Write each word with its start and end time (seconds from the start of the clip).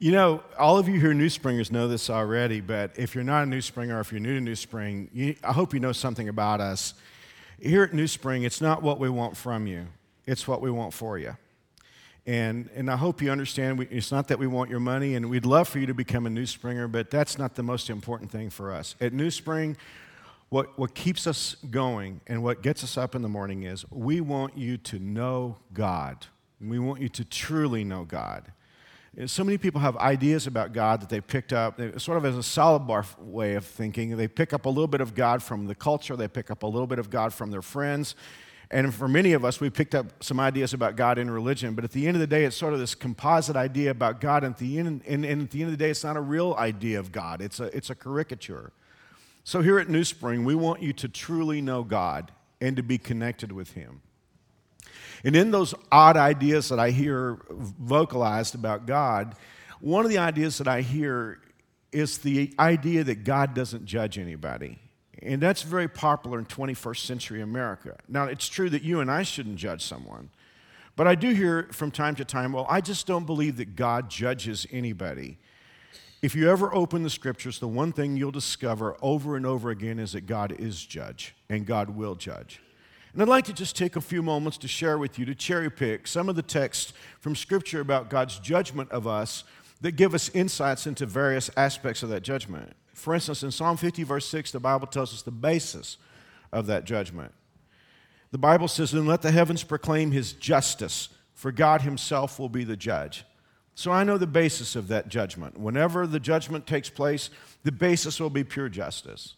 You 0.00 0.12
know, 0.12 0.44
all 0.56 0.78
of 0.78 0.88
you 0.88 1.00
who 1.00 1.10
are 1.10 1.14
new 1.14 1.28
springers 1.28 1.72
know 1.72 1.88
this 1.88 2.08
already, 2.08 2.60
but 2.60 2.92
if 2.96 3.16
you're 3.16 3.24
not 3.24 3.42
a 3.42 3.46
new 3.46 3.60
springer 3.60 3.96
or 3.96 4.00
if 4.00 4.12
you're 4.12 4.20
new 4.20 4.34
to 4.34 4.40
New 4.40 4.54
Spring, 4.54 5.10
you, 5.12 5.34
I 5.42 5.52
hope 5.52 5.74
you 5.74 5.80
know 5.80 5.90
something 5.90 6.28
about 6.28 6.60
us. 6.60 6.94
Here 7.60 7.82
at 7.82 7.92
New 7.92 8.06
Spring, 8.06 8.44
it's 8.44 8.60
not 8.60 8.80
what 8.80 9.00
we 9.00 9.08
want 9.08 9.36
from 9.36 9.66
you, 9.66 9.88
it's 10.24 10.46
what 10.46 10.60
we 10.60 10.70
want 10.70 10.94
for 10.94 11.18
you. 11.18 11.36
And, 12.26 12.70
and 12.76 12.88
I 12.88 12.96
hope 12.96 13.20
you 13.20 13.32
understand 13.32 13.76
we, 13.76 13.86
it's 13.86 14.12
not 14.12 14.28
that 14.28 14.38
we 14.38 14.46
want 14.46 14.70
your 14.70 14.78
money, 14.78 15.16
and 15.16 15.28
we'd 15.28 15.44
love 15.44 15.66
for 15.66 15.80
you 15.80 15.86
to 15.86 15.94
become 15.94 16.26
a 16.26 16.30
New 16.30 16.46
Springer, 16.46 16.86
but 16.86 17.10
that's 17.10 17.36
not 17.36 17.56
the 17.56 17.64
most 17.64 17.90
important 17.90 18.30
thing 18.30 18.50
for 18.50 18.72
us. 18.72 18.94
At 19.00 19.12
New 19.12 19.32
Spring, 19.32 19.76
what, 20.48 20.78
what 20.78 20.94
keeps 20.94 21.26
us 21.26 21.56
going 21.72 22.20
and 22.28 22.44
what 22.44 22.62
gets 22.62 22.84
us 22.84 22.96
up 22.96 23.16
in 23.16 23.22
the 23.22 23.28
morning 23.28 23.64
is 23.64 23.84
we 23.90 24.20
want 24.20 24.56
you 24.56 24.76
to 24.76 25.00
know 25.00 25.56
God. 25.72 26.26
We 26.60 26.78
want 26.78 27.00
you 27.00 27.08
to 27.08 27.24
truly 27.24 27.82
know 27.82 28.04
God. 28.04 28.52
So 29.26 29.42
many 29.42 29.58
people 29.58 29.80
have 29.80 29.96
ideas 29.96 30.46
about 30.46 30.72
God 30.72 31.00
that 31.00 31.08
they 31.08 31.20
picked 31.20 31.52
up, 31.52 31.80
sort 32.00 32.18
of 32.18 32.24
as 32.24 32.36
a 32.36 32.42
salad 32.42 32.86
bar 32.86 33.04
way 33.18 33.54
of 33.54 33.64
thinking. 33.64 34.16
They 34.16 34.28
pick 34.28 34.52
up 34.52 34.64
a 34.64 34.68
little 34.68 34.86
bit 34.86 35.00
of 35.00 35.16
God 35.16 35.42
from 35.42 35.66
the 35.66 35.74
culture, 35.74 36.14
they 36.14 36.28
pick 36.28 36.52
up 36.52 36.62
a 36.62 36.66
little 36.66 36.86
bit 36.86 37.00
of 37.00 37.10
God 37.10 37.34
from 37.34 37.50
their 37.50 37.62
friends. 37.62 38.14
And 38.70 38.94
for 38.94 39.08
many 39.08 39.32
of 39.32 39.44
us, 39.44 39.60
we 39.60 39.70
picked 39.70 39.94
up 39.94 40.22
some 40.22 40.38
ideas 40.38 40.74
about 40.74 40.94
God 40.94 41.18
in 41.18 41.30
religion, 41.30 41.74
but 41.74 41.84
at 41.84 41.90
the 41.90 42.06
end 42.06 42.16
of 42.16 42.20
the 42.20 42.26
day, 42.26 42.44
it's 42.44 42.56
sort 42.56 42.74
of 42.74 42.78
this 42.78 42.94
composite 42.94 43.56
idea 43.56 43.90
about 43.90 44.20
God. 44.20 44.44
And 44.44 44.54
at 44.54 44.58
the 44.58 44.78
end, 44.78 45.02
and, 45.06 45.24
and 45.24 45.42
at 45.42 45.50
the 45.50 45.62
end 45.62 45.72
of 45.72 45.78
the 45.78 45.82
day, 45.82 45.90
it's 45.90 46.04
not 46.04 46.16
a 46.16 46.20
real 46.20 46.54
idea 46.58 47.00
of 47.00 47.10
God, 47.10 47.40
it's 47.40 47.60
a, 47.60 47.74
it's 47.76 47.90
a 47.90 47.94
caricature. 47.94 48.72
So 49.42 49.62
here 49.62 49.78
at 49.78 49.88
New 49.88 50.04
Spring, 50.04 50.44
we 50.44 50.54
want 50.54 50.82
you 50.82 50.92
to 50.92 51.08
truly 51.08 51.62
know 51.62 51.82
God 51.82 52.30
and 52.60 52.76
to 52.76 52.82
be 52.82 52.98
connected 52.98 53.50
with 53.50 53.72
Him. 53.72 54.02
And 55.24 55.34
in 55.36 55.50
those 55.50 55.74
odd 55.90 56.16
ideas 56.16 56.68
that 56.68 56.78
I 56.78 56.90
hear 56.90 57.38
vocalized 57.50 58.54
about 58.54 58.86
God, 58.86 59.34
one 59.80 60.04
of 60.04 60.10
the 60.10 60.18
ideas 60.18 60.58
that 60.58 60.68
I 60.68 60.80
hear 60.80 61.40
is 61.92 62.18
the 62.18 62.52
idea 62.58 63.04
that 63.04 63.24
God 63.24 63.54
doesn't 63.54 63.84
judge 63.84 64.18
anybody. 64.18 64.78
And 65.22 65.40
that's 65.40 65.62
very 65.62 65.88
popular 65.88 66.38
in 66.38 66.46
21st 66.46 66.98
century 66.98 67.40
America. 67.40 67.96
Now, 68.08 68.24
it's 68.24 68.48
true 68.48 68.70
that 68.70 68.82
you 68.82 69.00
and 69.00 69.10
I 69.10 69.22
shouldn't 69.22 69.56
judge 69.56 69.84
someone. 69.84 70.30
But 70.94 71.06
I 71.06 71.14
do 71.14 71.30
hear 71.30 71.68
from 71.72 71.90
time 71.90 72.14
to 72.16 72.24
time, 72.24 72.52
well, 72.52 72.66
I 72.68 72.80
just 72.80 73.06
don't 73.06 73.24
believe 73.24 73.56
that 73.56 73.76
God 73.76 74.10
judges 74.10 74.66
anybody. 74.70 75.38
If 76.22 76.34
you 76.34 76.50
ever 76.50 76.74
open 76.74 77.04
the 77.04 77.10
scriptures, 77.10 77.60
the 77.60 77.68
one 77.68 77.92
thing 77.92 78.16
you'll 78.16 78.32
discover 78.32 78.96
over 79.00 79.36
and 79.36 79.46
over 79.46 79.70
again 79.70 80.00
is 80.00 80.12
that 80.12 80.26
God 80.26 80.52
is 80.58 80.84
judge 80.84 81.36
and 81.48 81.64
God 81.64 81.90
will 81.90 82.16
judge. 82.16 82.60
And 83.12 83.22
I'd 83.22 83.28
like 83.28 83.44
to 83.46 83.52
just 83.52 83.76
take 83.76 83.96
a 83.96 84.00
few 84.00 84.22
moments 84.22 84.58
to 84.58 84.68
share 84.68 84.98
with 84.98 85.18
you, 85.18 85.24
to 85.24 85.34
cherry 85.34 85.70
pick 85.70 86.06
some 86.06 86.28
of 86.28 86.36
the 86.36 86.42
texts 86.42 86.92
from 87.20 87.34
Scripture 87.34 87.80
about 87.80 88.10
God's 88.10 88.38
judgment 88.38 88.90
of 88.90 89.06
us 89.06 89.44
that 89.80 89.92
give 89.92 90.14
us 90.14 90.28
insights 90.30 90.86
into 90.86 91.06
various 91.06 91.50
aspects 91.56 92.02
of 92.02 92.08
that 92.10 92.22
judgment. 92.22 92.74
For 92.94 93.14
instance, 93.14 93.42
in 93.42 93.50
Psalm 93.50 93.76
50, 93.76 94.02
verse 94.02 94.26
6, 94.28 94.50
the 94.50 94.60
Bible 94.60 94.86
tells 94.86 95.14
us 95.14 95.22
the 95.22 95.30
basis 95.30 95.98
of 96.52 96.66
that 96.66 96.84
judgment. 96.84 97.32
The 98.30 98.38
Bible 98.38 98.68
says, 98.68 98.92
And 98.92 99.06
let 99.06 99.22
the 99.22 99.30
heavens 99.30 99.62
proclaim 99.62 100.10
his 100.10 100.32
justice, 100.32 101.08
for 101.32 101.52
God 101.52 101.82
himself 101.82 102.38
will 102.38 102.48
be 102.48 102.64
the 102.64 102.76
judge. 102.76 103.24
So 103.74 103.92
I 103.92 104.02
know 104.02 104.18
the 104.18 104.26
basis 104.26 104.74
of 104.74 104.88
that 104.88 105.08
judgment. 105.08 105.56
Whenever 105.56 106.06
the 106.06 106.18
judgment 106.18 106.66
takes 106.66 106.90
place, 106.90 107.30
the 107.62 107.70
basis 107.70 108.18
will 108.18 108.30
be 108.30 108.42
pure 108.42 108.68
justice. 108.68 109.34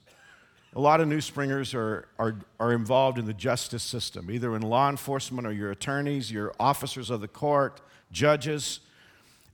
A 0.74 0.80
lot 0.80 1.00
of 1.00 1.08
new 1.08 1.20
springers 1.20 1.74
are, 1.74 2.06
are, 2.18 2.36
are 2.60 2.72
involved 2.72 3.18
in 3.18 3.24
the 3.24 3.34
justice 3.34 3.82
system, 3.82 4.30
either 4.30 4.54
in 4.54 4.62
law 4.62 4.88
enforcement 4.88 5.46
or 5.46 5.52
your 5.52 5.72
attorneys, 5.72 6.30
your 6.30 6.54
officers 6.60 7.10
of 7.10 7.20
the 7.20 7.28
court, 7.28 7.80
judges. 8.12 8.80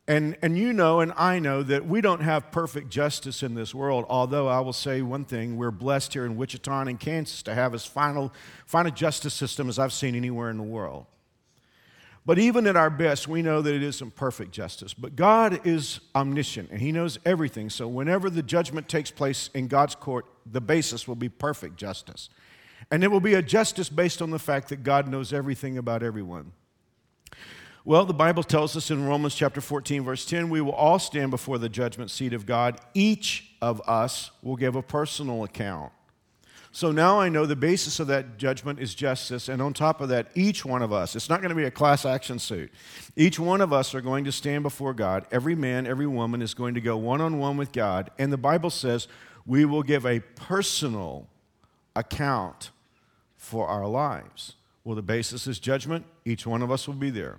And, 0.06 0.36
and 0.42 0.58
you 0.58 0.74
know, 0.74 1.00
and 1.00 1.12
I 1.16 1.38
know 1.38 1.62
that 1.62 1.86
we 1.86 2.02
don't 2.02 2.20
have 2.20 2.52
perfect 2.52 2.90
justice 2.90 3.42
in 3.42 3.54
this 3.54 3.74
world, 3.74 4.04
although 4.08 4.46
I 4.46 4.60
will 4.60 4.74
say 4.74 5.00
one 5.00 5.24
thing 5.24 5.56
we're 5.56 5.70
blessed 5.70 6.12
here 6.12 6.26
in 6.26 6.36
Wichita 6.36 6.82
and 6.82 7.00
Kansas 7.00 7.42
to 7.44 7.54
have 7.54 7.74
as 7.74 7.86
final, 7.86 8.32
final 8.66 8.92
justice 8.92 9.34
system 9.34 9.70
as 9.70 9.78
I've 9.78 9.94
seen 9.94 10.14
anywhere 10.14 10.50
in 10.50 10.58
the 10.58 10.62
world. 10.62 11.06
But 12.26 12.40
even 12.40 12.66
at 12.66 12.74
our 12.74 12.90
best, 12.90 13.28
we 13.28 13.40
know 13.40 13.62
that 13.62 13.72
it 13.72 13.84
isn't 13.84 14.16
perfect 14.16 14.50
justice. 14.50 14.92
But 14.92 15.14
God 15.14 15.64
is 15.64 16.00
omniscient 16.12 16.70
and 16.70 16.80
He 16.80 16.90
knows 16.90 17.20
everything. 17.24 17.70
So 17.70 17.86
whenever 17.86 18.28
the 18.28 18.42
judgment 18.42 18.88
takes 18.88 19.12
place 19.12 19.48
in 19.54 19.68
God's 19.68 19.94
court, 19.94 20.26
the 20.44 20.60
basis 20.60 21.06
will 21.06 21.14
be 21.14 21.28
perfect 21.28 21.76
justice. 21.76 22.28
And 22.90 23.04
it 23.04 23.12
will 23.12 23.20
be 23.20 23.34
a 23.34 23.42
justice 23.42 23.88
based 23.88 24.20
on 24.20 24.30
the 24.30 24.40
fact 24.40 24.68
that 24.70 24.82
God 24.82 25.06
knows 25.06 25.32
everything 25.32 25.78
about 25.78 26.02
everyone. 26.02 26.50
Well, 27.84 28.04
the 28.04 28.14
Bible 28.14 28.42
tells 28.42 28.76
us 28.76 28.90
in 28.90 29.06
Romans 29.06 29.36
chapter 29.36 29.60
14, 29.60 30.02
verse 30.02 30.26
10, 30.26 30.50
we 30.50 30.60
will 30.60 30.72
all 30.72 30.98
stand 30.98 31.30
before 31.30 31.58
the 31.58 31.68
judgment 31.68 32.10
seat 32.10 32.32
of 32.32 32.44
God. 32.44 32.80
Each 32.94 33.52
of 33.62 33.80
us 33.86 34.32
will 34.42 34.56
give 34.56 34.74
a 34.74 34.82
personal 34.82 35.44
account. 35.44 35.92
So 36.76 36.92
now 36.92 37.18
I 37.18 37.30
know 37.30 37.46
the 37.46 37.56
basis 37.56 38.00
of 38.00 38.08
that 38.08 38.36
judgment 38.36 38.80
is 38.80 38.94
justice, 38.94 39.48
and 39.48 39.62
on 39.62 39.72
top 39.72 40.02
of 40.02 40.10
that, 40.10 40.26
each 40.34 40.62
one 40.62 40.82
of 40.82 40.92
us, 40.92 41.16
it's 41.16 41.30
not 41.30 41.40
going 41.40 41.48
to 41.48 41.56
be 41.56 41.64
a 41.64 41.70
class 41.70 42.04
action 42.04 42.38
suit. 42.38 42.70
Each 43.16 43.38
one 43.38 43.62
of 43.62 43.72
us 43.72 43.94
are 43.94 44.02
going 44.02 44.24
to 44.24 44.30
stand 44.30 44.62
before 44.62 44.92
God. 44.92 45.24
Every 45.30 45.54
man, 45.54 45.86
every 45.86 46.06
woman 46.06 46.42
is 46.42 46.52
going 46.52 46.74
to 46.74 46.82
go 46.82 46.98
one 46.98 47.22
on 47.22 47.38
one 47.38 47.56
with 47.56 47.72
God, 47.72 48.10
and 48.18 48.30
the 48.30 48.36
Bible 48.36 48.68
says 48.68 49.08
we 49.46 49.64
will 49.64 49.82
give 49.82 50.04
a 50.04 50.20
personal 50.20 51.28
account 51.94 52.72
for 53.36 53.68
our 53.68 53.86
lives. 53.86 54.56
Well, 54.84 54.96
the 54.96 55.00
basis 55.00 55.46
is 55.46 55.58
judgment. 55.58 56.04
Each 56.26 56.46
one 56.46 56.60
of 56.60 56.70
us 56.70 56.86
will 56.86 56.92
be 56.92 57.08
there. 57.08 57.38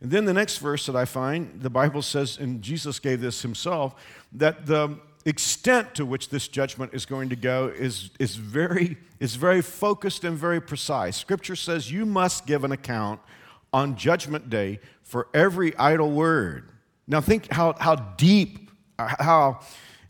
And 0.00 0.10
then 0.10 0.24
the 0.24 0.32
next 0.32 0.58
verse 0.58 0.86
that 0.86 0.96
I 0.96 1.04
find, 1.04 1.60
the 1.60 1.68
Bible 1.68 2.00
says, 2.00 2.38
and 2.38 2.62
Jesus 2.62 3.00
gave 3.00 3.20
this 3.20 3.42
himself, 3.42 3.94
that 4.32 4.64
the 4.64 4.98
extent 5.26 5.94
to 5.96 6.06
which 6.06 6.30
this 6.30 6.48
judgment 6.48 6.94
is 6.94 7.04
going 7.04 7.28
to 7.28 7.36
go 7.36 7.66
is, 7.66 8.10
is, 8.18 8.36
very, 8.36 8.96
is 9.20 9.34
very 9.34 9.60
focused 9.60 10.24
and 10.24 10.38
very 10.38 10.60
precise. 10.60 11.16
Scripture 11.16 11.56
says 11.56 11.90
you 11.90 12.06
must 12.06 12.46
give 12.46 12.64
an 12.64 12.72
account 12.72 13.20
on 13.72 13.96
Judgment 13.96 14.48
Day 14.48 14.78
for 15.02 15.28
every 15.34 15.76
idle 15.76 16.10
word. 16.10 16.70
Now, 17.08 17.20
think 17.20 17.52
how, 17.52 17.74
how 17.78 17.96
deep, 17.96 18.70
how, 18.98 19.60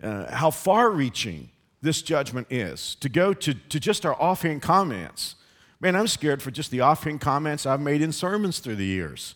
uh, 0.03 0.32
how 0.32 0.50
far 0.50 0.91
reaching 0.91 1.48
this 1.83 2.03
judgment 2.03 2.47
is 2.50 2.94
to 2.97 3.09
go 3.09 3.33
to, 3.33 3.54
to 3.54 3.81
just 3.81 4.04
our 4.04 4.15
offhand 4.21 4.62
comments. 4.62 5.37
Man, 5.81 5.97
I'm 5.97 6.06
scared 6.09 6.43
for 6.43 6.50
just 6.50 6.71
the 6.71 6.81
offhand 6.81 7.21
comments 7.21 7.66
I've 7.66 7.81
made 7.81 8.03
in 8.03 8.12
sermons 8.12 8.59
through 8.59 8.77
the 8.77 8.87
years. 8.87 9.34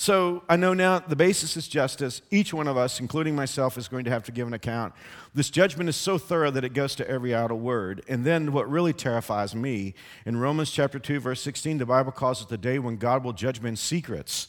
So 0.00 0.44
I 0.48 0.54
know 0.54 0.74
now 0.74 1.00
the 1.00 1.16
basis 1.16 1.56
is 1.56 1.66
justice. 1.66 2.22
Each 2.30 2.54
one 2.54 2.68
of 2.68 2.76
us, 2.76 3.00
including 3.00 3.34
myself, 3.34 3.76
is 3.76 3.88
going 3.88 4.04
to 4.04 4.12
have 4.12 4.22
to 4.22 4.32
give 4.32 4.46
an 4.46 4.54
account. 4.54 4.94
This 5.34 5.50
judgment 5.50 5.88
is 5.88 5.96
so 5.96 6.18
thorough 6.18 6.52
that 6.52 6.62
it 6.62 6.72
goes 6.72 6.94
to 6.94 7.10
every 7.10 7.34
idle 7.34 7.58
word. 7.58 8.04
And 8.06 8.24
then 8.24 8.52
what 8.52 8.70
really 8.70 8.92
terrifies 8.92 9.56
me, 9.56 9.94
in 10.24 10.36
Romans 10.36 10.70
chapter 10.70 11.00
2, 11.00 11.18
verse 11.18 11.40
16, 11.40 11.78
the 11.78 11.84
Bible 11.86 12.12
calls 12.12 12.40
it 12.40 12.48
the 12.48 12.56
day 12.56 12.78
when 12.78 12.96
God 12.96 13.24
will 13.24 13.32
judge 13.32 13.60
men's 13.60 13.80
secrets. 13.80 14.46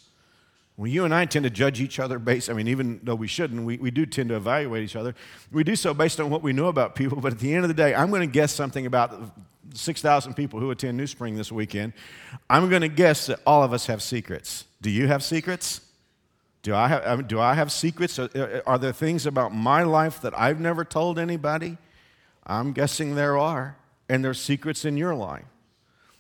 Well, 0.78 0.86
you 0.86 1.04
and 1.04 1.16
I 1.16 1.26
tend 1.26 1.46
to 1.46 1.50
judge 1.50 1.82
each 1.82 2.00
other 2.00 2.20
based, 2.20 2.52
I 2.52 2.54
mean, 2.54 2.68
even 2.68 3.00
though 3.02 3.16
we 3.16 3.28
shouldn't, 3.28 3.64
we, 3.64 3.78
we 3.78 3.90
do 3.90 4.06
tend 4.06 4.30
to 4.30 4.36
evaluate 4.36 4.84
each 4.84 4.96
other. 4.96 5.16
We 5.52 5.64
do 5.64 5.76
so 5.76 5.96
based 5.96 6.20
on 6.20 6.30
what 6.30 6.44
we 6.44 6.54
know 6.54 6.68
about 6.68 6.94
people, 6.94 7.20
but 7.22 7.32
at 7.34 7.40
the 7.40 7.56
end 7.56 7.64
of 7.64 7.70
the 7.70 7.74
day, 7.74 7.96
I'm 7.96 8.12
going 8.12 8.22
to 8.22 8.32
guess 8.32 8.54
something 8.54 8.86
about 8.86 9.36
6,000 9.74 10.34
people 10.34 10.60
who 10.60 10.72
attend 10.72 10.98
New 10.98 11.08
Spring 11.08 11.36
this 11.36 11.52
weekend. 11.52 11.94
I'm 12.50 12.70
going 12.70 12.82
to 12.82 12.88
guess 12.88 13.28
that 13.28 13.40
all 13.46 13.64
of 13.64 13.74
us 13.74 13.88
have 13.88 14.02
secrets. 14.02 14.66
Do 14.82 14.90
you 14.90 15.08
have 15.08 15.24
secrets? 15.24 15.82
Do 16.62 16.76
I 16.76 16.88
have, 16.88 17.28
do 17.28 17.40
I 17.40 17.54
have 17.54 17.72
secrets? 17.72 18.20
Are 18.20 18.78
there 18.78 18.92
things 18.94 19.26
about 19.26 19.54
my 19.54 19.84
life 19.84 20.22
that 20.22 20.38
I've 20.38 20.60
never 20.60 20.84
told 20.84 21.18
anybody? 21.18 21.78
I'm 22.46 22.74
guessing 22.74 23.16
there 23.16 23.38
are. 23.38 23.76
And 24.10 24.26
there's 24.26 24.42
secrets 24.42 24.86
in 24.86 24.98
your 24.98 25.14
life. 25.14 25.46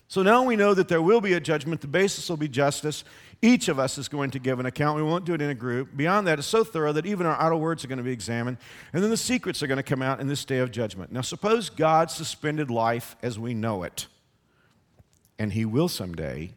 So 0.08 0.24
now 0.24 0.44
we 0.44 0.56
know 0.56 0.74
that 0.74 0.88
there 0.88 1.02
will 1.02 1.22
be 1.22 1.34
a 1.34 1.40
judgment. 1.40 1.82
The 1.82 1.88
basis 1.88 2.30
will 2.30 2.38
be 2.38 2.48
justice. 2.48 3.04
Each 3.42 3.70
of 3.70 3.80
us 3.80 3.98
is 3.98 4.10
going 4.10 4.32
to 4.32 4.40
give 4.40 4.60
an 4.60 4.66
account. 4.66 4.98
We 4.98 5.04
won't 5.04 5.24
do 5.24 5.34
it 5.34 5.42
in 5.42 5.50
a 5.50 5.56
group. 5.56 5.96
Beyond 5.96 6.28
that, 6.28 6.40
it's 6.40 6.48
so 6.48 6.64
thorough 6.64 6.92
that 6.94 7.06
even 7.06 7.26
our 7.26 7.42
idle 7.42 7.60
words 7.60 7.86
are 7.86 7.88
going 7.88 7.98
to 7.98 8.04
be 8.04 8.12
examined. 8.12 8.58
And 8.92 9.02
then 9.02 9.10
the 9.10 9.18
secrets 9.18 9.64
are 9.64 9.68
going 9.68 9.78
to 9.78 9.84
come 9.84 10.02
out 10.02 10.20
in 10.20 10.28
this 10.28 10.44
day 10.44 10.58
of 10.58 10.72
judgment. 10.72 11.12
Now, 11.12 11.22
suppose 11.22 11.70
God 11.70 12.12
suspended 12.12 12.70
life 12.70 13.16
as 13.24 13.40
we 13.40 13.54
know 13.54 13.84
it, 13.84 14.08
and 15.38 15.54
He 15.54 15.64
will 15.64 15.88
someday 15.88 16.52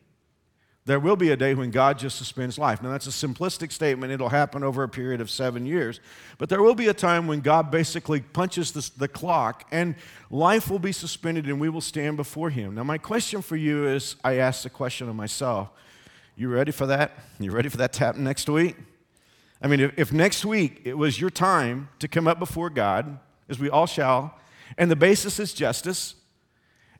there 0.84 0.98
will 0.98 1.14
be 1.14 1.30
a 1.30 1.36
day 1.36 1.54
when 1.54 1.70
God 1.70 1.96
just 1.98 2.18
suspends 2.18 2.58
life. 2.58 2.82
Now, 2.82 2.90
that's 2.90 3.06
a 3.06 3.10
simplistic 3.10 3.70
statement. 3.70 4.12
It'll 4.12 4.30
happen 4.30 4.64
over 4.64 4.82
a 4.82 4.88
period 4.88 5.20
of 5.20 5.30
seven 5.30 5.64
years. 5.64 6.00
But 6.38 6.48
there 6.48 6.60
will 6.60 6.74
be 6.74 6.88
a 6.88 6.94
time 6.94 7.28
when 7.28 7.40
God 7.40 7.70
basically 7.70 8.20
punches 8.20 8.72
the, 8.72 8.90
the 8.96 9.06
clock 9.06 9.64
and 9.70 9.94
life 10.28 10.68
will 10.68 10.80
be 10.80 10.90
suspended 10.90 11.46
and 11.46 11.60
we 11.60 11.68
will 11.68 11.80
stand 11.80 12.16
before 12.16 12.50
Him. 12.50 12.74
Now, 12.74 12.82
my 12.82 12.98
question 12.98 13.42
for 13.42 13.54
you 13.54 13.86
is 13.86 14.16
I 14.24 14.38
ask 14.38 14.64
the 14.64 14.70
question 14.70 15.08
of 15.08 15.14
myself 15.14 15.70
You 16.42 16.48
ready 16.48 16.72
for 16.72 16.86
that? 16.86 17.12
You 17.38 17.52
ready 17.52 17.68
for 17.68 17.76
that 17.76 17.92
tap 17.92 18.16
next 18.16 18.48
week? 18.48 18.74
I 19.62 19.68
mean, 19.68 19.78
if, 19.78 19.92
if 19.96 20.12
next 20.12 20.44
week 20.44 20.80
it 20.82 20.94
was 20.94 21.20
your 21.20 21.30
time 21.30 21.88
to 22.00 22.08
come 22.08 22.26
up 22.26 22.40
before 22.40 22.68
God, 22.68 23.20
as 23.48 23.60
we 23.60 23.70
all 23.70 23.86
shall, 23.86 24.36
and 24.76 24.90
the 24.90 24.96
basis 24.96 25.38
is 25.38 25.54
justice, 25.54 26.16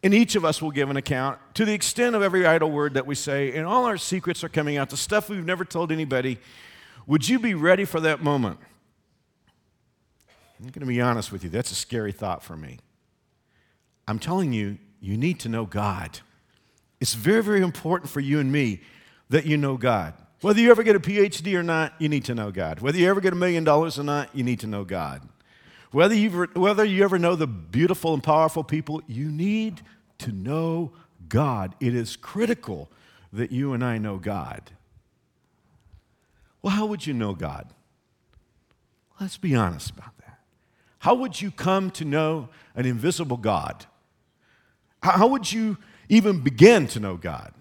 and 0.01 0.15
each 0.15 0.37
of 0.37 0.45
us 0.45 0.63
will 0.63 0.71
give 0.71 0.91
an 0.91 0.97
account 0.97 1.41
to 1.55 1.65
the 1.65 1.75
extent 1.75 2.15
of 2.15 2.23
every 2.23 2.47
idle 2.47 2.71
word 2.71 2.95
that 2.95 3.05
we 3.05 3.17
say, 3.17 3.53
and 3.57 3.67
all 3.67 3.85
our 3.85 3.97
secrets 3.97 4.45
are 4.45 4.49
coming 4.49 4.77
out, 4.77 4.91
the 4.91 4.97
stuff 4.97 5.29
we've 5.29 5.45
never 5.45 5.65
told 5.65 5.91
anybody. 5.91 6.39
Would 7.09 7.29
you 7.29 7.41
be 7.41 7.55
ready 7.55 7.85
for 7.85 7.99
that 7.99 8.23
moment? 8.23 8.61
I'm 10.61 10.67
going 10.67 10.83
to 10.83 10.87
be 10.87 11.01
honest 11.01 11.33
with 11.33 11.43
you, 11.43 11.51
that's 11.51 11.73
a 11.73 11.75
scary 11.75 12.13
thought 12.13 12.45
for 12.45 12.57
me. 12.57 12.79
I'm 14.07 14.21
telling 14.21 14.53
you, 14.53 14.79
you 15.01 15.17
need 15.17 15.41
to 15.41 15.49
know 15.49 15.67
God. 15.67 16.21
It's 17.01 17.15
very, 17.15 17.43
very 17.43 17.63
important 17.63 18.09
for 18.09 18.21
you 18.21 18.39
and 18.39 18.53
me 18.53 18.83
that 19.33 19.47
you 19.47 19.57
know 19.57 19.79
God. 19.79 20.13
Whether 20.43 20.61
you 20.61 20.71
ever 20.71 20.83
get 20.83 20.95
a 20.95 21.01
PhD 21.01 21.55
or 21.55 21.63
not, 21.63 21.95
you 21.99 22.09
need 22.09 22.27
to 22.27 22.35
know 22.35 22.51
God. 22.51 22.81
Whether 22.81 22.99
you 22.99 23.09
ever 23.09 23.21
get 23.21 23.33
a 23.33 23.37
million 23.37 23.65
dollars 23.65 23.99
or 23.99 24.05
not, 24.05 24.29
you 24.37 24.45
need 24.45 24.61
to 24.61 24.67
know 24.67 24.85
God. 24.85 25.27
Whether, 25.91 26.15
you 26.15 26.49
whether 26.53 26.85
you 26.85 27.03
ever 27.03 27.19
know 27.19 27.35
the 27.35 27.47
beautiful 27.47 28.13
and 28.13 28.23
powerful 28.23 28.63
people, 28.63 29.01
you 29.07 29.31
need 29.31 29.81
to 30.19 30.33
know 30.33 30.93
God. 31.29 31.75
It 31.81 31.95
is 31.95 32.15
critical 32.15 32.91
that 33.33 33.53
you 33.53 33.73
and 33.73 33.83
I 33.83 33.97
know 33.97 34.19
God. 34.19 34.71
Well, 36.61 36.75
how 36.75 36.85
would 36.87 37.07
you 37.07 37.15
know 37.15 37.33
God? 37.35 37.73
Let's 39.19 39.39
be 39.39 39.55
honest 39.55 39.91
about 39.91 40.17
that. 40.19 40.41
How 40.99 41.15
would 41.15 41.41
you 41.41 41.51
come 41.51 41.91
to 41.93 42.05
know 42.05 42.51
an 42.75 42.85
invisible 42.85 43.39
God? 43.39 43.87
How 45.03 45.27
would 45.27 45.51
you 45.51 45.79
even 46.11 46.41
begin 46.41 46.87
to 46.89 47.01
know 47.01 47.17
God? 47.17 47.55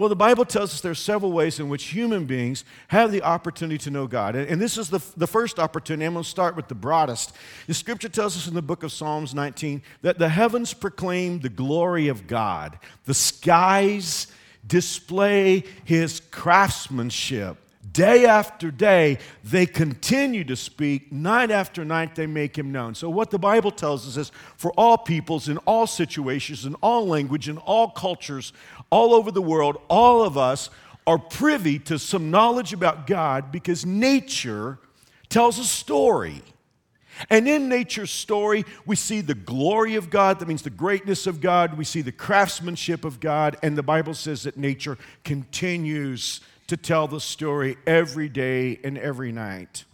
Well, 0.00 0.08
the 0.08 0.16
Bible 0.16 0.46
tells 0.46 0.72
us 0.72 0.80
there 0.80 0.92
are 0.92 0.94
several 0.94 1.30
ways 1.30 1.60
in 1.60 1.68
which 1.68 1.88
human 1.88 2.24
beings 2.24 2.64
have 2.88 3.12
the 3.12 3.22
opportunity 3.22 3.76
to 3.84 3.90
know 3.90 4.06
God. 4.06 4.34
And 4.34 4.58
this 4.58 4.78
is 4.78 4.88
the, 4.88 4.98
the 5.14 5.26
first 5.26 5.58
opportunity. 5.58 6.06
I'm 6.06 6.14
going 6.14 6.24
to 6.24 6.30
start 6.30 6.56
with 6.56 6.68
the 6.68 6.74
broadest. 6.74 7.34
The 7.66 7.74
scripture 7.74 8.08
tells 8.08 8.34
us 8.34 8.48
in 8.48 8.54
the 8.54 8.62
book 8.62 8.82
of 8.82 8.92
Psalms 8.92 9.34
19 9.34 9.82
that 10.00 10.18
the 10.18 10.30
heavens 10.30 10.72
proclaim 10.72 11.40
the 11.40 11.50
glory 11.50 12.08
of 12.08 12.26
God, 12.26 12.78
the 13.04 13.12
skies 13.12 14.28
display 14.66 15.64
his 15.84 16.22
craftsmanship. 16.30 17.58
Day 17.92 18.24
after 18.24 18.70
day, 18.70 19.18
they 19.42 19.66
continue 19.66 20.44
to 20.44 20.54
speak. 20.54 21.10
Night 21.10 21.50
after 21.50 21.84
night, 21.84 22.14
they 22.14 22.26
make 22.26 22.56
him 22.56 22.70
known. 22.70 22.94
So, 22.94 23.10
what 23.10 23.30
the 23.30 23.38
Bible 23.38 23.70
tells 23.70 24.06
us 24.06 24.16
is 24.16 24.32
for 24.56 24.70
all 24.72 24.96
peoples, 24.98 25.48
in 25.48 25.56
all 25.58 25.86
situations, 25.86 26.66
in 26.66 26.74
all 26.76 27.08
language, 27.08 27.48
in 27.48 27.58
all 27.58 27.90
cultures, 27.90 28.52
all 28.90 29.14
over 29.14 29.30
the 29.30 29.42
world, 29.42 29.80
all 29.88 30.22
of 30.22 30.36
us 30.36 30.70
are 31.06 31.18
privy 31.18 31.78
to 31.78 31.98
some 31.98 32.30
knowledge 32.30 32.72
about 32.72 33.06
God 33.06 33.50
because 33.50 33.86
nature 33.86 34.78
tells 35.28 35.58
a 35.58 35.64
story. 35.64 36.42
And 37.28 37.48
in 37.48 37.68
nature's 37.68 38.10
story, 38.10 38.64
we 38.86 38.96
see 38.96 39.20
the 39.20 39.34
glory 39.34 39.96
of 39.96 40.10
God, 40.10 40.38
that 40.38 40.48
means 40.48 40.62
the 40.62 40.70
greatness 40.70 41.26
of 41.26 41.40
God. 41.40 41.76
We 41.76 41.84
see 41.84 42.02
the 42.02 42.12
craftsmanship 42.12 43.04
of 43.04 43.20
God. 43.20 43.56
And 43.62 43.76
the 43.76 43.82
Bible 43.82 44.14
says 44.14 44.44
that 44.44 44.56
nature 44.56 44.96
continues 45.24 46.40
to 46.68 46.76
tell 46.76 47.08
the 47.08 47.20
story 47.20 47.76
every 47.86 48.28
day 48.28 48.78
and 48.84 48.96
every 48.96 49.32
night. 49.32 49.84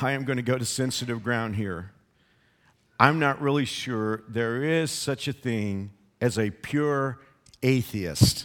I 0.00 0.12
am 0.12 0.24
going 0.24 0.36
to 0.36 0.42
go 0.42 0.56
to 0.56 0.64
sensitive 0.64 1.22
ground 1.22 1.56
here. 1.56 1.90
I'm 3.00 3.18
not 3.18 3.40
really 3.40 3.64
sure 3.64 4.22
there 4.28 4.62
is 4.62 4.90
such 4.90 5.26
a 5.26 5.32
thing 5.32 5.90
as 6.20 6.38
a 6.38 6.50
pure 6.50 7.18
atheist. 7.62 8.44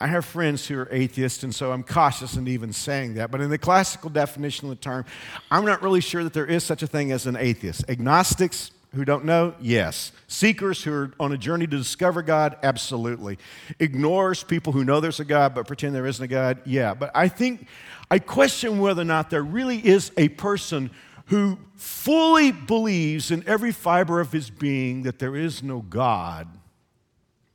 I 0.00 0.06
have 0.06 0.24
friends 0.24 0.68
who 0.68 0.78
are 0.78 0.88
atheists, 0.92 1.42
and 1.42 1.52
so 1.52 1.72
I'm 1.72 1.82
cautious 1.82 2.36
in 2.36 2.46
even 2.46 2.72
saying 2.72 3.14
that. 3.14 3.32
But 3.32 3.40
in 3.40 3.50
the 3.50 3.58
classical 3.58 4.08
definition 4.08 4.70
of 4.70 4.76
the 4.76 4.80
term, 4.80 5.04
I'm 5.50 5.64
not 5.64 5.82
really 5.82 6.00
sure 6.00 6.22
that 6.22 6.32
there 6.32 6.46
is 6.46 6.62
such 6.62 6.84
a 6.84 6.86
thing 6.86 7.10
as 7.10 7.26
an 7.26 7.36
atheist. 7.36 7.84
Agnostics, 7.90 8.70
who 8.94 9.04
don't 9.04 9.24
know? 9.24 9.54
Yes. 9.60 10.12
Seekers 10.28 10.84
who 10.84 10.92
are 10.92 11.12
on 11.18 11.32
a 11.32 11.36
journey 11.36 11.66
to 11.66 11.76
discover 11.76 12.22
God? 12.22 12.56
Absolutely. 12.62 13.38
Ignores 13.80 14.44
people 14.44 14.72
who 14.72 14.84
know 14.84 15.00
there's 15.00 15.18
a 15.18 15.24
God 15.24 15.56
but 15.56 15.66
pretend 15.66 15.92
there 15.96 16.06
isn't 16.06 16.24
a 16.24 16.28
God? 16.28 16.60
Yeah. 16.64 16.94
But 16.94 17.10
I 17.16 17.26
think, 17.26 17.66
I 18.12 18.20
question 18.20 18.78
whether 18.78 19.02
or 19.02 19.06
not 19.06 19.30
there 19.30 19.42
really 19.42 19.84
is 19.84 20.12
a 20.16 20.28
person 20.28 20.92
who 21.26 21.58
fully 21.74 22.52
believes 22.52 23.30
in 23.30 23.46
every 23.46 23.72
fiber 23.72 24.20
of 24.20 24.32
his 24.32 24.50
being 24.50 25.02
that 25.04 25.18
there 25.18 25.36
is 25.36 25.62
no 25.62 25.80
God. 25.80 26.48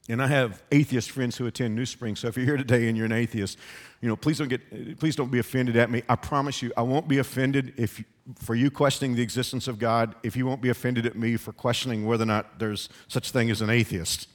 And 0.08 0.24
I 0.24 0.28
have 0.28 0.64
atheist 0.72 1.12
friends 1.12 1.38
who 1.38 1.46
attend 1.46 1.76
New 1.76 1.86
Spring, 1.86 2.16
so 2.16 2.28
if 2.28 2.36
you're 2.36 2.46
here 2.46 2.58
today 2.58 2.88
and 2.88 2.98
you're 2.98 3.06
an 3.06 3.12
atheist, 3.12 3.60
you 4.02 4.10
know, 4.10 4.16
please 4.16 4.40
don't 4.40 4.48
get, 4.48 5.00
please 5.00 5.16
don't 5.16 5.30
be 5.30 5.38
offended 5.38 5.78
at 5.78 5.92
me. 5.92 6.02
I 6.10 6.16
promise 6.16 6.64
you, 6.64 6.72
I 6.76 6.82
won't 6.82 7.08
be 7.08 7.20
offended 7.20 7.74
if 7.78 8.04
for 8.40 8.56
you 8.56 8.72
questioning 8.72 9.16
the 9.16 9.22
existence 9.22 9.68
of 9.68 9.78
God. 9.78 10.16
If 10.24 10.36
you 10.36 10.46
won't 10.46 10.62
be 10.62 10.70
offended 10.70 11.06
at 11.06 11.16
me 11.16 11.38
for 11.38 11.52
questioning 11.52 12.06
whether 12.06 12.24
or 12.24 12.28
not 12.28 12.60
there's 12.60 12.90
such 13.08 13.32
thing 13.32 13.52
as 13.52 13.62
an 13.62 13.70
atheist. 13.70 14.28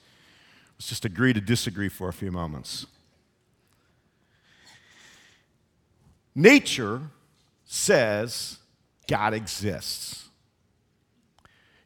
Let's 0.77 0.89
just 0.89 1.05
agree 1.05 1.33
to 1.33 1.41
disagree 1.41 1.89
for 1.89 2.09
a 2.09 2.13
few 2.13 2.31
moments. 2.31 2.87
Nature 6.35 7.03
says 7.65 8.59
God 9.07 9.35
exists. 9.35 10.29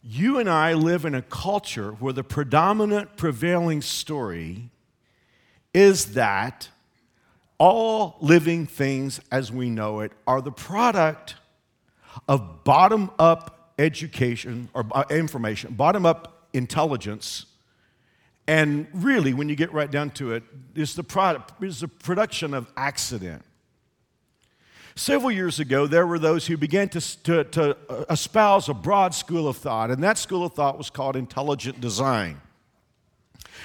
You 0.03 0.39
and 0.39 0.49
I 0.49 0.75
live 0.75 1.05
in 1.05 1.15
a 1.15 1.23
culture 1.23 1.93
where 1.93 2.13
the 2.13 2.25
predominant 2.25 3.17
prevailing 3.17 3.83
story 3.83 4.71
is 5.75 6.15
that 6.15 6.69
all 7.59 8.17
living 8.21 8.67
things 8.67 9.21
as 9.31 9.51
we 9.53 9.69
know 9.69 10.01
it 10.01 10.13
are 10.27 10.41
the 10.41 10.53
product 10.53 11.35
of 12.29 12.65
bottom 12.65 13.11
up 13.19 13.73
education 13.79 14.69
or 14.75 14.87
uh, 14.93 15.05
information, 15.11 15.75
bottom 15.75 16.07
up 16.07 16.49
intelligence. 16.53 17.47
And 18.47 18.87
really, 18.93 19.35
when 19.35 19.49
you 19.49 19.57
get 19.57 19.73
right 19.73 19.91
down 19.91 20.11
to 20.13 20.33
it, 20.33 20.43
it, 20.75 20.81
is 20.81 20.95
the 20.95 21.05
product 21.05 21.63
is 21.63 21.81
the 21.81 21.89
production 21.89 22.55
of 22.55 22.73
accident. 22.77 23.45
Several 24.99 25.31
years 25.31 25.61
ago, 25.61 25.87
there 25.87 26.09
were 26.09 26.19
those 26.19 26.45
who 26.49 26.57
began 26.57 26.89
to, 26.89 27.23
to, 27.23 27.45
to 27.45 27.77
uh, 27.89 28.05
espouse 28.11 28.69
a 28.69 28.75
broad 28.75 29.15
school 29.15 29.47
of 29.47 29.57
thought, 29.57 29.93
and 29.93 30.03
that 30.03 30.19
school 30.19 30.45
of 30.45 30.55
thought 30.55 30.77
was 30.77 30.91
called 30.91 31.15
intelligent 31.15 31.81
design. 31.81 32.41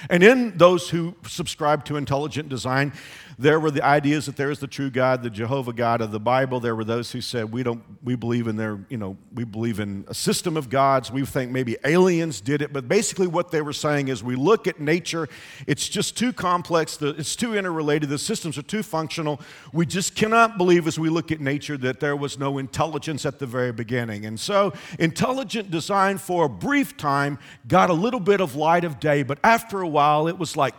And 0.08 0.22
in 0.22 0.56
those 0.56 0.88
who 0.88 1.16
subscribe 1.26 1.84
to 1.86 1.96
intelligent 1.96 2.48
design, 2.48 2.92
there 3.38 3.58
were 3.58 3.70
the 3.70 3.84
ideas 3.84 4.26
that 4.26 4.36
there 4.36 4.50
is 4.50 4.58
the 4.58 4.66
true 4.66 4.90
God, 4.90 5.22
the 5.22 5.30
Jehovah 5.30 5.72
God 5.72 6.00
of 6.00 6.10
the 6.10 6.20
Bible. 6.20 6.60
There 6.60 6.76
were 6.76 6.84
those 6.84 7.10
who 7.12 7.20
said 7.20 7.52
we 7.52 7.62
don't 7.62 7.82
we 8.02 8.16
believe 8.16 8.46
in 8.46 8.56
their, 8.56 8.84
you 8.88 8.98
know, 8.98 9.16
we 9.34 9.44
believe 9.44 9.80
in 9.80 10.04
a 10.08 10.14
system 10.14 10.56
of 10.56 10.68
gods. 10.68 11.10
We 11.10 11.24
think 11.24 11.50
maybe 11.50 11.76
aliens 11.84 12.40
did 12.40 12.62
it, 12.62 12.72
but 12.72 12.88
basically 12.88 13.26
what 13.26 13.50
they 13.50 13.62
were 13.62 13.72
saying 13.72 14.08
is 14.08 14.22
we 14.22 14.36
look 14.36 14.66
at 14.66 14.78
nature, 14.78 15.28
it's 15.66 15.88
just 15.88 16.16
too 16.16 16.32
complex, 16.32 16.98
it's 17.00 17.34
too 17.34 17.56
interrelated, 17.56 18.08
the 18.08 18.18
systems 18.18 18.58
are 18.58 18.62
too 18.62 18.82
functional. 18.82 19.40
We 19.72 19.86
just 19.86 20.14
cannot 20.14 20.58
believe 20.58 20.86
as 20.86 20.98
we 20.98 21.08
look 21.08 21.32
at 21.32 21.40
nature 21.40 21.76
that 21.78 22.00
there 22.00 22.16
was 22.16 22.38
no 22.38 22.58
intelligence 22.58 23.24
at 23.26 23.38
the 23.38 23.46
very 23.46 23.72
beginning. 23.72 24.26
And 24.26 24.38
so 24.38 24.72
intelligent 24.98 25.70
design 25.70 26.18
for 26.18 26.46
a 26.46 26.48
brief 26.48 26.96
time 26.96 27.38
got 27.66 27.90
a 27.90 27.94
little 27.94 28.20
bit 28.20 28.40
of 28.40 28.54
light 28.54 28.84
of 28.84 29.00
day, 29.00 29.22
but 29.22 29.38
after 29.42 29.80
a 29.80 29.88
while 29.88 30.28
it 30.28 30.38
was 30.38 30.56
like 30.56 30.74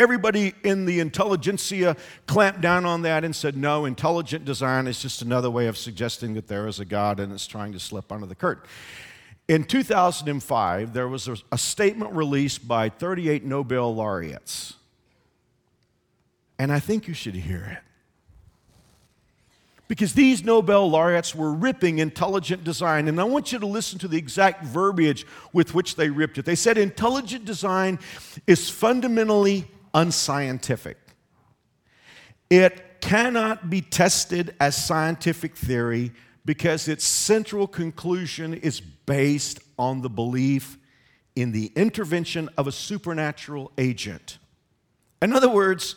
Everybody 0.00 0.54
in 0.64 0.86
the 0.86 0.98
intelligentsia 0.98 1.94
clamped 2.26 2.62
down 2.62 2.86
on 2.86 3.02
that 3.02 3.22
and 3.22 3.36
said, 3.36 3.54
no, 3.54 3.84
intelligent 3.84 4.46
design 4.46 4.86
is 4.86 5.02
just 5.02 5.20
another 5.20 5.50
way 5.50 5.66
of 5.66 5.76
suggesting 5.76 6.32
that 6.34 6.48
there 6.48 6.66
is 6.66 6.80
a 6.80 6.86
God 6.86 7.20
and 7.20 7.30
it's 7.34 7.46
trying 7.46 7.72
to 7.72 7.78
slip 7.78 8.10
under 8.10 8.24
the 8.24 8.34
curtain. 8.34 8.66
In 9.46 9.62
2005, 9.62 10.94
there 10.94 11.06
was 11.06 11.28
a, 11.28 11.36
a 11.52 11.58
statement 11.58 12.14
released 12.14 12.66
by 12.66 12.88
38 12.88 13.44
Nobel 13.44 13.94
laureates. 13.94 14.72
And 16.58 16.72
I 16.72 16.80
think 16.80 17.06
you 17.06 17.12
should 17.12 17.34
hear 17.34 17.78
it. 17.78 17.82
Because 19.86 20.14
these 20.14 20.42
Nobel 20.42 20.88
laureates 20.88 21.34
were 21.34 21.52
ripping 21.52 21.98
intelligent 21.98 22.64
design. 22.64 23.06
And 23.06 23.20
I 23.20 23.24
want 23.24 23.52
you 23.52 23.58
to 23.58 23.66
listen 23.66 23.98
to 23.98 24.08
the 24.08 24.16
exact 24.16 24.64
verbiage 24.64 25.26
with 25.52 25.74
which 25.74 25.96
they 25.96 26.08
ripped 26.08 26.38
it. 26.38 26.46
They 26.46 26.54
said 26.54 26.78
intelligent 26.78 27.44
design 27.44 27.98
is 28.46 28.70
fundamentally 28.70 29.68
unscientific. 29.94 30.98
It 32.48 33.00
cannot 33.00 33.70
be 33.70 33.80
tested 33.80 34.54
as 34.60 34.76
scientific 34.76 35.56
theory 35.56 36.12
because 36.44 36.88
its 36.88 37.04
central 37.04 37.66
conclusion 37.66 38.54
is 38.54 38.80
based 38.80 39.60
on 39.78 40.02
the 40.02 40.10
belief 40.10 40.78
in 41.36 41.52
the 41.52 41.72
intervention 41.76 42.48
of 42.56 42.66
a 42.66 42.72
supernatural 42.72 43.72
agent. 43.78 44.38
In 45.22 45.32
other 45.32 45.48
words, 45.48 45.96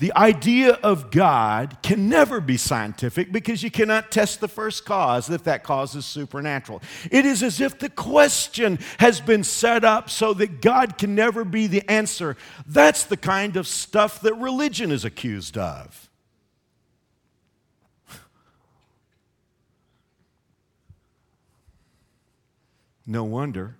the 0.00 0.16
idea 0.16 0.72
of 0.82 1.10
God 1.10 1.76
can 1.82 2.08
never 2.08 2.40
be 2.40 2.56
scientific 2.56 3.30
because 3.30 3.62
you 3.62 3.70
cannot 3.70 4.10
test 4.10 4.40
the 4.40 4.48
first 4.48 4.86
cause 4.86 5.28
if 5.28 5.44
that 5.44 5.62
cause 5.62 5.94
is 5.94 6.06
supernatural. 6.06 6.80
It 7.10 7.26
is 7.26 7.42
as 7.42 7.60
if 7.60 7.78
the 7.78 7.90
question 7.90 8.78
has 8.98 9.20
been 9.20 9.44
set 9.44 9.84
up 9.84 10.08
so 10.08 10.32
that 10.34 10.62
God 10.62 10.96
can 10.96 11.14
never 11.14 11.44
be 11.44 11.66
the 11.66 11.88
answer. 11.88 12.38
That's 12.66 13.04
the 13.04 13.18
kind 13.18 13.58
of 13.58 13.66
stuff 13.66 14.22
that 14.22 14.32
religion 14.36 14.90
is 14.90 15.04
accused 15.04 15.58
of. 15.58 16.08
No 23.06 23.24
wonder 23.24 23.76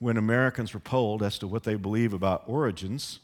when 0.00 0.16
Americans 0.16 0.74
were 0.74 0.80
polled 0.80 1.22
as 1.22 1.38
to 1.38 1.46
what 1.46 1.62
they 1.62 1.76
believe 1.76 2.12
about 2.12 2.42
origins 2.48 3.20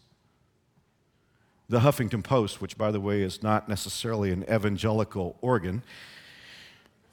the 1.68 1.80
Huffington 1.80 2.22
Post, 2.22 2.60
which, 2.60 2.76
by 2.76 2.90
the 2.90 3.00
way, 3.00 3.22
is 3.22 3.42
not 3.42 3.68
necessarily 3.68 4.30
an 4.30 4.42
evangelical 4.44 5.36
organ, 5.40 5.82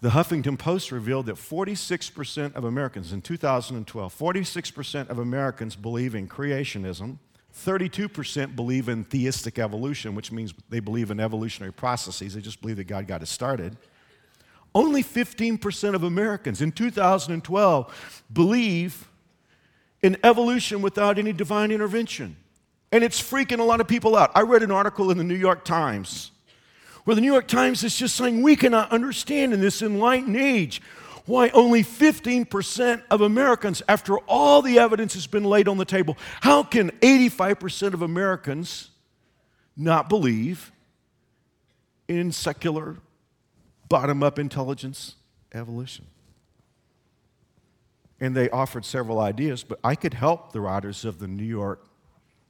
the 0.01 0.09
Huffington 0.09 0.57
Post 0.57 0.91
revealed 0.91 1.25
that 1.25 1.35
46% 1.35 2.55
of 2.55 2.63
Americans 2.63 3.11
in 3.11 3.21
2012, 3.21 4.17
46% 4.17 5.09
of 5.09 5.19
Americans 5.19 5.75
believe 5.75 6.15
in 6.15 6.27
creationism, 6.27 7.17
32% 7.53 8.55
believe 8.55 8.87
in 8.87 9.03
theistic 9.03 9.59
evolution, 9.59 10.15
which 10.15 10.31
means 10.31 10.53
they 10.69 10.79
believe 10.79 11.11
in 11.11 11.19
evolutionary 11.19 11.73
processes. 11.73 12.33
They 12.33 12.41
just 12.41 12.61
believe 12.61 12.77
that 12.77 12.85
God 12.85 13.07
got 13.07 13.21
it 13.21 13.25
started. 13.25 13.75
Only 14.73 15.03
15% 15.03 15.95
of 15.95 16.03
Americans 16.03 16.61
in 16.61 16.71
2012 16.71 18.23
believe 18.31 19.09
in 20.01 20.17
evolution 20.23 20.81
without 20.81 21.19
any 21.19 21.33
divine 21.33 21.71
intervention. 21.71 22.37
And 22.91 23.03
it's 23.03 23.21
freaking 23.21 23.59
a 23.59 23.63
lot 23.63 23.81
of 23.81 23.87
people 23.87 24.15
out. 24.15 24.31
I 24.35 24.41
read 24.41 24.63
an 24.63 24.71
article 24.71 25.11
in 25.11 25.17
the 25.17 25.23
New 25.23 25.35
York 25.35 25.63
Times 25.63 26.31
where 27.09 27.15
the 27.15 27.21
New 27.21 27.31
York 27.31 27.47
Times 27.47 27.83
is 27.83 27.95
just 27.95 28.15
saying 28.15 28.41
we 28.41 28.55
cannot 28.55 28.91
understand 28.91 29.53
in 29.53 29.61
this 29.61 29.81
enlightened 29.81 30.35
age 30.35 30.81
why 31.25 31.49
only 31.49 31.83
15% 31.83 33.03
of 33.11 33.21
Americans, 33.21 33.83
after 33.87 34.17
all 34.19 34.61
the 34.61 34.79
evidence 34.79 35.13
has 35.13 35.27
been 35.27 35.43
laid 35.43 35.67
on 35.67 35.77
the 35.77 35.85
table, 35.85 36.17
how 36.41 36.63
can 36.63 36.89
85% 37.01 37.93
of 37.93 38.01
Americans 38.01 38.89
not 39.77 40.09
believe 40.09 40.71
in 42.07 42.31
secular, 42.31 42.97
bottom 43.87 44.23
up 44.23 44.39
intelligence 44.39 45.15
evolution? 45.53 46.05
And 48.19 48.35
they 48.35 48.49
offered 48.49 48.85
several 48.85 49.19
ideas, 49.19 49.63
but 49.63 49.79
I 49.83 49.95
could 49.95 50.15
help 50.15 50.51
the 50.51 50.61
writers 50.61 51.05
of 51.05 51.19
the 51.19 51.27
New 51.27 51.43
York 51.43 51.88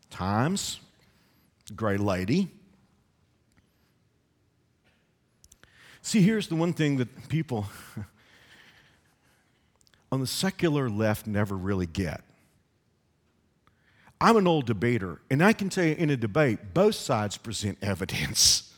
Times, 0.09 0.79
Gray 1.75 1.97
Lady. 1.97 2.49
See, 6.01 6.21
here's 6.21 6.47
the 6.47 6.55
one 6.55 6.73
thing 6.73 6.97
that 6.97 7.29
people 7.29 7.67
on 10.11 10.21
the 10.21 10.27
secular 10.27 10.89
left 10.89 11.27
never 11.27 11.55
really 11.55 11.85
get. 11.85 12.23
I'm 14.21 14.35
an 14.35 14.47
old 14.47 14.65
debater, 14.65 15.21
and 15.29 15.43
I 15.43 15.53
can 15.53 15.69
tell 15.69 15.85
you 15.85 15.95
in 15.95 16.09
a 16.09 16.17
debate, 16.17 16.73
both 16.73 16.95
sides 16.95 17.37
present 17.37 17.77
evidence. 17.81 18.63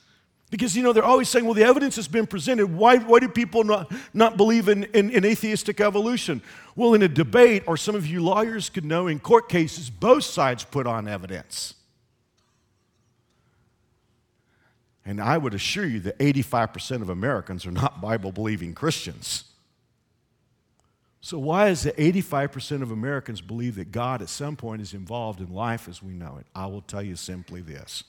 Because, 0.52 0.76
you 0.76 0.84
know, 0.84 0.92
they're 0.92 1.04
always 1.04 1.30
saying, 1.30 1.46
well, 1.46 1.54
the 1.54 1.64
evidence 1.64 1.96
has 1.96 2.10
been 2.10 2.28
presented. 2.28 2.68
Why, 2.68 2.98
why 2.98 3.20
do 3.20 3.30
people 3.30 3.64
not, 3.64 3.92
not 4.14 4.36
believe 4.36 4.68
in, 4.68 4.84
in, 4.84 5.10
in 5.10 5.24
atheistic 5.24 5.80
evolution? 5.80 6.42
Well, 6.76 6.94
in 6.94 7.02
a 7.02 7.08
debate, 7.08 7.64
or 7.68 7.78
some 7.78 7.96
of 7.96 8.06
you 8.06 8.22
lawyers 8.22 8.70
could 8.70 8.84
know 8.84 9.08
in 9.08 9.20
court 9.20 9.48
cases, 9.48 9.90
both 9.90 10.26
sides 10.26 10.66
put 10.66 10.86
on 10.86 11.08
evidence. 11.08 11.76
And 15.06 15.22
I 15.22 15.38
would 15.38 15.54
assure 15.54 15.86
you 15.86 16.02
that 16.02 16.20
85% 16.20 17.02
of 17.02 17.10
Americans 17.10 17.66
are 17.66 17.72
not 17.72 18.02
Bible 18.02 18.34
believing 18.34 18.74
Christians. 18.74 19.46
So, 21.22 21.38
why 21.40 21.70
is 21.70 21.86
it 21.86 21.96
85% 21.96 22.82
of 22.82 22.92
Americans 22.92 23.42
believe 23.42 23.76
that 23.76 23.92
God 23.92 24.22
at 24.22 24.30
some 24.30 24.56
point 24.56 24.82
is 24.82 24.94
involved 24.94 25.40
in 25.40 25.54
life 25.54 25.88
as 25.88 26.02
we 26.04 26.14
know 26.14 26.38
it? 26.40 26.48
I 26.54 26.66
will 26.66 26.82
tell 26.82 27.02
you 27.02 27.16
simply 27.16 27.62
this 27.62 28.04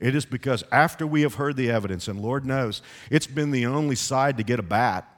it 0.00 0.14
is 0.14 0.24
because 0.24 0.64
after 0.72 1.06
we 1.06 1.22
have 1.22 1.34
heard 1.34 1.56
the 1.56 1.70
evidence, 1.70 2.08
and 2.08 2.20
Lord 2.20 2.44
knows 2.44 2.82
it's 3.10 3.26
been 3.26 3.50
the 3.50 3.66
only 3.66 3.96
side 3.96 4.36
to 4.38 4.42
get 4.42 4.58
a 4.58 4.62
bat. 4.62 5.08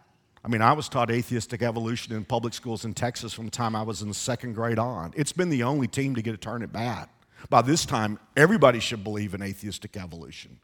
I 0.44 0.48
mean, 0.48 0.60
I 0.60 0.72
was 0.74 0.88
taught 0.88 1.10
atheistic 1.10 1.62
evolution 1.62 2.14
in 2.14 2.24
public 2.24 2.52
schools 2.52 2.84
in 2.84 2.92
Texas 2.92 3.32
from 3.32 3.46
the 3.46 3.50
time 3.50 3.74
I 3.74 3.82
was 3.82 4.02
in 4.02 4.08
the 4.08 4.14
second 4.14 4.54
grade 4.54 4.78
on. 4.78 5.12
It's 5.16 5.32
been 5.32 5.48
the 5.48 5.62
only 5.62 5.88
team 5.88 6.14
to 6.16 6.22
get 6.22 6.34
a 6.34 6.38
turn 6.38 6.62
at 6.62 6.72
bat. 6.72 7.08
By 7.48 7.62
this 7.62 7.86
time, 7.86 8.18
everybody 8.36 8.80
should 8.80 9.02
believe 9.02 9.34
in 9.34 9.42
atheistic 9.42 9.96
evolution. 9.96 10.58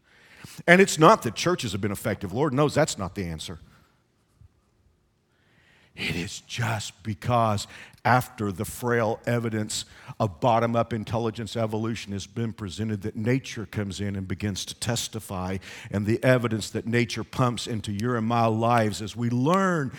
And 0.66 0.80
it's 0.80 0.98
not 0.98 1.22
that 1.22 1.34
churches 1.34 1.72
have 1.72 1.80
been 1.80 1.92
effective. 1.92 2.32
Lord 2.32 2.52
knows 2.52 2.74
that's 2.74 2.98
not 2.98 3.14
the 3.14 3.24
answer. 3.24 3.58
It 5.96 6.16
is 6.16 6.40
just 6.40 7.02
because 7.02 7.66
after 8.04 8.50
the 8.50 8.64
frail 8.64 9.20
evidence 9.26 9.84
of 10.18 10.40
bottom 10.40 10.74
up 10.74 10.92
intelligence 10.92 11.56
evolution 11.56 12.12
has 12.12 12.26
been 12.26 12.52
presented 12.52 13.02
that 13.02 13.16
nature 13.16 13.66
comes 13.66 14.00
in 14.00 14.16
and 14.16 14.26
begins 14.26 14.64
to 14.64 14.74
testify, 14.74 15.58
and 15.90 16.06
the 16.06 16.22
evidence 16.24 16.70
that 16.70 16.86
nature 16.86 17.24
pumps 17.24 17.66
into 17.66 17.92
your 17.92 18.16
and 18.16 18.26
my 18.26 18.46
lives 18.46 19.02
as 19.02 19.14
we 19.14 19.30
learn 19.30 19.92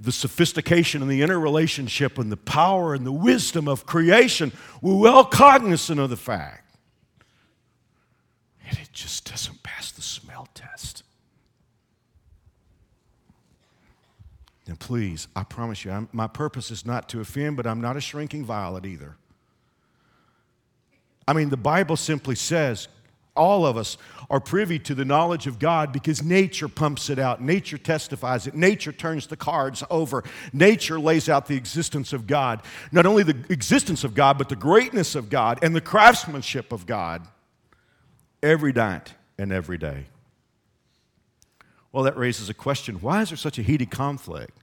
the 0.00 0.12
sophistication 0.12 1.02
and 1.02 1.10
the 1.10 1.22
interrelationship 1.22 2.18
and 2.18 2.30
the 2.30 2.36
power 2.36 2.94
and 2.94 3.04
the 3.04 3.12
wisdom 3.12 3.66
of 3.66 3.84
creation, 3.84 4.52
we're 4.80 4.96
well 4.96 5.24
cognizant 5.24 5.98
of 5.98 6.10
the 6.10 6.16
fact. 6.16 6.76
And 8.68 8.78
it 8.78 8.90
just 8.92 9.28
doesn't 9.28 9.62
pass 9.62 9.90
the 9.90 10.02
smell 10.02 10.48
test. 10.54 11.02
And 14.68 14.78
please, 14.78 15.28
I 15.34 15.44
promise 15.44 15.84
you, 15.84 15.90
I'm, 15.90 16.08
my 16.12 16.26
purpose 16.26 16.70
is 16.70 16.84
not 16.84 17.08
to 17.08 17.20
offend, 17.20 17.56
but 17.56 17.66
I'm 17.66 17.80
not 17.80 17.96
a 17.96 18.00
shrinking 18.00 18.44
violet 18.44 18.84
either. 18.84 19.16
I 21.26 21.32
mean, 21.32 21.48
the 21.48 21.56
Bible 21.56 21.96
simply 21.96 22.34
says 22.34 22.88
all 23.34 23.64
of 23.64 23.78
us 23.78 23.96
are 24.28 24.40
privy 24.40 24.78
to 24.80 24.94
the 24.94 25.04
knowledge 25.04 25.46
of 25.46 25.58
God 25.58 25.92
because 25.92 26.22
nature 26.22 26.68
pumps 26.68 27.08
it 27.08 27.18
out. 27.18 27.40
Nature 27.40 27.78
testifies 27.78 28.46
it. 28.46 28.54
Nature 28.54 28.92
turns 28.92 29.26
the 29.26 29.36
cards 29.36 29.82
over. 29.90 30.22
Nature 30.52 31.00
lays 31.00 31.28
out 31.28 31.46
the 31.46 31.56
existence 31.56 32.12
of 32.12 32.26
God. 32.26 32.62
Not 32.92 33.06
only 33.06 33.22
the 33.22 33.36
existence 33.48 34.04
of 34.04 34.14
God, 34.14 34.36
but 34.36 34.50
the 34.50 34.56
greatness 34.56 35.14
of 35.14 35.30
God 35.30 35.60
and 35.62 35.74
the 35.74 35.80
craftsmanship 35.80 36.72
of 36.72 36.84
God 36.84 37.26
every 38.42 38.72
night 38.72 39.14
and 39.38 39.50
every 39.50 39.78
day. 39.78 40.06
Well, 41.92 42.04
that 42.04 42.16
raises 42.16 42.48
a 42.48 42.54
question 42.54 42.96
why 42.96 43.22
is 43.22 43.30
there 43.30 43.36
such 43.36 43.58
a 43.58 43.62
heated 43.62 43.90
conflict? 43.90 44.56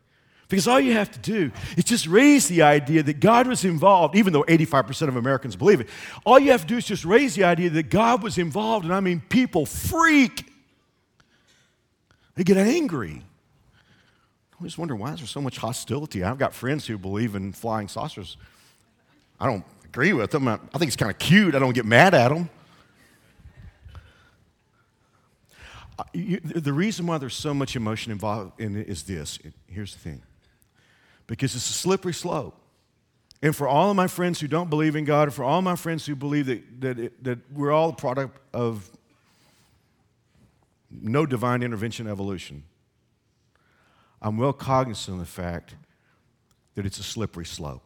Because 0.48 0.68
all 0.68 0.80
you 0.80 0.94
have 0.94 1.12
to 1.12 1.20
do 1.20 1.52
is 1.76 1.86
just 1.86 2.06
raise 2.06 2.48
the 2.48 2.62
idea 2.62 3.02
that 3.02 3.20
God 3.20 3.48
was 3.48 3.66
involved, 3.66 4.16
even 4.16 4.32
though 4.32 4.44
85% 4.44 5.08
of 5.08 5.16
Americans 5.16 5.56
believe 5.56 5.82
it. 5.82 5.90
All 6.24 6.38
you 6.38 6.52
have 6.52 6.62
to 6.62 6.68
do 6.68 6.78
is 6.78 6.86
just 6.86 7.04
raise 7.04 7.34
the 7.34 7.46
idea 7.46 7.72
that 7.72 7.90
God 7.90 8.22
was 8.22 8.38
involved, 8.38 8.86
and 8.86 8.94
I 8.94 9.00
mean, 9.00 9.24
people 9.28 9.66
freak. 9.66 10.46
They 12.36 12.44
get 12.44 12.58
angry. 12.58 13.24
I 14.56 14.56
always 14.60 14.78
wonder 14.78 14.96
why 14.96 15.14
is 15.14 15.20
there 15.20 15.28
so 15.28 15.42
much 15.42 15.58
hostility? 15.58 16.24
I've 16.24 16.38
got 16.38 16.54
friends 16.54 16.86
who 16.86 16.98
believe 16.98 17.34
in 17.34 17.52
flying 17.52 17.88
saucers. 17.88 18.38
I 19.40 19.48
don't 19.48 19.66
agree 19.84 20.14
with 20.14 20.32
them. 20.32 20.48
I 20.48 20.58
think 20.78 20.88
it's 20.88 20.96
kind 20.96 21.12
of 21.12 21.18
cute. 21.18 21.56
I 21.56 21.60
don't 21.60 21.74
get 21.74 21.86
mad 21.86 22.14
at 22.14 22.30
them. 22.30 22.50
Uh, 23.96 23.98
you, 26.14 26.40
the 26.40 26.74
reason 26.74 27.08
why 27.08 27.18
there's 27.18 27.36
so 27.36 27.54
much 27.54 27.76
emotion 27.76 28.12
involved 28.12 28.60
in 28.60 28.76
it 28.76 28.88
is 28.88 29.04
this. 29.04 29.40
Here's 29.68 29.94
the 29.94 30.00
thing 30.00 30.22
because 31.28 31.56
it's 31.56 31.70
a 31.70 31.74
slippery 31.74 32.14
slope. 32.14 32.62
And 33.42 33.56
for 33.56 33.68
all 33.68 33.90
of 33.90 33.96
my 33.96 34.08
friends 34.08 34.40
who 34.40 34.48
don't 34.48 34.70
believe 34.70 34.96
in 34.96 35.06
God, 35.06 35.24
and 35.24 35.34
for 35.34 35.44
all 35.44 35.62
my 35.62 35.76
friends 35.76 36.06
who 36.06 36.16
believe 36.16 36.48
that, 36.48 36.82
that, 36.82 37.00
it, 37.00 37.24
that 37.24 37.40
we're 37.52 37.72
all 37.72 37.90
a 37.90 37.94
product 37.94 38.40
of 38.54 38.90
no 40.90 41.26
divine 41.26 41.62
intervention 41.62 42.08
evolution, 42.08 42.64
I'm 44.22 44.38
well 44.38 44.54
cognizant 44.54 45.16
of 45.16 45.20
the 45.20 45.32
fact 45.32 45.76
that 46.76 46.86
it's 46.86 46.98
a 46.98 47.04
slippery 47.04 47.46
slope. 47.46 47.84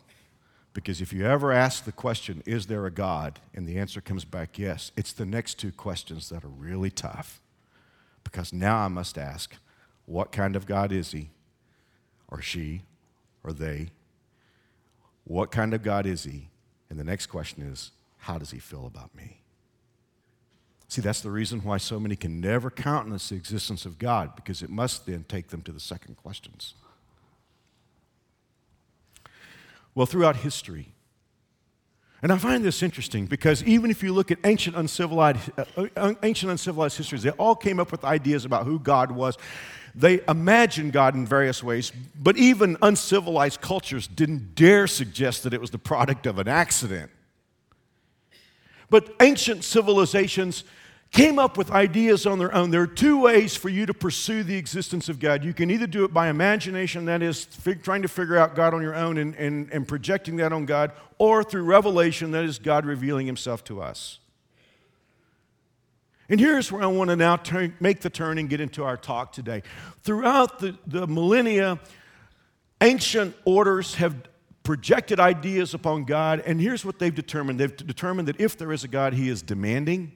Because 0.73 1.01
if 1.01 1.11
you 1.11 1.25
ever 1.25 1.51
ask 1.51 1.83
the 1.83 1.91
question, 1.91 2.43
is 2.45 2.67
there 2.67 2.85
a 2.85 2.91
God? 2.91 3.39
And 3.53 3.67
the 3.67 3.77
answer 3.77 4.01
comes 4.01 4.23
back 4.23 4.57
yes, 4.57 4.91
it's 4.95 5.11
the 5.11 5.25
next 5.25 5.55
two 5.55 5.71
questions 5.71 6.29
that 6.29 6.43
are 6.43 6.49
really 6.49 6.91
tough. 6.91 7.41
Because 8.23 8.53
now 8.53 8.77
I 8.77 8.87
must 8.87 9.17
ask, 9.17 9.55
what 10.05 10.31
kind 10.31 10.55
of 10.55 10.65
God 10.65 10.91
is 10.91 11.11
he 11.11 11.29
or 12.27 12.41
she 12.41 12.83
or 13.43 13.53
they? 13.53 13.89
What 15.23 15.51
kind 15.51 15.73
of 15.73 15.83
God 15.83 16.05
is 16.05 16.23
he? 16.23 16.49
And 16.89 16.99
the 16.99 17.03
next 17.03 17.27
question 17.27 17.63
is, 17.63 17.91
how 18.17 18.37
does 18.37 18.51
he 18.51 18.59
feel 18.59 18.85
about 18.85 19.15
me? 19.15 19.41
See, 20.87 21.01
that's 21.01 21.21
the 21.21 21.29
reason 21.29 21.59
why 21.59 21.77
so 21.77 21.99
many 21.99 22.15
can 22.15 22.41
never 22.41 22.71
countenance 22.71 23.29
the 23.29 23.35
existence 23.35 23.85
of 23.85 23.99
God, 23.99 24.35
because 24.35 24.63
it 24.63 24.71
must 24.71 25.05
then 25.05 25.23
take 25.27 25.49
them 25.49 25.61
to 25.61 25.71
the 25.71 25.79
second 25.79 26.17
questions. 26.17 26.73
Well, 29.93 30.07
throughout 30.07 30.37
history, 30.37 30.93
and 32.21 32.31
I 32.33 32.37
find 32.37 32.63
this 32.63 32.83
interesting 32.83 33.25
because 33.25 33.63
even 33.63 33.89
if 33.89 34.03
you 34.03 34.13
look 34.13 34.29
at 34.29 34.39
ancient 34.43 34.75
uncivilized, 34.75 35.51
uh, 35.95 36.13
ancient 36.21 36.51
uncivilized 36.51 36.97
histories, 36.97 37.23
they 37.23 37.29
all 37.31 37.55
came 37.55 37.79
up 37.79 37.91
with 37.91 38.03
ideas 38.03 38.43
about 38.43 38.65
who 38.65 38.77
God 38.77 39.11
was. 39.11 39.37
They 39.95 40.19
imagined 40.27 40.91
God 40.91 41.15
in 41.15 41.25
various 41.25 41.63
ways, 41.63 41.91
but 42.21 42.37
even 42.37 42.77
uncivilized 42.81 43.61
cultures 43.61 44.07
didn't 44.07 44.53
dare 44.53 44.85
suggest 44.85 45.43
that 45.43 45.53
it 45.53 45.61
was 45.61 45.71
the 45.71 45.79
product 45.79 46.25
of 46.25 46.39
an 46.39 46.47
accident. 46.47 47.09
But 48.89 49.13
ancient 49.21 49.63
civilizations 49.63 50.63
came 51.11 51.39
up 51.39 51.57
with 51.57 51.71
ideas 51.71 52.25
on 52.25 52.37
their 52.37 52.53
own. 52.53 52.69
There 52.69 52.81
are 52.81 52.87
two 52.87 53.19
ways 53.19 53.55
for 53.55 53.69
you 53.69 53.85
to 53.87 53.93
pursue 53.93 54.43
the 54.43 54.55
existence 54.55 55.09
of 55.09 55.19
God. 55.19 55.43
You 55.43 55.53
can 55.53 55.71
either 55.71 55.87
do 55.87 56.05
it 56.05 56.13
by 56.13 56.29
imagination, 56.29 57.05
that 57.05 57.23
is, 57.23 57.45
fig- 57.45 57.83
trying 57.83 58.03
to 58.03 58.07
figure 58.07 58.37
out 58.37 58.55
God 58.55 58.73
on 58.73 58.81
your 58.81 58.95
own 58.95 59.17
and, 59.17 59.35
and, 59.35 59.71
and 59.71 59.87
projecting 59.87 60.35
that 60.37 60.53
on 60.53 60.65
God, 60.65 60.91
or 61.17 61.43
through 61.43 61.63
revelation, 61.63 62.31
that 62.31 62.45
is, 62.45 62.59
God 62.59 62.85
revealing 62.85 63.25
Himself 63.25 63.63
to 63.65 63.81
us. 63.81 64.19
And 66.29 66.39
here's 66.39 66.71
where 66.71 66.83
I 66.83 66.87
want 66.87 67.09
to 67.09 67.15
now 67.15 67.37
turn, 67.37 67.75
make 67.79 68.01
the 68.01 68.09
turn 68.11 68.37
and 68.37 68.47
get 68.47 68.61
into 68.61 68.83
our 68.83 68.95
talk 68.95 69.31
today. 69.31 69.63
Throughout 70.03 70.59
the, 70.59 70.77
the 70.85 71.07
millennia, 71.07 71.79
ancient 72.81 73.35
orders 73.45 73.95
have 73.95 74.15
projected 74.61 75.19
ideas 75.19 75.73
upon 75.73 76.03
God, 76.03 76.43
and 76.45 76.61
here's 76.61 76.85
what 76.85 76.99
they've 76.99 77.15
determined 77.15 77.59
they've 77.59 77.75
determined 77.75 78.27
that 78.27 78.39
if 78.39 78.59
there 78.59 78.71
is 78.71 78.83
a 78.83 78.87
God, 78.87 79.15
he 79.15 79.27
is 79.27 79.41
demanding 79.41 80.11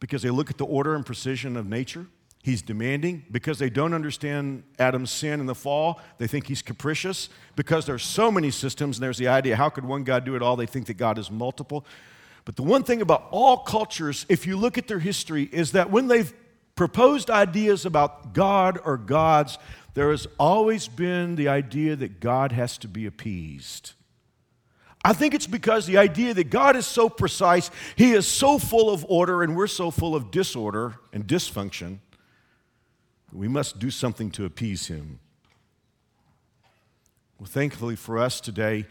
because 0.00 0.22
they 0.22 0.30
look 0.30 0.50
at 0.50 0.58
the 0.58 0.64
order 0.64 0.94
and 0.94 1.06
precision 1.06 1.56
of 1.56 1.66
nature. 1.66 2.06
He's 2.42 2.62
demanding 2.62 3.26
because 3.30 3.58
they 3.58 3.68
don't 3.68 3.92
understand 3.92 4.62
Adam's 4.78 5.10
sin 5.10 5.40
and 5.40 5.48
the 5.48 5.54
fall. 5.54 6.00
They 6.16 6.26
think 6.26 6.46
he's 6.46 6.62
capricious 6.62 7.28
because 7.54 7.84
there's 7.84 8.02
so 8.02 8.32
many 8.32 8.50
systems 8.50 8.96
and 8.96 9.02
there's 9.02 9.18
the 9.18 9.28
idea 9.28 9.56
how 9.56 9.68
could 9.68 9.84
one 9.84 10.04
God 10.04 10.24
do 10.24 10.34
it 10.36 10.42
all? 10.42 10.56
They 10.56 10.66
think 10.66 10.86
that 10.86 10.94
God 10.94 11.18
is 11.18 11.30
multiple. 11.30 11.84
But 12.46 12.56
the 12.56 12.62
one 12.62 12.82
thing 12.82 13.02
about 13.02 13.28
all 13.30 13.58
cultures, 13.58 14.24
if 14.30 14.46
you 14.46 14.56
look 14.56 14.78
at 14.78 14.88
their 14.88 14.98
history, 14.98 15.50
is 15.52 15.72
that 15.72 15.90
when 15.90 16.08
they've 16.08 16.32
proposed 16.74 17.28
ideas 17.28 17.84
about 17.84 18.32
God 18.32 18.78
or 18.82 18.96
gods, 18.96 19.58
there 19.92 20.10
has 20.10 20.26
always 20.38 20.88
been 20.88 21.36
the 21.36 21.48
idea 21.48 21.94
that 21.96 22.20
God 22.20 22.52
has 22.52 22.78
to 22.78 22.88
be 22.88 23.04
appeased. 23.04 23.92
I 25.02 25.14
think 25.14 25.32
it's 25.32 25.46
because 25.46 25.86
the 25.86 25.96
idea 25.96 26.34
that 26.34 26.50
God 26.50 26.76
is 26.76 26.86
so 26.86 27.08
precise, 27.08 27.70
He 27.96 28.12
is 28.12 28.26
so 28.26 28.58
full 28.58 28.90
of 28.90 29.06
order, 29.08 29.42
and 29.42 29.56
we're 29.56 29.66
so 29.66 29.90
full 29.90 30.14
of 30.14 30.30
disorder 30.30 30.96
and 31.12 31.26
dysfunction, 31.26 31.98
we 33.32 33.48
must 33.48 33.78
do 33.78 33.90
something 33.90 34.30
to 34.32 34.44
appease 34.44 34.88
Him. 34.88 35.20
Well, 37.38 37.46
thankfully 37.46 37.96
for 37.96 38.18
us 38.18 38.40
today, 38.40 38.86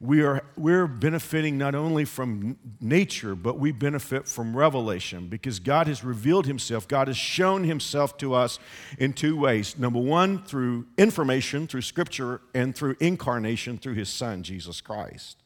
we 0.00 0.22
are, 0.22 0.42
we're 0.56 0.86
benefiting 0.88 1.58
not 1.58 1.74
only 1.74 2.04
from 2.04 2.58
nature, 2.80 3.36
but 3.36 3.58
we 3.58 3.70
benefit 3.70 4.26
from 4.26 4.56
revelation 4.56 5.28
because 5.28 5.60
God 5.60 5.86
has 5.86 6.02
revealed 6.02 6.46
Himself. 6.46 6.88
God 6.88 7.08
has 7.08 7.16
shown 7.16 7.64
Himself 7.64 8.16
to 8.18 8.34
us 8.34 8.58
in 8.98 9.12
two 9.12 9.36
ways. 9.36 9.78
Number 9.78 10.00
one, 10.00 10.42
through 10.42 10.86
information, 10.96 11.66
through 11.66 11.82
Scripture, 11.82 12.40
and 12.54 12.74
through 12.74 12.96
incarnation, 12.98 13.76
through 13.78 13.94
His 13.94 14.08
Son, 14.08 14.42
Jesus 14.42 14.80
Christ. 14.80 15.41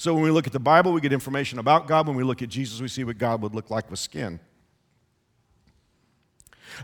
So 0.00 0.14
when 0.14 0.22
we 0.22 0.30
look 0.30 0.46
at 0.46 0.54
the 0.54 0.58
Bible, 0.58 0.94
we 0.94 1.02
get 1.02 1.12
information 1.12 1.58
about 1.58 1.86
God. 1.86 2.06
When 2.06 2.16
we 2.16 2.24
look 2.24 2.40
at 2.40 2.48
Jesus, 2.48 2.80
we 2.80 2.88
see 2.88 3.04
what 3.04 3.18
God 3.18 3.42
would 3.42 3.54
look 3.54 3.68
like 3.68 3.90
with 3.90 3.98
skin. 3.98 4.40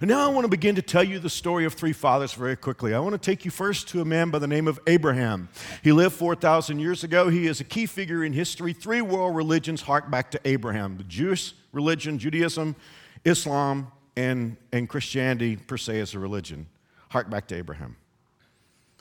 And 0.03 0.11
now 0.11 0.29
I 0.29 0.31
want 0.31 0.45
to 0.45 0.51
begin 0.51 0.75
to 0.75 0.83
tell 0.83 1.03
you 1.03 1.19
the 1.19 1.31
story 1.31 1.65
of 1.65 1.73
three 1.73 1.95
fathers 1.95 2.35
very 2.35 2.57
quickly. 2.57 2.93
I 2.93 2.99
want 2.99 3.15
to 3.15 3.19
take 3.19 3.47
you 3.47 3.51
first 3.51 3.89
to 3.89 4.03
a 4.03 4.05
man 4.05 4.29
by 4.29 4.39
the 4.39 4.47
name 4.47 4.69
of 4.69 4.79
Abraham. 4.87 5.49
He 5.83 5.93
lived 5.93 6.15
4,000 6.15 6.79
years 6.79 7.05
ago. 7.05 7.31
He 7.31 7.47
is 7.47 7.59
a 7.59 7.65
key 7.65 7.87
figure 7.87 8.23
in 8.23 8.35
history. 8.35 8.75
Three 8.75 9.01
world 9.01 9.35
religions 9.35 9.81
hark 9.81 10.11
back 10.11 10.31
to 10.33 10.41
Abraham 10.45 10.99
the 10.99 11.05
Jewish 11.05 11.55
religion, 11.73 12.19
Judaism, 12.19 12.77
Islam, 13.25 13.91
and, 14.15 14.59
and 14.73 14.91
Christianity 14.91 15.57
per 15.57 15.79
se 15.79 16.01
as 16.01 16.13
a 16.13 16.19
religion. 16.19 16.67
Hark 17.09 17.31
back 17.31 17.49
to 17.49 17.55
Abraham. 17.55 17.97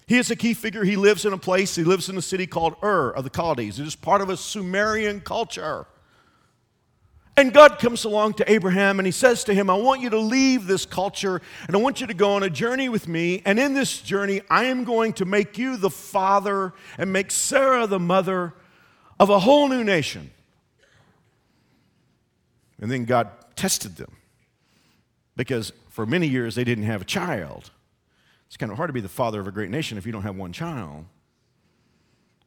He 0.08 0.18
is 0.18 0.30
a 0.30 0.36
key 0.36 0.54
figure. 0.54 0.84
He 0.84 0.96
lives 0.96 1.26
in 1.26 1.34
a 1.34 1.38
place, 1.38 1.76
he 1.76 1.84
lives 1.84 2.10
in 2.10 2.18
a 2.18 2.22
city 2.22 2.46
called 2.46 2.76
Ur 2.84 3.10
of 3.12 3.24
the 3.24 3.32
Chaldees. 3.34 3.80
It 3.80 3.88
is 3.88 3.96
part 3.96 4.22
of 4.22 4.30
a 4.30 4.38
Sumerian 4.38 5.22
culture. 5.22 5.88
And 7.38 7.54
God 7.54 7.80
comes 7.80 8.06
along 8.06 8.36
to 8.36 8.50
Abraham 8.50 8.98
and 8.98 9.06
he 9.06 9.12
says 9.12 9.44
to 9.46 9.54
him, 9.54 9.70
I 9.70 9.74
want 9.74 10.00
you 10.00 10.10
to 10.12 10.20
leave 10.20 10.68
this 10.68 10.86
culture 10.86 11.42
and 11.68 11.76
I 11.76 11.80
want 11.80 12.00
you 12.00 12.08
to 12.08 12.14
go 12.14 12.34
on 12.34 12.44
a 12.44 12.50
journey 12.50 12.88
with 12.88 13.10
me. 13.10 13.42
And 13.46 13.60
in 13.60 13.74
this 13.74 14.00
journey, 14.00 14.42
I 14.50 14.66
am 14.66 14.86
going 14.86 15.12
to 15.14 15.26
make 15.26 15.58
you 15.58 15.76
the 15.76 15.90
father 15.90 16.74
and 16.98 17.12
make 17.12 17.32
Sarah 17.32 17.88
the 17.88 18.00
mother 18.00 18.54
of 19.20 19.30
a 19.30 19.40
whole 19.40 19.68
new 19.68 19.84
nation. 19.84 20.32
And 22.80 22.90
then 22.90 23.04
God 23.04 23.30
tested 23.58 23.98
them 23.98 24.16
because 25.36 25.74
for 25.90 26.06
many 26.06 26.28
years 26.28 26.56
they 26.56 26.64
didn't 26.64 26.86
have 26.86 27.02
a 27.02 27.06
child. 27.06 27.72
It's 28.56 28.60
kind 28.62 28.72
of 28.72 28.78
hard 28.78 28.88
to 28.88 28.94
be 28.94 29.02
the 29.02 29.10
father 29.10 29.42
of 29.42 29.48
a 29.48 29.52
great 29.52 29.70
nation 29.70 29.98
if 29.98 30.06
you 30.06 30.14
don't 30.14 30.22
have 30.22 30.38
one 30.38 30.54
child. 30.54 31.04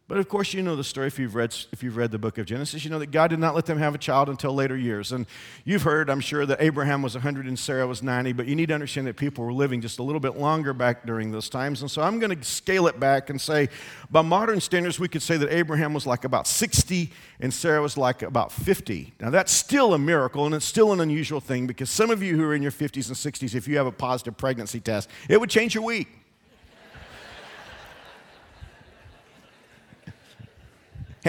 But 0.08 0.16
of 0.16 0.26
course, 0.26 0.54
you 0.54 0.62
know 0.62 0.74
the 0.74 0.84
story 0.84 1.06
if 1.06 1.18
you've, 1.18 1.34
read, 1.34 1.54
if 1.70 1.82
you've 1.82 1.98
read 1.98 2.10
the 2.10 2.18
book 2.18 2.38
of 2.38 2.46
Genesis. 2.46 2.82
You 2.82 2.90
know 2.90 2.98
that 2.98 3.10
God 3.10 3.28
did 3.28 3.38
not 3.38 3.54
let 3.54 3.66
them 3.66 3.76
have 3.76 3.94
a 3.94 3.98
child 3.98 4.30
until 4.30 4.54
later 4.54 4.74
years. 4.74 5.12
And 5.12 5.26
you've 5.66 5.82
heard, 5.82 6.08
I'm 6.08 6.20
sure, 6.20 6.46
that 6.46 6.62
Abraham 6.62 7.02
was 7.02 7.14
100 7.14 7.46
and 7.46 7.58
Sarah 7.58 7.86
was 7.86 8.02
90, 8.02 8.32
but 8.32 8.46
you 8.46 8.56
need 8.56 8.68
to 8.68 8.74
understand 8.74 9.06
that 9.06 9.18
people 9.18 9.44
were 9.44 9.52
living 9.52 9.82
just 9.82 9.98
a 9.98 10.02
little 10.02 10.18
bit 10.18 10.38
longer 10.38 10.72
back 10.72 11.04
during 11.04 11.30
those 11.30 11.50
times. 11.50 11.82
And 11.82 11.90
so 11.90 12.00
I'm 12.00 12.18
going 12.18 12.34
to 12.34 12.42
scale 12.42 12.86
it 12.86 12.98
back 12.98 13.28
and 13.28 13.38
say, 13.38 13.68
by 14.10 14.22
modern 14.22 14.62
standards, 14.62 14.98
we 14.98 15.08
could 15.08 15.20
say 15.20 15.36
that 15.36 15.52
Abraham 15.52 15.92
was 15.92 16.06
like 16.06 16.24
about 16.24 16.46
60 16.46 17.12
and 17.40 17.52
Sarah 17.52 17.82
was 17.82 17.98
like 17.98 18.22
about 18.22 18.50
50. 18.50 19.12
Now, 19.20 19.28
that's 19.28 19.52
still 19.52 19.92
a 19.92 19.98
miracle 19.98 20.46
and 20.46 20.54
it's 20.54 20.64
still 20.64 20.94
an 20.94 21.00
unusual 21.00 21.40
thing 21.40 21.66
because 21.66 21.90
some 21.90 22.10
of 22.10 22.22
you 22.22 22.34
who 22.34 22.44
are 22.44 22.54
in 22.54 22.62
your 22.62 22.72
50s 22.72 23.08
and 23.08 23.16
60s, 23.16 23.54
if 23.54 23.68
you 23.68 23.76
have 23.76 23.86
a 23.86 23.92
positive 23.92 24.38
pregnancy 24.38 24.80
test, 24.80 25.10
it 25.28 25.38
would 25.38 25.50
change 25.50 25.74
your 25.74 25.84
week. 25.84 26.08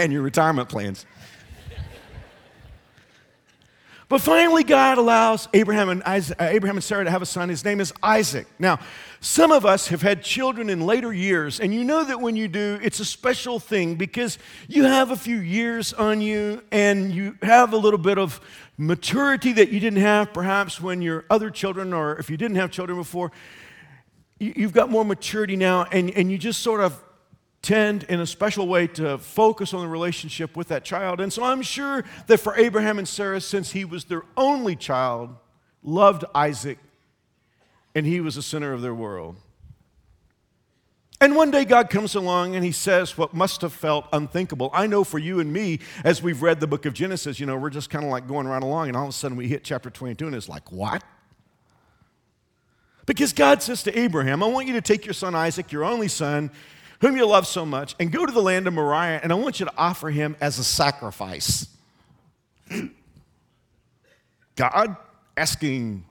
And 0.00 0.12
your 0.12 0.22
retirement 0.22 0.68
plans. 0.68 1.06
But 4.10 4.20
finally, 4.20 4.64
God 4.64 4.98
allows 4.98 5.46
Abraham 5.54 5.88
and, 5.88 6.02
Isaac, 6.02 6.42
uh, 6.42 6.46
Abraham 6.46 6.76
and 6.76 6.82
Sarah 6.82 7.04
to 7.04 7.10
have 7.12 7.22
a 7.22 7.26
son. 7.26 7.48
His 7.48 7.64
name 7.64 7.80
is 7.80 7.92
Isaac. 8.02 8.48
Now, 8.58 8.80
some 9.20 9.52
of 9.52 9.64
us 9.64 9.86
have 9.86 10.02
had 10.02 10.24
children 10.24 10.68
in 10.68 10.80
later 10.80 11.12
years, 11.12 11.60
and 11.60 11.72
you 11.72 11.84
know 11.84 12.02
that 12.02 12.20
when 12.20 12.34
you 12.34 12.48
do, 12.48 12.80
it's 12.82 12.98
a 12.98 13.04
special 13.04 13.60
thing 13.60 13.94
because 13.94 14.36
you 14.66 14.82
have 14.82 15.12
a 15.12 15.16
few 15.16 15.36
years 15.36 15.92
on 15.92 16.20
you 16.20 16.60
and 16.72 17.14
you 17.14 17.36
have 17.42 17.72
a 17.72 17.76
little 17.76 18.00
bit 18.00 18.18
of 18.18 18.40
maturity 18.76 19.52
that 19.52 19.68
you 19.68 19.78
didn't 19.78 20.00
have 20.00 20.32
perhaps 20.32 20.80
when 20.80 21.02
your 21.02 21.24
other 21.30 21.48
children, 21.48 21.92
or 21.92 22.16
if 22.16 22.28
you 22.28 22.36
didn't 22.36 22.56
have 22.56 22.72
children 22.72 22.98
before. 22.98 23.30
You've 24.40 24.72
got 24.72 24.90
more 24.90 25.04
maturity 25.04 25.54
now, 25.54 25.84
and, 25.84 26.10
and 26.10 26.32
you 26.32 26.36
just 26.36 26.62
sort 26.62 26.80
of 26.80 27.00
tend 27.62 28.04
in 28.04 28.20
a 28.20 28.26
special 28.26 28.66
way 28.66 28.86
to 28.86 29.18
focus 29.18 29.74
on 29.74 29.82
the 29.82 29.88
relationship 29.88 30.56
with 30.56 30.68
that 30.68 30.84
child. 30.84 31.20
And 31.20 31.32
so 31.32 31.44
I'm 31.44 31.62
sure 31.62 32.04
that 32.26 32.38
for 32.38 32.56
Abraham 32.56 32.98
and 32.98 33.06
Sarah, 33.06 33.40
since 33.40 33.72
he 33.72 33.84
was 33.84 34.04
their 34.04 34.22
only 34.36 34.76
child, 34.76 35.36
loved 35.82 36.24
Isaac, 36.34 36.78
and 37.94 38.06
he 38.06 38.20
was 38.20 38.36
the 38.36 38.42
center 38.42 38.72
of 38.72 38.82
their 38.82 38.94
world. 38.94 39.36
And 41.22 41.36
one 41.36 41.50
day 41.50 41.66
God 41.66 41.90
comes 41.90 42.14
along 42.14 42.54
and 42.54 42.64
he 42.64 42.72
says 42.72 43.18
what 43.18 43.34
must 43.34 43.60
have 43.60 43.74
felt 43.74 44.06
unthinkable. 44.10 44.70
I 44.72 44.86
know 44.86 45.04
for 45.04 45.18
you 45.18 45.38
and 45.38 45.52
me, 45.52 45.80
as 46.02 46.22
we've 46.22 46.40
read 46.40 46.60
the 46.60 46.66
book 46.66 46.86
of 46.86 46.94
Genesis, 46.94 47.38
you 47.38 47.44
know, 47.44 47.58
we're 47.58 47.68
just 47.68 47.90
kind 47.90 48.06
of 48.06 48.10
like 48.10 48.26
going 48.26 48.46
right 48.46 48.62
along, 48.62 48.88
and 48.88 48.96
all 48.96 49.04
of 49.04 49.10
a 49.10 49.12
sudden 49.12 49.36
we 49.36 49.46
hit 49.46 49.62
chapter 49.62 49.90
22, 49.90 50.26
and 50.26 50.34
it's 50.34 50.48
like, 50.48 50.72
what? 50.72 51.04
Because 53.04 53.34
God 53.34 53.62
says 53.62 53.82
to 53.82 53.98
Abraham, 53.98 54.42
I 54.42 54.46
want 54.46 54.66
you 54.66 54.72
to 54.74 54.80
take 54.80 55.04
your 55.04 55.12
son 55.12 55.34
Isaac, 55.34 55.72
your 55.72 55.84
only 55.84 56.08
son, 56.08 56.50
whom 57.00 57.16
you 57.16 57.26
love 57.26 57.46
so 57.46 57.64
much, 57.64 57.94
and 57.98 58.12
go 58.12 58.26
to 58.26 58.32
the 58.32 58.42
land 58.42 58.66
of 58.66 58.74
Moriah, 58.74 59.20
and 59.22 59.32
I 59.32 59.34
want 59.34 59.60
you 59.60 59.66
to 59.66 59.72
offer 59.76 60.10
him 60.10 60.36
as 60.40 60.58
a 60.58 60.64
sacrifice. 60.64 61.66
God 64.56 64.96
asking 65.36 66.04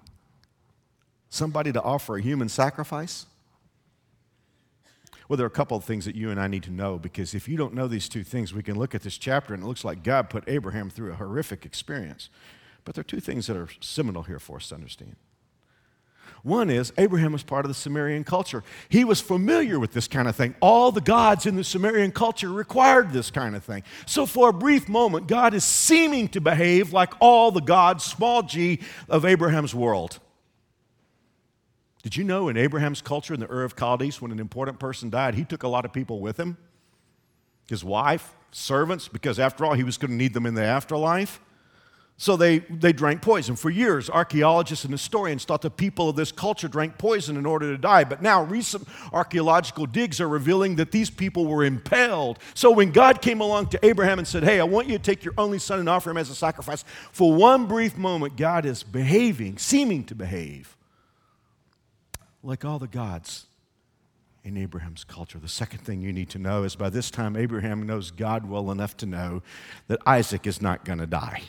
somebody 1.29 1.71
to 1.71 1.81
offer 1.81 2.17
a 2.17 2.21
human 2.21 2.49
sacrifice? 2.49 3.25
Well, 5.27 5.37
there 5.37 5.45
are 5.45 5.47
a 5.47 5.51
couple 5.51 5.77
of 5.77 5.83
things 5.83 6.05
that 6.05 6.15
you 6.15 6.31
and 6.31 6.39
I 6.39 6.47
need 6.47 6.63
to 6.63 6.71
know 6.71 6.97
because 6.97 7.35
if 7.35 7.47
you 7.47 7.55
don't 7.55 7.75
know 7.75 7.87
these 7.87 8.09
two 8.09 8.23
things, 8.23 8.51
we 8.51 8.63
can 8.63 8.79
look 8.79 8.95
at 8.95 9.03
this 9.03 9.17
chapter 9.17 9.53
and 9.53 9.61
it 9.63 9.67
looks 9.67 9.85
like 9.85 10.03
God 10.03 10.29
put 10.29 10.43
Abraham 10.47 10.89
through 10.89 11.11
a 11.11 11.15
horrific 11.15 11.65
experience. 11.65 12.29
But 12.83 12.95
there 12.95 13.01
are 13.01 13.03
two 13.03 13.19
things 13.19 13.45
that 13.45 13.55
are 13.55 13.69
seminal 13.79 14.23
here 14.23 14.39
for 14.39 14.57
us 14.57 14.69
to 14.69 14.75
understand. 14.75 15.15
One 16.43 16.69
is 16.69 16.93
Abraham 16.97 17.33
was 17.33 17.43
part 17.43 17.65
of 17.65 17.69
the 17.69 17.75
Sumerian 17.75 18.23
culture. 18.23 18.63
He 18.87 19.03
was 19.03 19.19
familiar 19.19 19.79
with 19.79 19.91
this 19.91 20.07
kind 20.07 20.27
of 20.27 20.35
thing. 20.35 20.55
All 20.61 20.91
the 20.91 21.01
gods 21.01 21.45
in 21.45 21.55
the 21.55 21.63
Sumerian 21.63 22.11
culture 22.11 22.49
required 22.49 23.11
this 23.11 23.29
kind 23.29 23.55
of 23.55 23.63
thing. 23.63 23.83
So, 24.05 24.25
for 24.25 24.49
a 24.49 24.53
brief 24.53 24.87
moment, 24.87 25.27
God 25.27 25.53
is 25.53 25.63
seeming 25.63 26.29
to 26.29 26.41
behave 26.41 26.93
like 26.93 27.13
all 27.19 27.51
the 27.51 27.61
gods, 27.61 28.05
small 28.05 28.41
g, 28.43 28.79
of 29.09 29.25
Abraham's 29.25 29.75
world. 29.75 30.19
Did 32.03 32.15
you 32.15 32.23
know 32.23 32.47
in 32.47 32.55
Abraham's 32.55 33.01
culture 33.01 33.33
in 33.33 33.41
the 33.41 33.51
Ur 33.51 33.63
of 33.63 33.75
Chaldees, 33.77 34.21
when 34.21 34.31
an 34.31 34.39
important 34.39 34.79
person 34.79 35.09
died, 35.09 35.35
he 35.35 35.43
took 35.43 35.63
a 35.63 35.67
lot 35.67 35.83
of 35.83 35.91
people 35.91 36.21
with 36.21 36.39
him? 36.39 36.57
His 37.67 37.83
wife, 37.83 38.35
servants, 38.51 39.09
because 39.09 39.37
after 39.37 39.65
all, 39.65 39.73
he 39.73 39.83
was 39.83 39.97
going 39.97 40.11
to 40.11 40.17
need 40.17 40.33
them 40.33 40.45
in 40.45 40.55
the 40.55 40.63
afterlife. 40.63 41.41
So 42.21 42.35
they, 42.35 42.59
they 42.59 42.91
drank 42.91 43.21
poison. 43.21 43.55
For 43.55 43.69
years, 43.69 44.09
archaeologists 44.09 44.83
and 44.83 44.91
historians 44.91 45.45
thought 45.45 45.61
the 45.61 45.71
people 45.71 46.09
of 46.09 46.17
this 46.17 46.33
culture 46.33 46.67
drank 46.67 46.97
poison 46.97 47.37
in 47.37 47.45
order 47.45 47.71
to 47.71 47.77
die. 47.77 48.03
But 48.03 48.21
now, 48.21 48.43
recent 48.43 48.85
archaeological 49.13 49.85
digs 49.85 50.19
are 50.19 50.27
revealing 50.27 50.75
that 50.75 50.91
these 50.91 51.09
people 51.09 51.45
were 51.45 51.63
impaled. 51.63 52.39
So 52.55 52.71
when 52.71 52.91
God 52.91 53.21
came 53.21 53.39
along 53.39 53.67
to 53.67 53.85
Abraham 53.85 54.19
and 54.19 54.27
said, 54.27 54.43
Hey, 54.43 54.59
I 54.59 54.65
want 54.65 54.89
you 54.89 54.97
to 54.97 55.03
take 55.03 55.23
your 55.23 55.33
only 55.37 55.59
son 55.59 55.79
and 55.79 55.87
offer 55.87 56.11
him 56.11 56.17
as 56.17 56.29
a 56.29 56.35
sacrifice, 56.35 56.83
for 57.13 57.33
one 57.33 57.67
brief 57.67 57.97
moment, 57.97 58.35
God 58.35 58.65
is 58.65 58.83
behaving, 58.83 59.57
seeming 59.57 60.03
to 60.03 60.13
behave 60.13 60.75
like 62.43 62.65
all 62.65 62.79
the 62.79 62.87
gods 62.87 63.45
in 64.43 64.57
Abraham's 64.57 65.05
culture. 65.05 65.39
The 65.39 65.47
second 65.47 65.79
thing 65.85 66.01
you 66.01 66.11
need 66.11 66.29
to 66.31 66.37
know 66.37 66.63
is 66.63 66.75
by 66.75 66.89
this 66.89 67.09
time, 67.09 67.37
Abraham 67.37 67.83
knows 67.83 68.11
God 68.11 68.45
well 68.45 68.71
enough 68.71 68.97
to 68.97 69.05
know 69.05 69.41
that 69.87 69.99
Isaac 70.05 70.45
is 70.45 70.61
not 70.61 70.83
going 70.83 70.99
to 70.99 71.07
die. 71.07 71.43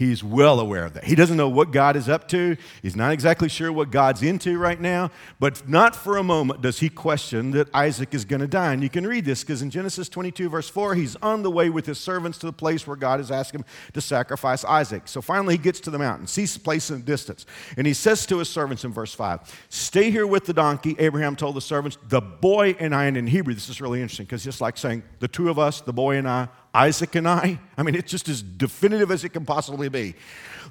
He's 0.00 0.24
well 0.24 0.60
aware 0.60 0.86
of 0.86 0.94
that. 0.94 1.04
He 1.04 1.14
doesn't 1.14 1.36
know 1.36 1.50
what 1.50 1.72
God 1.72 1.94
is 1.94 2.08
up 2.08 2.26
to. 2.28 2.56
He's 2.80 2.96
not 2.96 3.12
exactly 3.12 3.50
sure 3.50 3.70
what 3.70 3.90
God's 3.90 4.22
into 4.22 4.56
right 4.56 4.80
now, 4.80 5.10
but 5.38 5.68
not 5.68 5.94
for 5.94 6.16
a 6.16 6.22
moment 6.22 6.62
does 6.62 6.80
he 6.80 6.88
question 6.88 7.50
that 7.50 7.68
Isaac 7.74 8.14
is 8.14 8.24
going 8.24 8.40
to 8.40 8.46
die. 8.46 8.72
And 8.72 8.82
you 8.82 8.88
can 8.88 9.06
read 9.06 9.26
this 9.26 9.42
because 9.42 9.60
in 9.60 9.68
Genesis 9.68 10.08
22, 10.08 10.48
verse 10.48 10.70
4, 10.70 10.94
he's 10.94 11.16
on 11.16 11.42
the 11.42 11.50
way 11.50 11.68
with 11.68 11.84
his 11.84 12.00
servants 12.00 12.38
to 12.38 12.46
the 12.46 12.52
place 12.54 12.86
where 12.86 12.96
God 12.96 13.20
has 13.20 13.30
asked 13.30 13.54
him 13.54 13.62
to 13.92 14.00
sacrifice 14.00 14.64
Isaac. 14.64 15.02
So 15.06 15.20
finally, 15.20 15.56
he 15.56 15.62
gets 15.62 15.80
to 15.80 15.90
the 15.90 15.98
mountain, 15.98 16.26
sees 16.26 16.54
the 16.54 16.60
place 16.60 16.88
in 16.88 17.00
the 17.00 17.04
distance, 17.04 17.44
and 17.76 17.86
he 17.86 17.92
says 17.92 18.24
to 18.24 18.38
his 18.38 18.48
servants 18.48 18.84
in 18.84 18.94
verse 18.94 19.12
5, 19.12 19.66
Stay 19.68 20.10
here 20.10 20.26
with 20.26 20.46
the 20.46 20.54
donkey. 20.54 20.96
Abraham 20.98 21.36
told 21.36 21.56
the 21.56 21.60
servants, 21.60 21.98
The 22.08 22.22
boy 22.22 22.74
and 22.80 22.94
I, 22.94 23.04
and 23.04 23.18
in 23.18 23.26
Hebrew, 23.26 23.52
this 23.52 23.68
is 23.68 23.82
really 23.82 24.00
interesting 24.00 24.24
because 24.24 24.46
it's 24.46 24.62
like 24.62 24.78
saying, 24.78 25.02
The 25.18 25.28
two 25.28 25.50
of 25.50 25.58
us, 25.58 25.82
the 25.82 25.92
boy 25.92 26.16
and 26.16 26.26
I, 26.26 26.48
Isaac 26.74 27.14
and 27.14 27.28
I. 27.28 27.58
I 27.76 27.82
mean, 27.82 27.94
it's 27.94 28.10
just 28.10 28.28
as 28.28 28.42
definitive 28.42 29.10
as 29.10 29.24
it 29.24 29.30
can 29.30 29.44
possibly 29.44 29.88
be. 29.88 30.14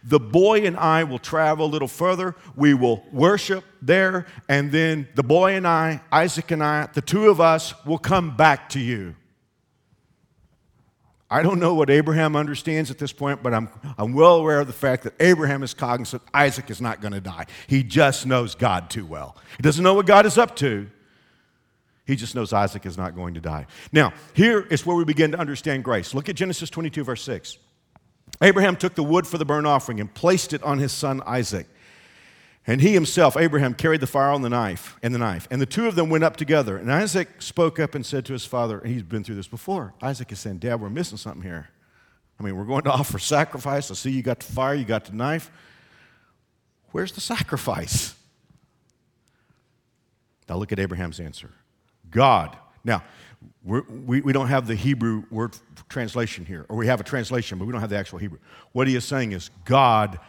The 0.03 0.19
boy 0.19 0.65
and 0.65 0.77
I 0.77 1.03
will 1.03 1.19
travel 1.19 1.65
a 1.65 1.67
little 1.67 1.87
further. 1.87 2.35
We 2.55 2.73
will 2.73 3.03
worship 3.11 3.65
there, 3.81 4.25
and 4.47 4.71
then 4.71 5.09
the 5.15 5.23
boy 5.23 5.55
and 5.55 5.67
I, 5.67 6.01
Isaac 6.11 6.51
and 6.51 6.63
I, 6.63 6.87
the 6.93 7.01
two 7.01 7.29
of 7.29 7.41
us 7.41 7.73
will 7.85 7.97
come 7.97 8.35
back 8.35 8.69
to 8.69 8.79
you. 8.79 9.15
I 11.31 11.43
don't 11.43 11.59
know 11.59 11.75
what 11.75 11.91
Abraham 11.91 12.35
understands 12.35 12.89
at 12.89 12.97
this 12.97 13.13
point, 13.13 13.43
but 13.43 13.53
I'm, 13.53 13.69
I'm 13.99 14.13
well 14.13 14.37
aware 14.37 14.61
of 14.61 14.67
the 14.67 14.73
fact 14.73 15.03
that 15.03 15.13
Abraham 15.19 15.61
is 15.61 15.75
cognizant 15.75 16.23
Isaac 16.33 16.71
is 16.71 16.81
not 16.81 17.01
going 17.01 17.11
to 17.13 17.21
die. 17.21 17.45
He 17.67 17.83
just 17.83 18.25
knows 18.25 18.55
God 18.55 18.89
too 18.89 19.05
well. 19.05 19.37
He 19.57 19.61
doesn't 19.61 19.83
know 19.83 19.93
what 19.93 20.07
God 20.07 20.25
is 20.25 20.39
up 20.39 20.55
to, 20.57 20.89
he 22.09 22.15
just 22.15 22.33
knows 22.33 22.53
Isaac 22.53 22.87
is 22.87 22.97
not 22.97 23.13
going 23.13 23.35
to 23.35 23.39
die. 23.39 23.67
Now, 23.91 24.13
here 24.33 24.61
is 24.61 24.83
where 24.83 24.95
we 24.95 25.05
begin 25.05 25.31
to 25.33 25.37
understand 25.37 25.83
grace. 25.83 26.15
Look 26.15 26.27
at 26.27 26.35
Genesis 26.35 26.67
22, 26.71 27.03
verse 27.03 27.21
6. 27.21 27.59
Abraham 28.41 28.75
took 28.75 28.95
the 28.95 29.03
wood 29.03 29.27
for 29.27 29.37
the 29.37 29.45
burnt 29.45 29.67
offering 29.67 29.99
and 29.99 30.11
placed 30.11 30.51
it 30.51 30.63
on 30.63 30.79
his 30.79 30.91
son 30.91 31.21
Isaac. 31.27 31.67
And 32.65 32.81
he 32.81 32.93
himself, 32.93 33.37
Abraham, 33.37 33.75
carried 33.75 34.01
the 34.01 34.07
fire 34.07 34.31
on 34.31 34.41
the 34.41 34.49
knife 34.49 34.97
and 35.03 35.13
the 35.13 35.19
knife. 35.19 35.47
And 35.51 35.61
the 35.61 35.67
two 35.67 35.87
of 35.87 35.93
them 35.93 36.09
went 36.09 36.23
up 36.23 36.35
together. 36.35 36.77
And 36.77 36.91
Isaac 36.91 37.43
spoke 37.43 37.79
up 37.79 37.93
and 37.93 38.03
said 38.03 38.25
to 38.25 38.33
his 38.33 38.43
father, 38.43 38.79
and 38.79 38.91
he's 38.91 39.03
been 39.03 39.23
through 39.23 39.35
this 39.35 39.47
before. 39.47 39.93
Isaac 40.01 40.31
is 40.31 40.39
saying, 40.39 40.57
Dad, 40.57 40.81
we're 40.81 40.89
missing 40.89 41.19
something 41.19 41.43
here. 41.43 41.69
I 42.39 42.43
mean, 42.43 42.57
we're 42.57 42.65
going 42.65 42.85
to 42.85 42.91
offer 42.91 43.19
sacrifice. 43.19 43.91
I 43.91 43.93
see 43.93 44.09
you 44.09 44.23
got 44.23 44.39
the 44.39 44.51
fire, 44.51 44.73
you 44.73 44.85
got 44.85 45.05
the 45.05 45.15
knife. 45.15 45.51
Where's 46.91 47.11
the 47.11 47.21
sacrifice? 47.21 48.15
Now 50.47 50.55
look 50.55 50.71
at 50.71 50.79
Abraham's 50.79 51.19
answer. 51.19 51.51
God. 52.11 52.57
Now, 52.83 53.03
we, 53.63 54.21
we 54.21 54.33
don't 54.33 54.47
have 54.47 54.67
the 54.67 54.75
Hebrew 54.75 55.23
word 55.29 55.55
translation 55.89 56.45
here, 56.45 56.65
or 56.69 56.77
we 56.77 56.87
have 56.87 56.99
a 56.99 57.03
translation, 57.03 57.57
but 57.57 57.65
we 57.65 57.71
don't 57.71 57.81
have 57.81 57.89
the 57.89 57.97
actual 57.97 58.19
Hebrew. 58.19 58.39
What 58.71 58.87
he 58.87 58.95
is 58.95 59.05
saying 59.05 59.31
is 59.31 59.49
God, 59.65 60.19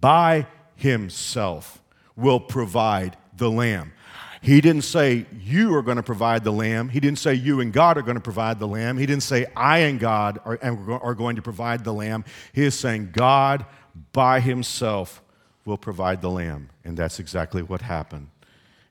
by 0.00 0.46
himself, 0.74 1.80
will 2.16 2.40
provide 2.40 3.16
the 3.36 3.50
lamb. 3.50 3.92
He 4.40 4.60
didn't 4.60 4.82
say 4.82 5.26
you 5.32 5.74
are 5.74 5.82
going 5.82 5.96
to 5.96 6.02
provide 6.02 6.44
the 6.44 6.52
lamb. 6.52 6.88
He 6.88 7.00
didn't 7.00 7.18
say 7.18 7.34
you 7.34 7.60
and 7.60 7.72
God 7.72 7.98
are 7.98 8.02
going 8.02 8.16
to 8.16 8.20
provide 8.20 8.58
the 8.58 8.68
lamb. 8.68 8.96
He 8.96 9.04
didn't 9.04 9.24
say 9.24 9.46
I 9.56 9.78
and 9.78 9.98
God 9.98 10.38
are, 10.44 10.58
are 11.02 11.14
going 11.14 11.36
to 11.36 11.42
provide 11.42 11.84
the 11.84 11.92
lamb. 11.92 12.24
He 12.52 12.62
is 12.62 12.78
saying 12.78 13.10
God 13.12 13.66
by 14.12 14.40
himself 14.40 15.22
will 15.64 15.78
provide 15.78 16.22
the 16.22 16.30
lamb. 16.30 16.70
And 16.84 16.96
that's 16.96 17.18
exactly 17.18 17.62
what 17.62 17.82
happened. 17.82 18.28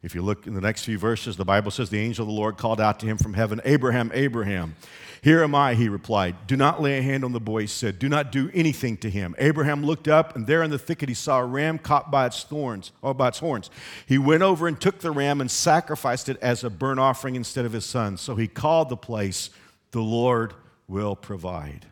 If 0.05 0.13
you 0.13 0.21
look 0.21 0.45
in 0.45 0.53
the 0.53 0.61
next 0.61 0.85
few 0.85 0.99
verses, 0.99 1.35
the 1.35 1.45
Bible 1.45 1.71
says 1.71 1.89
the 1.89 1.97
angel 1.97 2.25
of 2.25 2.27
the 2.27 2.39
Lord 2.39 2.57
called 2.57 2.79
out 2.79 2.99
to 2.99 3.07
him 3.07 3.17
from 3.17 3.33
heaven, 3.33 3.59
Abraham, 3.65 4.11
Abraham. 4.13 4.75
Here 5.23 5.43
am 5.43 5.55
I, 5.55 5.73
he 5.73 5.89
replied. 5.89 6.45
Do 6.45 6.55
not 6.55 6.79
lay 6.79 6.99
a 6.99 7.01
hand 7.01 7.25
on 7.25 7.31
the 7.31 7.39
boy, 7.39 7.61
he 7.61 7.67
said. 7.67 7.97
Do 7.97 8.07
not 8.07 8.31
do 8.31 8.51
anything 8.53 8.97
to 8.97 9.09
him. 9.09 9.33
Abraham 9.39 9.83
looked 9.83 10.07
up, 10.07 10.35
and 10.35 10.45
there 10.45 10.61
in 10.61 10.69
the 10.69 10.77
thicket 10.77 11.09
he 11.09 11.15
saw 11.15 11.39
a 11.39 11.45
ram 11.45 11.79
caught 11.79 12.11
by 12.11 12.27
its 12.27 12.43
thorns, 12.43 12.91
or 13.01 13.15
by 13.15 13.29
its 13.29 13.39
horns. 13.39 13.71
He 14.05 14.19
went 14.19 14.43
over 14.43 14.67
and 14.67 14.79
took 14.79 14.99
the 14.99 15.09
ram 15.09 15.41
and 15.41 15.49
sacrificed 15.49 16.29
it 16.29 16.37
as 16.39 16.63
a 16.63 16.69
burnt 16.69 16.99
offering 16.99 17.33
instead 17.33 17.65
of 17.65 17.73
his 17.73 17.83
son. 17.83 18.17
So 18.17 18.35
he 18.35 18.47
called 18.47 18.89
the 18.89 18.97
place, 18.97 19.49
The 19.89 20.01
Lord 20.01 20.53
will 20.87 21.15
provide. 21.15 21.87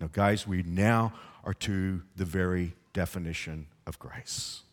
Now, 0.00 0.08
guys, 0.12 0.48
we 0.48 0.64
now 0.64 1.12
are 1.44 1.54
to 1.54 2.02
the 2.16 2.24
very 2.24 2.74
definition 2.92 3.68
of 3.86 4.00
grace. 4.00 4.63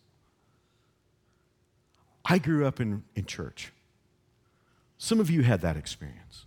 I 2.26 2.38
grew 2.38 2.66
up 2.66 2.80
in, 2.80 3.04
in 3.16 3.26
church. 3.26 3.72
Some 4.98 5.20
of 5.20 5.30
you 5.30 5.42
had 5.42 5.62
that 5.62 5.78
experience. 5.78 6.46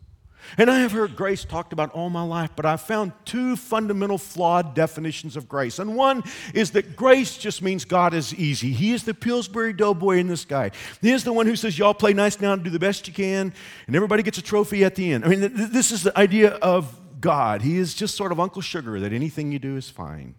And 0.59 0.71
I 0.71 0.81
have 0.81 0.93
heard 0.93 1.17
grace 1.17 1.45
talked 1.45 1.73
about 1.73 1.91
all 1.93 2.11
my 2.11 2.23
life, 2.23 2.51
but 2.55 2.67
I've 2.67 2.81
found 2.81 3.13
two 3.25 3.57
fundamental 3.57 4.19
flawed 4.19 4.75
definitions 4.75 5.37
of 5.37 5.49
grace. 5.49 5.79
And 5.79 5.97
one 5.97 6.23
is 6.53 6.73
that 6.73 6.97
grace 6.97 7.37
just 7.39 7.63
means 7.63 7.85
God 7.85 8.15
is 8.15 8.35
easy. 8.35 8.73
He 8.73 8.93
is 8.93 9.05
the 9.05 9.15
Pillsbury 9.15 9.73
Doughboy 9.73 10.19
in 10.19 10.27
the 10.27 10.37
sky. 10.37 10.71
He 11.01 11.11
is 11.11 11.25
the 11.25 11.33
one 11.33 11.47
who 11.47 11.57
says, 11.57 11.79
Y'all 11.79 11.95
play 11.95 12.13
nice 12.13 12.41
now 12.41 12.53
and 12.53 12.63
do 12.63 12.71
the 12.71 12.79
best 12.79 13.09
you 13.09 13.15
can, 13.15 13.53
and 13.87 13.97
everybody 13.97 14.23
gets 14.23 14.39
a 14.39 14.43
trophy 14.43 14.85
at 14.85 14.95
the 14.95 15.13
end. 15.13 15.25
I 15.25 15.29
mean, 15.29 15.41
th- 15.41 15.71
this 15.71 15.91
is 15.91 16.03
the 16.03 16.17
idea 16.19 16.51
of 16.51 17.01
God. 17.21 17.63
He 17.63 17.79
is 17.79 17.95
just 17.95 18.15
sort 18.15 18.33
of 18.33 18.39
Uncle 18.39 18.63
Sugar, 18.63 19.01
that 19.01 19.13
anything 19.13 19.51
you 19.51 19.59
do 19.59 19.77
is 19.77 19.89
fine. 19.89 20.35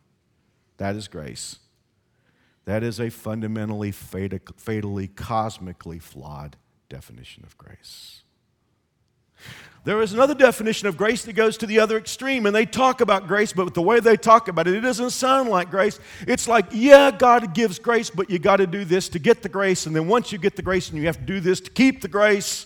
That 0.78 0.95
is 0.95 1.08
grace. 1.08 1.58
That 2.65 2.84
is 2.84 2.99
a 2.99 3.10
fundamentally, 3.10 3.91
fatally, 3.91 5.08
cosmically 5.08 5.99
flawed 5.99 6.58
definition 6.89 7.43
of 7.45 7.58
grace. 7.58 8.23
There 9.84 10.01
is 10.01 10.13
another 10.13 10.34
definition 10.34 10.88
of 10.88 10.97
grace 10.97 11.25
that 11.25 11.34
goes 11.34 11.58
to 11.58 11.67
the 11.67 11.78
other 11.78 11.95
extreme, 11.95 12.47
and 12.47 12.56
they 12.56 12.65
talk 12.65 13.01
about 13.01 13.28
grace, 13.28 13.54
but 13.54 13.71
the 13.75 13.84
way 13.84 13.99
they 13.99 14.17
talk 14.17 14.47
about 14.47 14.67
it, 14.67 14.73
it 14.73 14.82
doesn't 14.82 15.12
sound 15.12 15.47
like 15.47 15.69
grace. 15.69 15.99
It's 16.28 16.47
like, 16.47 16.65
yeah, 16.71 17.12
God 17.12 17.54
gives 17.54 17.78
grace, 17.78 18.10
but 18.10 18.32
you 18.32 18.39
got 18.39 18.58
to 18.58 18.65
do 18.65 18.84
this 18.84 19.10
to 19.10 19.19
get 19.19 19.43
the 19.43 19.49
grace, 19.49 19.86
and 19.86 19.95
then 19.95 20.08
once 20.08 20.32
you 20.32 20.39
get 20.39 20.56
the 20.56 20.63
grace, 20.63 20.89
and 20.89 20.97
you 20.97 21.06
have 21.06 21.19
to 21.19 21.23
do 21.25 21.39
this 21.39 21.60
to 21.62 21.69
keep 21.69 22.01
the 22.01 22.08
grace. 22.08 22.65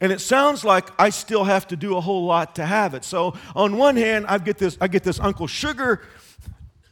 And 0.00 0.12
it 0.12 0.20
sounds 0.20 0.64
like 0.64 0.88
I 0.98 1.10
still 1.10 1.44
have 1.44 1.68
to 1.68 1.76
do 1.76 1.96
a 1.96 2.00
whole 2.00 2.24
lot 2.24 2.56
to 2.56 2.64
have 2.64 2.94
it. 2.94 3.04
So 3.04 3.34
on 3.54 3.76
one 3.76 3.96
hand, 3.96 4.24
I 4.26 4.38
get 4.38 4.56
this, 4.56 4.78
I 4.80 4.88
get 4.88 5.02
this 5.02 5.20
Uncle 5.20 5.46
Sugar 5.46 6.02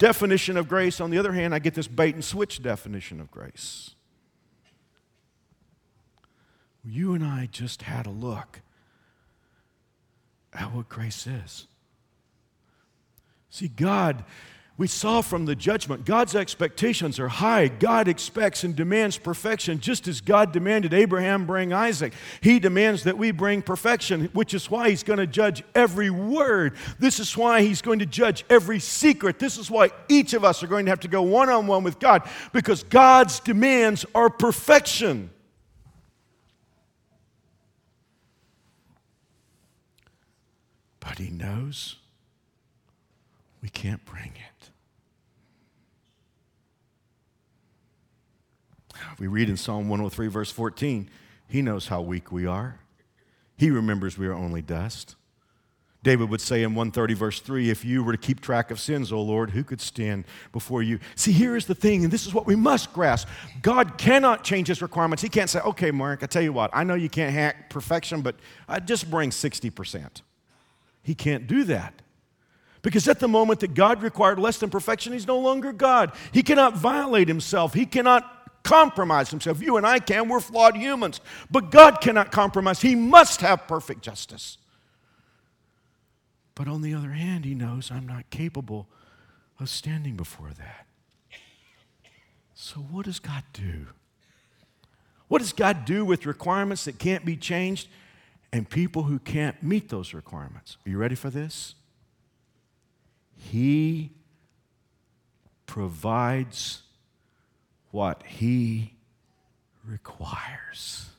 definition 0.02 0.56
of 0.56 0.68
grace. 0.68 1.00
On 1.00 1.10
the 1.10 1.18
other 1.18 1.32
hand, 1.32 1.54
I 1.54 1.60
get 1.60 1.74
this 1.74 1.86
bait 1.86 2.16
and 2.16 2.24
switch 2.24 2.60
definition 2.60 3.20
of 3.20 3.30
grace. 3.30 3.94
You 6.84 7.14
and 7.14 7.24
I 7.24 7.48
just 7.52 7.82
had 7.82 8.06
a 8.06 8.10
look 8.10 8.62
at 10.52 10.74
what 10.74 10.88
grace 10.88 11.28
is. 11.28 11.68
See, 13.48 13.68
God 13.68 14.24
we 14.82 14.88
saw 14.88 15.22
from 15.22 15.44
the 15.44 15.54
judgment, 15.54 16.04
God's 16.04 16.34
expectations 16.34 17.20
are 17.20 17.28
high. 17.28 17.68
God 17.68 18.08
expects 18.08 18.64
and 18.64 18.74
demands 18.74 19.16
perfection, 19.16 19.78
just 19.78 20.08
as 20.08 20.20
God 20.20 20.50
demanded 20.50 20.92
Abraham 20.92 21.46
bring 21.46 21.72
Isaac. 21.72 22.12
He 22.40 22.58
demands 22.58 23.04
that 23.04 23.16
we 23.16 23.30
bring 23.30 23.62
perfection, 23.62 24.24
which 24.32 24.54
is 24.54 24.68
why 24.68 24.90
He's 24.90 25.04
going 25.04 25.20
to 25.20 25.26
judge 25.28 25.62
every 25.76 26.10
word. 26.10 26.74
This 26.98 27.20
is 27.20 27.36
why 27.36 27.62
He's 27.62 27.80
going 27.80 28.00
to 28.00 28.06
judge 28.06 28.44
every 28.50 28.80
secret. 28.80 29.38
This 29.38 29.56
is 29.56 29.70
why 29.70 29.90
each 30.08 30.34
of 30.34 30.44
us 30.44 30.64
are 30.64 30.66
going 30.66 30.86
to 30.86 30.90
have 30.90 30.98
to 30.98 31.08
go 31.08 31.22
one 31.22 31.48
on 31.48 31.68
one 31.68 31.84
with 31.84 32.00
God, 32.00 32.28
because 32.52 32.82
God's 32.82 33.38
demands 33.38 34.04
are 34.16 34.30
perfection. 34.30 35.30
But 40.98 41.18
He 41.18 41.30
knows 41.30 41.98
we 43.62 43.68
can't 43.68 44.04
bring 44.04 44.32
it. 44.34 44.70
We 49.18 49.26
read 49.26 49.48
in 49.48 49.56
Psalm 49.56 49.88
103, 49.88 50.28
verse 50.28 50.50
14, 50.50 51.08
He 51.48 51.62
knows 51.62 51.88
how 51.88 52.00
weak 52.00 52.32
we 52.32 52.46
are. 52.46 52.80
He 53.56 53.70
remembers 53.70 54.18
we 54.18 54.26
are 54.26 54.34
only 54.34 54.62
dust. 54.62 55.16
David 56.02 56.30
would 56.30 56.40
say 56.40 56.64
in 56.64 56.70
130, 56.74 57.14
verse 57.14 57.38
3, 57.38 57.70
If 57.70 57.84
you 57.84 58.02
were 58.02 58.12
to 58.12 58.18
keep 58.18 58.40
track 58.40 58.72
of 58.72 58.80
sins, 58.80 59.12
O 59.12 59.22
Lord, 59.22 59.50
who 59.50 59.62
could 59.62 59.80
stand 59.80 60.24
before 60.50 60.82
you? 60.82 60.98
See, 61.14 61.30
here 61.30 61.56
is 61.56 61.66
the 61.66 61.76
thing, 61.76 62.02
and 62.02 62.12
this 62.12 62.26
is 62.26 62.34
what 62.34 62.44
we 62.44 62.56
must 62.56 62.92
grasp 62.92 63.28
God 63.62 63.98
cannot 63.98 64.42
change 64.42 64.66
his 64.66 64.82
requirements. 64.82 65.22
He 65.22 65.28
can't 65.28 65.48
say, 65.48 65.60
Okay, 65.60 65.92
Mark, 65.92 66.24
I 66.24 66.26
tell 66.26 66.42
you 66.42 66.52
what, 66.52 66.70
I 66.72 66.82
know 66.82 66.94
you 66.94 67.08
can't 67.08 67.32
hack 67.32 67.70
perfection, 67.70 68.20
but 68.20 68.34
I 68.68 68.80
just 68.80 69.10
bring 69.10 69.30
60%. 69.30 70.22
He 71.04 71.14
can't 71.14 71.46
do 71.46 71.64
that. 71.64 72.02
Because 72.82 73.06
at 73.06 73.20
the 73.20 73.28
moment 73.28 73.60
that 73.60 73.74
God 73.74 74.02
required 74.02 74.40
less 74.40 74.58
than 74.58 74.70
perfection, 74.70 75.12
he's 75.12 75.26
no 75.26 75.38
longer 75.38 75.72
God. 75.72 76.12
He 76.32 76.42
cannot 76.42 76.76
violate 76.76 77.28
himself. 77.28 77.74
He 77.74 77.86
cannot 77.86 78.41
compromise 78.62 79.30
himself. 79.30 79.60
You 79.60 79.76
and 79.76 79.86
I 79.86 79.98
can, 79.98 80.28
we're 80.28 80.40
flawed 80.40 80.76
humans. 80.76 81.20
But 81.50 81.70
God 81.70 82.00
cannot 82.00 82.32
compromise. 82.32 82.80
He 82.80 82.94
must 82.94 83.40
have 83.40 83.66
perfect 83.66 84.02
justice. 84.02 84.58
But 86.54 86.68
on 86.68 86.82
the 86.82 86.94
other 86.94 87.10
hand, 87.10 87.44
he 87.44 87.54
knows 87.54 87.90
I'm 87.90 88.06
not 88.06 88.28
capable 88.30 88.88
of 89.58 89.68
standing 89.68 90.16
before 90.16 90.50
that. 90.58 90.86
So, 92.54 92.80
what 92.80 93.06
does 93.06 93.18
God 93.18 93.42
do? 93.52 93.86
What 95.28 95.40
does 95.40 95.52
God 95.52 95.84
do 95.84 96.04
with 96.04 96.26
requirements 96.26 96.84
that 96.84 96.98
can't 96.98 97.24
be 97.24 97.36
changed 97.36 97.88
and 98.52 98.68
people 98.68 99.04
who 99.04 99.18
can't 99.18 99.60
meet 99.62 99.88
those 99.88 100.12
requirements? 100.12 100.76
Are 100.86 100.90
you 100.90 100.98
ready 100.98 101.14
for 101.14 101.30
this? 101.30 101.74
He 103.34 104.12
provides 105.66 106.82
what 107.92 108.24
he 108.26 108.94
requires. 109.84 111.10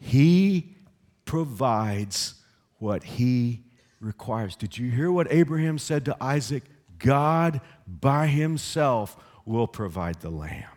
He 0.00 0.76
provides 1.24 2.34
what 2.78 3.02
he 3.02 3.62
requires. 4.00 4.56
Did 4.56 4.76
you 4.76 4.90
hear 4.90 5.10
what 5.10 5.30
Abraham 5.30 5.78
said 5.78 6.04
to 6.06 6.16
Isaac? 6.20 6.64
God 6.98 7.60
by 7.86 8.26
himself 8.26 9.16
will 9.46 9.66
provide 9.66 10.20
the 10.20 10.30
lamb. 10.30 10.68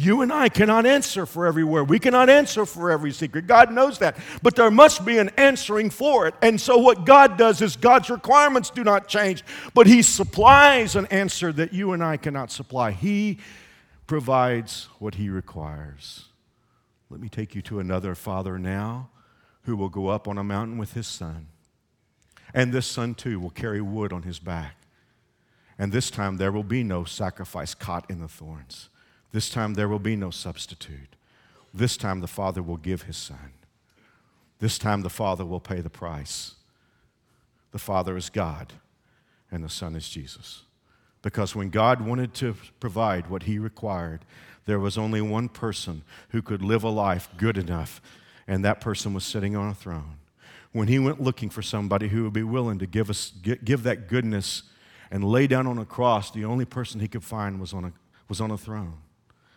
You 0.00 0.22
and 0.22 0.32
I 0.32 0.48
cannot 0.48 0.86
answer 0.86 1.26
for 1.26 1.46
every 1.46 1.62
word. 1.62 1.90
We 1.90 1.98
cannot 1.98 2.30
answer 2.30 2.64
for 2.64 2.90
every 2.90 3.12
secret. 3.12 3.46
God 3.46 3.70
knows 3.70 3.98
that. 3.98 4.16
But 4.42 4.56
there 4.56 4.70
must 4.70 5.04
be 5.04 5.18
an 5.18 5.28
answering 5.36 5.90
for 5.90 6.26
it. 6.26 6.34
And 6.40 6.58
so, 6.58 6.78
what 6.78 7.04
God 7.04 7.36
does 7.36 7.60
is 7.60 7.76
God's 7.76 8.08
requirements 8.08 8.70
do 8.70 8.82
not 8.82 9.08
change, 9.08 9.44
but 9.74 9.86
He 9.86 10.00
supplies 10.00 10.96
an 10.96 11.04
answer 11.06 11.52
that 11.52 11.74
you 11.74 11.92
and 11.92 12.02
I 12.02 12.16
cannot 12.16 12.50
supply. 12.50 12.92
He 12.92 13.40
provides 14.06 14.88
what 15.00 15.16
He 15.16 15.28
requires. 15.28 16.24
Let 17.10 17.20
me 17.20 17.28
take 17.28 17.54
you 17.54 17.60
to 17.62 17.78
another 17.80 18.14
father 18.14 18.58
now 18.58 19.10
who 19.64 19.76
will 19.76 19.88
go 19.88 20.08
up 20.08 20.26
on 20.26 20.38
a 20.38 20.44
mountain 20.44 20.78
with 20.78 20.94
his 20.94 21.06
son. 21.06 21.48
And 22.54 22.72
this 22.72 22.86
son, 22.86 23.14
too, 23.14 23.38
will 23.38 23.50
carry 23.50 23.80
wood 23.80 24.12
on 24.12 24.22
his 24.22 24.38
back. 24.38 24.76
And 25.78 25.92
this 25.92 26.10
time 26.10 26.36
there 26.36 26.52
will 26.52 26.64
be 26.64 26.82
no 26.82 27.04
sacrifice 27.04 27.74
caught 27.74 28.08
in 28.10 28.20
the 28.20 28.28
thorns. 28.28 28.89
This 29.32 29.48
time 29.48 29.74
there 29.74 29.88
will 29.88 29.98
be 29.98 30.16
no 30.16 30.30
substitute. 30.30 31.16
This 31.72 31.96
time 31.96 32.20
the 32.20 32.26
Father 32.26 32.62
will 32.62 32.76
give 32.76 33.02
his 33.02 33.16
Son. 33.16 33.52
This 34.58 34.78
time 34.78 35.02
the 35.02 35.10
Father 35.10 35.44
will 35.44 35.60
pay 35.60 35.80
the 35.80 35.90
price. 35.90 36.54
The 37.72 37.78
Father 37.78 38.16
is 38.16 38.28
God, 38.28 38.72
and 39.50 39.62
the 39.62 39.68
Son 39.68 39.94
is 39.94 40.08
Jesus. 40.08 40.64
Because 41.22 41.54
when 41.54 41.70
God 41.70 42.00
wanted 42.00 42.34
to 42.34 42.56
provide 42.80 43.30
what 43.30 43.44
he 43.44 43.58
required, 43.58 44.24
there 44.66 44.80
was 44.80 44.98
only 44.98 45.20
one 45.20 45.48
person 45.48 46.02
who 46.30 46.42
could 46.42 46.62
live 46.62 46.82
a 46.82 46.88
life 46.88 47.28
good 47.36 47.56
enough, 47.56 48.00
and 48.46 48.64
that 48.64 48.80
person 48.80 49.14
was 49.14 49.24
sitting 49.24 49.54
on 49.54 49.70
a 49.70 49.74
throne. 49.74 50.16
When 50.72 50.88
he 50.88 50.98
went 50.98 51.20
looking 51.20 51.50
for 51.50 51.62
somebody 51.62 52.08
who 52.08 52.24
would 52.24 52.32
be 52.32 52.42
willing 52.42 52.78
to 52.78 52.86
give, 52.86 53.10
us, 53.10 53.32
give 53.42 53.82
that 53.84 54.08
goodness 54.08 54.64
and 55.10 55.24
lay 55.24 55.46
down 55.46 55.66
on 55.66 55.78
a 55.78 55.84
cross, 55.84 56.30
the 56.30 56.44
only 56.44 56.64
person 56.64 57.00
he 57.00 57.08
could 57.08 57.24
find 57.24 57.60
was 57.60 57.72
on 57.72 57.84
a, 57.84 57.92
was 58.28 58.40
on 58.40 58.50
a 58.50 58.58
throne. 58.58 58.94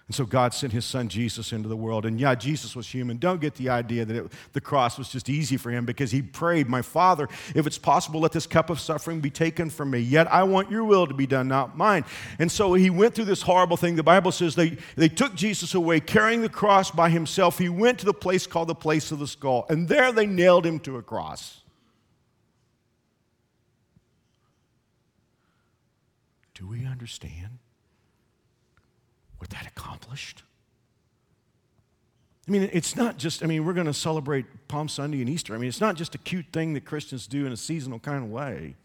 And 0.08 0.16
so 0.16 0.26
God 0.26 0.54
sent 0.54 0.74
his 0.74 0.84
son 0.84 1.08
Jesus 1.08 1.54
into 1.54 1.70
the 1.70 1.78
world. 1.78 2.06
And 2.06 2.20
yeah, 2.20 2.36
Jesus 2.36 2.76
was 2.76 2.88
human. 2.88 3.18
Don't 3.18 3.40
get 3.40 3.56
the 3.56 3.70
idea 3.70 4.04
that 4.04 4.16
it, 4.16 4.32
the 4.52 4.60
cross 4.60 4.98
was 4.98 5.08
just 5.08 5.30
easy 5.30 5.56
for 5.56 5.72
him 5.72 5.86
because 5.86 6.12
he 6.12 6.22
prayed, 6.22 6.68
My 6.68 6.82
Father, 6.82 7.30
if 7.56 7.66
it's 7.66 7.78
possible, 7.78 8.20
let 8.20 8.34
this 8.34 8.46
cup 8.46 8.70
of 8.70 8.82
suffering 8.82 9.22
be 9.22 9.30
taken 9.30 9.70
from 9.70 9.92
me. 9.92 10.00
Yet 10.00 10.32
I 10.32 10.44
want 10.44 10.70
your 10.70 10.84
will 10.84 11.08
to 11.08 11.14
be 11.14 11.26
done, 11.26 11.48
not 11.48 11.78
mine. 11.78 12.04
And 12.38 12.52
so 12.52 12.74
he 12.74 12.90
went 12.90 13.16
through 13.16 13.26
this 13.26 13.44
horrible 13.44 13.78
thing. 13.78 13.96
The 13.96 14.04
Bible 14.04 14.34
says 14.34 14.56
they, 14.56 14.78
they 14.98 15.08
took 15.08 15.36
Jesus 15.36 15.74
away, 15.74 16.02
carrying 16.02 16.42
the 16.42 16.50
cross 16.50 16.92
by 16.92 17.10
himself. 17.10 17.58
He 17.58 17.70
went 17.70 18.00
to 18.00 18.06
the 18.06 18.14
place 18.14 18.46
called 18.46 18.68
the 18.68 18.76
place 18.76 19.10
of 19.12 19.20
the 19.20 19.28
skull. 19.28 19.66
And 19.70 19.88
there 19.88 20.12
they 20.12 20.28
nailed 20.28 20.66
him 20.66 20.80
to 20.82 20.98
a 20.98 21.02
cross. 21.02 21.62
Do 26.56 26.68
we 26.68 26.86
understand? 26.86 27.60
What 29.44 29.50
that 29.50 29.68
accomplished? 29.68 30.42
I 32.48 32.52
mean, 32.52 32.70
it's 32.72 32.96
not 32.96 33.18
just, 33.18 33.44
I 33.44 33.46
mean, 33.46 33.66
we're 33.66 33.74
going 33.74 33.88
to 33.88 33.94
celebrate 33.94 34.46
Palm 34.70 34.88
Sunday 34.88 35.20
and 35.20 35.30
Easter. 35.30 35.54
I 35.54 35.58
mean, 35.58 35.68
it's 35.68 35.82
not 35.82 35.96
just 35.96 36.16
a 36.16 36.18
cute 36.18 36.46
thing 36.54 36.74
that 36.76 36.86
Christians 36.86 37.28
do 37.28 37.46
in 37.46 37.52
a 37.52 37.58
seasonal 37.58 38.00
kind 38.00 38.24
of 38.24 38.32
way. 38.32 38.76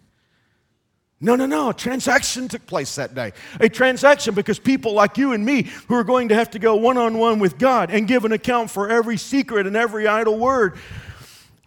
No, 1.20 1.36
no, 1.36 1.46
no. 1.46 1.70
A 1.70 1.74
transaction 1.74 2.48
took 2.48 2.66
place 2.66 2.96
that 2.96 3.14
day. 3.14 3.32
A 3.60 3.68
transaction 3.68 4.34
because 4.34 4.58
people 4.58 4.94
like 4.94 5.16
you 5.16 5.32
and 5.32 5.44
me 5.44 5.68
who 5.86 5.94
are 5.94 6.04
going 6.04 6.28
to 6.30 6.34
have 6.34 6.50
to 6.50 6.58
go 6.58 6.74
one 6.74 6.96
on 6.96 7.18
one 7.18 7.38
with 7.38 7.56
God 7.56 7.92
and 7.92 8.08
give 8.08 8.24
an 8.24 8.32
account 8.32 8.68
for 8.68 8.88
every 8.88 9.16
secret 9.16 9.64
and 9.64 9.76
every 9.76 10.08
idle 10.08 10.38
word 10.38 10.76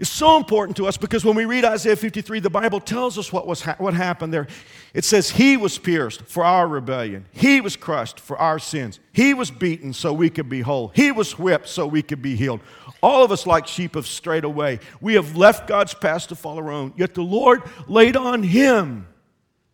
is 0.02 0.10
so 0.10 0.36
important 0.36 0.76
to 0.78 0.88
us 0.88 0.98
because 0.98 1.24
when 1.24 1.36
we 1.36 1.46
read 1.46 1.64
Isaiah 1.64 1.96
53, 1.96 2.40
the 2.40 2.50
Bible 2.50 2.80
tells 2.80 3.20
us 3.20 3.32
what, 3.32 3.46
was 3.46 3.62
ha- 3.62 3.76
what 3.78 3.94
happened 3.94 4.34
there. 4.34 4.48
It 4.96 5.06
says, 5.06 5.30
He 5.30 5.58
was 5.58 5.78
pierced 5.78 6.24
for 6.24 6.44
our 6.44 6.68
rebellion, 6.68 7.28
He 7.32 7.62
was 7.62 7.76
crushed 7.76 8.20
for 8.20 8.36
our 8.38 8.58
sins, 8.58 9.00
He 9.14 9.36
was 9.36 9.52
beaten 9.52 9.94
so 9.94 10.12
we 10.12 10.32
could 10.32 10.50
be 10.50 10.62
whole, 10.62 10.90
He 10.96 11.12
was 11.12 11.38
whipped 11.38 11.70
so 11.70 11.86
we 11.86 12.02
could 12.02 12.22
be 12.22 12.36
healed. 12.36 12.62
All 13.04 13.24
of 13.24 13.32
us, 13.32 13.48
like 13.48 13.68
sheep, 13.68 13.96
have 13.96 14.08
strayed 14.08 14.44
away. 14.44 14.80
We 15.00 15.16
have 15.16 15.36
left 15.36 15.68
God's 15.68 15.94
path 15.94 16.28
to 16.28 16.36
follow 16.36 16.64
our 16.64 16.72
own, 16.72 16.94
yet 16.98 17.14
the 17.14 17.22
Lord 17.22 17.62
laid 17.88 18.18
on 18.18 18.44
Him 18.44 19.08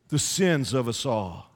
the 0.10 0.20
sins 0.20 0.74
of 0.74 0.88
us 0.88 1.06
all. 1.06 1.46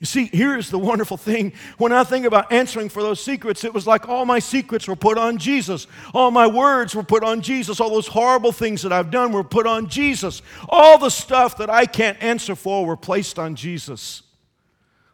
You 0.00 0.06
see, 0.06 0.30
here's 0.32 0.70
the 0.70 0.78
wonderful 0.78 1.18
thing. 1.18 1.52
When 1.76 1.92
I 1.92 2.04
think 2.04 2.24
about 2.24 2.50
answering 2.50 2.88
for 2.88 3.02
those 3.02 3.22
secrets, 3.22 3.64
it 3.64 3.74
was 3.74 3.86
like 3.86 4.08
all 4.08 4.24
my 4.24 4.38
secrets 4.38 4.88
were 4.88 4.96
put 4.96 5.18
on 5.18 5.36
Jesus. 5.36 5.86
All 6.14 6.30
my 6.30 6.46
words 6.46 6.94
were 6.94 7.02
put 7.02 7.22
on 7.22 7.42
Jesus. 7.42 7.80
All 7.80 7.90
those 7.90 8.06
horrible 8.06 8.50
things 8.50 8.80
that 8.80 8.94
I've 8.94 9.10
done 9.10 9.30
were 9.30 9.44
put 9.44 9.66
on 9.66 9.88
Jesus. 9.88 10.40
All 10.70 10.96
the 10.96 11.10
stuff 11.10 11.58
that 11.58 11.68
I 11.68 11.84
can't 11.84 12.20
answer 12.22 12.54
for 12.54 12.86
were 12.86 12.96
placed 12.96 13.38
on 13.38 13.54
Jesus. 13.56 14.22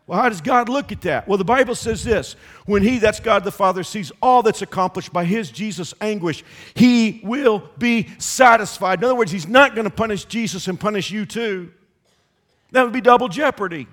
Well, 0.06 0.20
how 0.20 0.28
does 0.28 0.40
God 0.40 0.68
look 0.68 0.92
at 0.92 1.00
that? 1.00 1.26
Well, 1.26 1.36
the 1.36 1.44
Bible 1.44 1.74
says 1.74 2.04
this 2.04 2.36
when 2.64 2.84
He, 2.84 3.00
that's 3.00 3.18
God 3.18 3.42
the 3.42 3.50
Father, 3.50 3.82
sees 3.82 4.12
all 4.22 4.44
that's 4.44 4.62
accomplished 4.62 5.12
by 5.12 5.24
His 5.24 5.50
Jesus' 5.50 5.94
anguish, 6.00 6.44
He 6.74 7.20
will 7.24 7.68
be 7.76 8.08
satisfied. 8.18 9.00
In 9.00 9.06
other 9.06 9.16
words, 9.16 9.32
He's 9.32 9.48
not 9.48 9.74
going 9.74 9.82
to 9.82 9.90
punish 9.90 10.26
Jesus 10.26 10.68
and 10.68 10.78
punish 10.78 11.10
you 11.10 11.26
too. 11.26 11.72
That 12.70 12.84
would 12.84 12.92
be 12.92 13.00
double 13.00 13.28
jeopardy. 13.28 13.88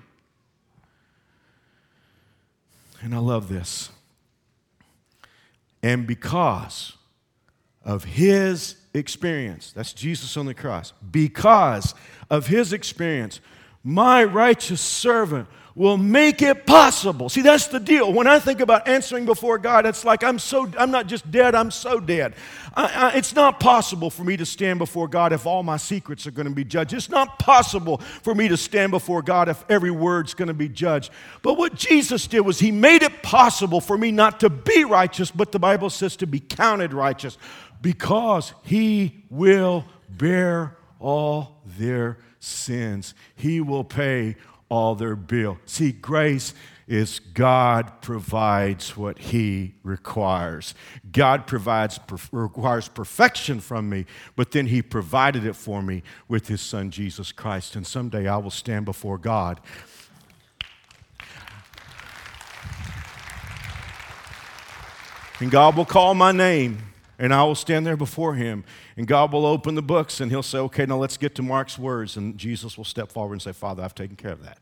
And 3.04 3.14
I 3.14 3.18
love 3.18 3.50
this. 3.50 3.90
And 5.82 6.06
because 6.06 6.96
of 7.84 8.04
his 8.04 8.76
experience, 8.94 9.72
that's 9.72 9.92
Jesus 9.92 10.38
on 10.38 10.46
the 10.46 10.54
cross, 10.54 10.94
because 11.10 11.94
of 12.30 12.46
his 12.46 12.72
experience, 12.72 13.40
my 13.82 14.24
righteous 14.24 14.80
servant 14.80 15.48
will 15.76 15.96
make 15.96 16.40
it 16.40 16.66
possible. 16.66 17.28
See, 17.28 17.42
that's 17.42 17.66
the 17.66 17.80
deal. 17.80 18.12
When 18.12 18.28
I 18.28 18.38
think 18.38 18.60
about 18.60 18.86
answering 18.86 19.24
before 19.24 19.58
God, 19.58 19.86
it's 19.86 20.04
like 20.04 20.22
I'm 20.22 20.38
so, 20.38 20.70
I'm 20.78 20.92
not 20.92 21.08
just 21.08 21.28
dead, 21.30 21.56
I'm 21.56 21.72
so 21.72 21.98
dead. 21.98 22.34
I, 22.74 22.84
I, 22.84 23.16
it's 23.16 23.34
not 23.34 23.58
possible 23.58 24.08
for 24.08 24.22
me 24.22 24.36
to 24.36 24.46
stand 24.46 24.78
before 24.78 25.08
God 25.08 25.32
if 25.32 25.46
all 25.46 25.64
my 25.64 25.76
secrets 25.76 26.28
are 26.28 26.30
going 26.30 26.46
to 26.46 26.54
be 26.54 26.64
judged. 26.64 26.92
It's 26.92 27.10
not 27.10 27.40
possible 27.40 27.98
for 27.98 28.36
me 28.36 28.46
to 28.48 28.56
stand 28.56 28.92
before 28.92 29.20
God 29.20 29.48
if 29.48 29.64
every 29.68 29.90
word's 29.90 30.34
going 30.34 30.48
to 30.48 30.54
be 30.54 30.68
judged. 30.68 31.10
But 31.42 31.54
what 31.54 31.74
Jesus 31.74 32.28
did 32.28 32.40
was 32.40 32.60
he 32.60 32.70
made 32.70 33.02
it 33.02 33.22
possible 33.22 33.80
for 33.80 33.98
me 33.98 34.12
not 34.12 34.40
to 34.40 34.50
be 34.50 34.84
righteous, 34.84 35.32
but 35.32 35.50
the 35.50 35.58
Bible 35.58 35.90
says 35.90 36.14
to 36.16 36.26
be 36.26 36.38
counted 36.38 36.94
righteous 36.94 37.36
because 37.82 38.52
he 38.62 39.24
will 39.28 39.84
bear 40.08 40.76
all 41.00 41.60
their 41.64 42.18
sins. 42.38 43.14
He 43.34 43.60
will 43.60 43.84
pay 43.84 44.36
all 44.68 44.94
their 44.94 45.16
bill. 45.16 45.58
See, 45.66 45.92
grace 45.92 46.54
is 46.86 47.18
God 47.18 48.02
provides 48.02 48.96
what 48.96 49.18
He 49.18 49.74
requires. 49.82 50.74
God 51.10 51.46
provides 51.46 51.98
requires 52.30 52.88
perfection 52.88 53.60
from 53.60 53.88
me, 53.88 54.04
but 54.36 54.50
then 54.50 54.66
He 54.66 54.82
provided 54.82 55.46
it 55.46 55.56
for 55.56 55.82
me 55.82 56.02
with 56.28 56.48
His 56.48 56.60
Son 56.60 56.90
Jesus 56.90 57.32
Christ. 57.32 57.76
And 57.76 57.86
someday 57.86 58.28
I 58.28 58.36
will 58.36 58.50
stand 58.50 58.84
before 58.84 59.18
God. 59.18 59.60
And 65.40 65.50
God 65.50 65.76
will 65.76 65.84
call 65.84 66.14
my 66.14 66.32
name, 66.32 66.78
and 67.18 67.32
I 67.32 67.44
will 67.44 67.54
stand 67.54 67.86
there 67.86 67.96
before 67.96 68.34
Him. 68.34 68.64
And 68.96 69.06
God 69.06 69.32
will 69.32 69.46
open 69.46 69.74
the 69.74 69.82
books, 69.82 70.20
and 70.20 70.30
He'll 70.30 70.42
say, 70.42 70.58
Okay, 70.58 70.86
now 70.86 70.96
let's 70.96 71.16
get 71.16 71.34
to 71.36 71.42
Mark's 71.42 71.78
words. 71.78 72.16
And 72.16 72.36
Jesus 72.38 72.76
will 72.76 72.84
step 72.84 73.10
forward 73.10 73.34
and 73.34 73.42
say, 73.42 73.52
Father, 73.52 73.82
I've 73.82 73.94
taken 73.94 74.16
care 74.16 74.32
of 74.32 74.42
that. 74.42 74.58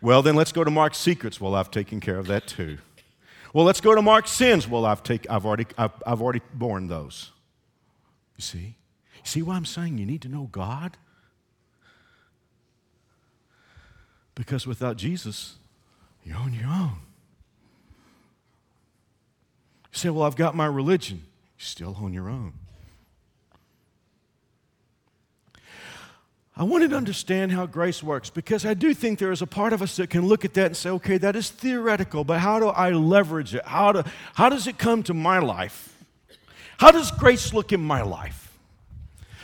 Well, 0.00 0.22
then 0.22 0.36
let's 0.36 0.52
go 0.52 0.64
to 0.64 0.70
Mark's 0.70 0.98
secrets. 0.98 1.40
Well, 1.40 1.54
I've 1.54 1.70
taken 1.70 2.00
care 2.00 2.18
of 2.18 2.26
that 2.26 2.46
too. 2.46 2.78
Well, 3.54 3.64
let's 3.64 3.80
go 3.80 3.94
to 3.94 4.02
Mark's 4.02 4.32
sins. 4.32 4.68
Well, 4.68 4.84
I've, 4.84 5.02
take, 5.02 5.30
I've, 5.30 5.46
already, 5.46 5.66
I've, 5.78 5.92
I've 6.04 6.20
already 6.20 6.40
borne 6.52 6.88
those. 6.88 7.30
You 8.36 8.42
see? 8.42 8.76
You 9.14 9.22
see 9.24 9.42
why 9.42 9.54
I'm 9.54 9.64
saying 9.64 9.96
you 9.96 10.04
need 10.04 10.22
to 10.22 10.28
know 10.28 10.48
God? 10.50 10.96
Because 14.34 14.66
without 14.66 14.96
Jesus, 14.96 15.54
you're 16.24 16.36
on 16.36 16.52
your 16.52 16.68
own. 16.68 16.98
Say, 20.04 20.10
Well, 20.10 20.26
I've 20.26 20.36
got 20.36 20.54
my 20.54 20.66
religion. 20.66 21.22
You're 21.58 21.64
still 21.64 21.96
on 21.98 22.12
your 22.12 22.28
own. 22.28 22.52
I 26.54 26.64
wanted 26.64 26.90
to 26.90 26.96
understand 26.98 27.52
how 27.52 27.64
grace 27.64 28.02
works 28.02 28.28
because 28.28 28.66
I 28.66 28.74
do 28.74 28.92
think 28.92 29.18
there 29.18 29.32
is 29.32 29.40
a 29.40 29.46
part 29.46 29.72
of 29.72 29.80
us 29.80 29.96
that 29.96 30.10
can 30.10 30.26
look 30.26 30.44
at 30.44 30.52
that 30.54 30.66
and 30.66 30.76
say, 30.76 30.90
okay, 30.90 31.16
that 31.16 31.36
is 31.36 31.48
theoretical, 31.48 32.22
but 32.22 32.38
how 32.38 32.60
do 32.60 32.68
I 32.68 32.90
leverage 32.90 33.54
it? 33.54 33.64
How, 33.64 33.92
do, 33.92 34.02
how 34.34 34.50
does 34.50 34.66
it 34.66 34.76
come 34.76 35.02
to 35.04 35.14
my 35.14 35.38
life? 35.38 35.96
How 36.76 36.90
does 36.90 37.10
grace 37.10 37.54
look 37.54 37.72
in 37.72 37.80
my 37.80 38.02
life? 38.02 38.43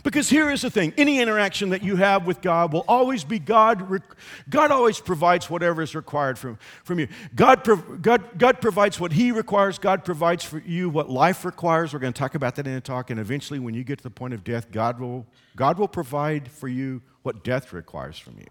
Because 0.03 0.31
here 0.31 0.51
is 0.51 0.63
the 0.63 0.71
thing 0.71 0.95
any 0.97 1.21
interaction 1.21 1.71
that 1.71 1.83
you 1.83 1.97
have 1.97 2.27
with 2.27 2.41
God 2.41 2.73
will 2.73 2.85
always 2.89 3.25
be 3.25 3.39
God. 3.39 4.03
God 4.49 4.71
always 4.71 5.01
provides 5.01 5.51
whatever 5.51 5.83
is 5.83 5.95
required 5.95 6.39
from, 6.39 6.59
from 6.85 6.99
you. 6.99 7.09
God, 7.35 7.69
God, 8.03 8.39
God 8.39 8.61
provides 8.61 8.99
what 8.99 9.13
He 9.13 9.33
requires, 9.33 9.79
God 9.79 10.05
provides 10.05 10.45
for 10.45 10.59
you 10.59 10.89
what 10.89 11.11
life 11.11 11.45
requires. 11.45 11.93
We're 11.93 12.01
going 12.01 12.13
to 12.13 12.19
talk 12.19 12.35
about 12.35 12.57
that 12.57 12.67
in 12.67 12.73
a 12.75 12.81
talk. 12.81 13.11
And 13.11 13.21
eventually, 13.21 13.59
when 13.59 13.75
you 13.75 13.85
get 13.85 13.99
to 13.99 14.05
the 14.05 14.11
point 14.11 14.35
of 14.35 14.45
death, 14.45 14.71
God 14.71 14.99
will, 14.99 15.27
God 15.57 15.79
will 15.79 15.89
provide 15.89 16.51
for 16.51 16.69
you 16.69 17.03
what 17.23 17.45
death 17.45 17.73
requires 17.73 18.19
from 18.19 18.39
you. 18.39 18.47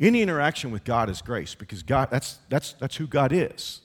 Any 0.00 0.22
interaction 0.22 0.70
with 0.70 0.84
God 0.84 1.10
is 1.10 1.20
grace 1.22 1.54
because 1.56 1.82
God, 1.82 2.08
that's, 2.10 2.38
that's, 2.48 2.74
that's 2.74 2.96
who 2.96 3.06
God 3.06 3.32
is. 3.32 3.80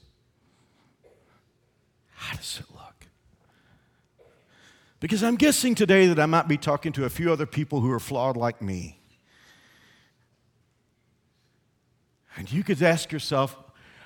How 2.11 2.37
does 2.37 2.59
it 2.59 2.73
look? 2.73 2.82
Because 5.03 5.21
I'm 5.21 5.35
guessing 5.35 5.75
today 5.75 6.07
that 6.07 6.17
I 6.17 6.25
might 6.27 6.47
be 6.47 6.55
talking 6.55 6.93
to 6.93 7.03
a 7.03 7.09
few 7.09 7.29
other 7.29 7.45
people 7.45 7.81
who 7.81 7.91
are 7.91 7.99
flawed 7.99 8.37
like 8.37 8.61
me. 8.61 9.01
And 12.37 12.49
you 12.49 12.63
could 12.63 12.81
ask 12.81 13.11
yourself, 13.11 13.53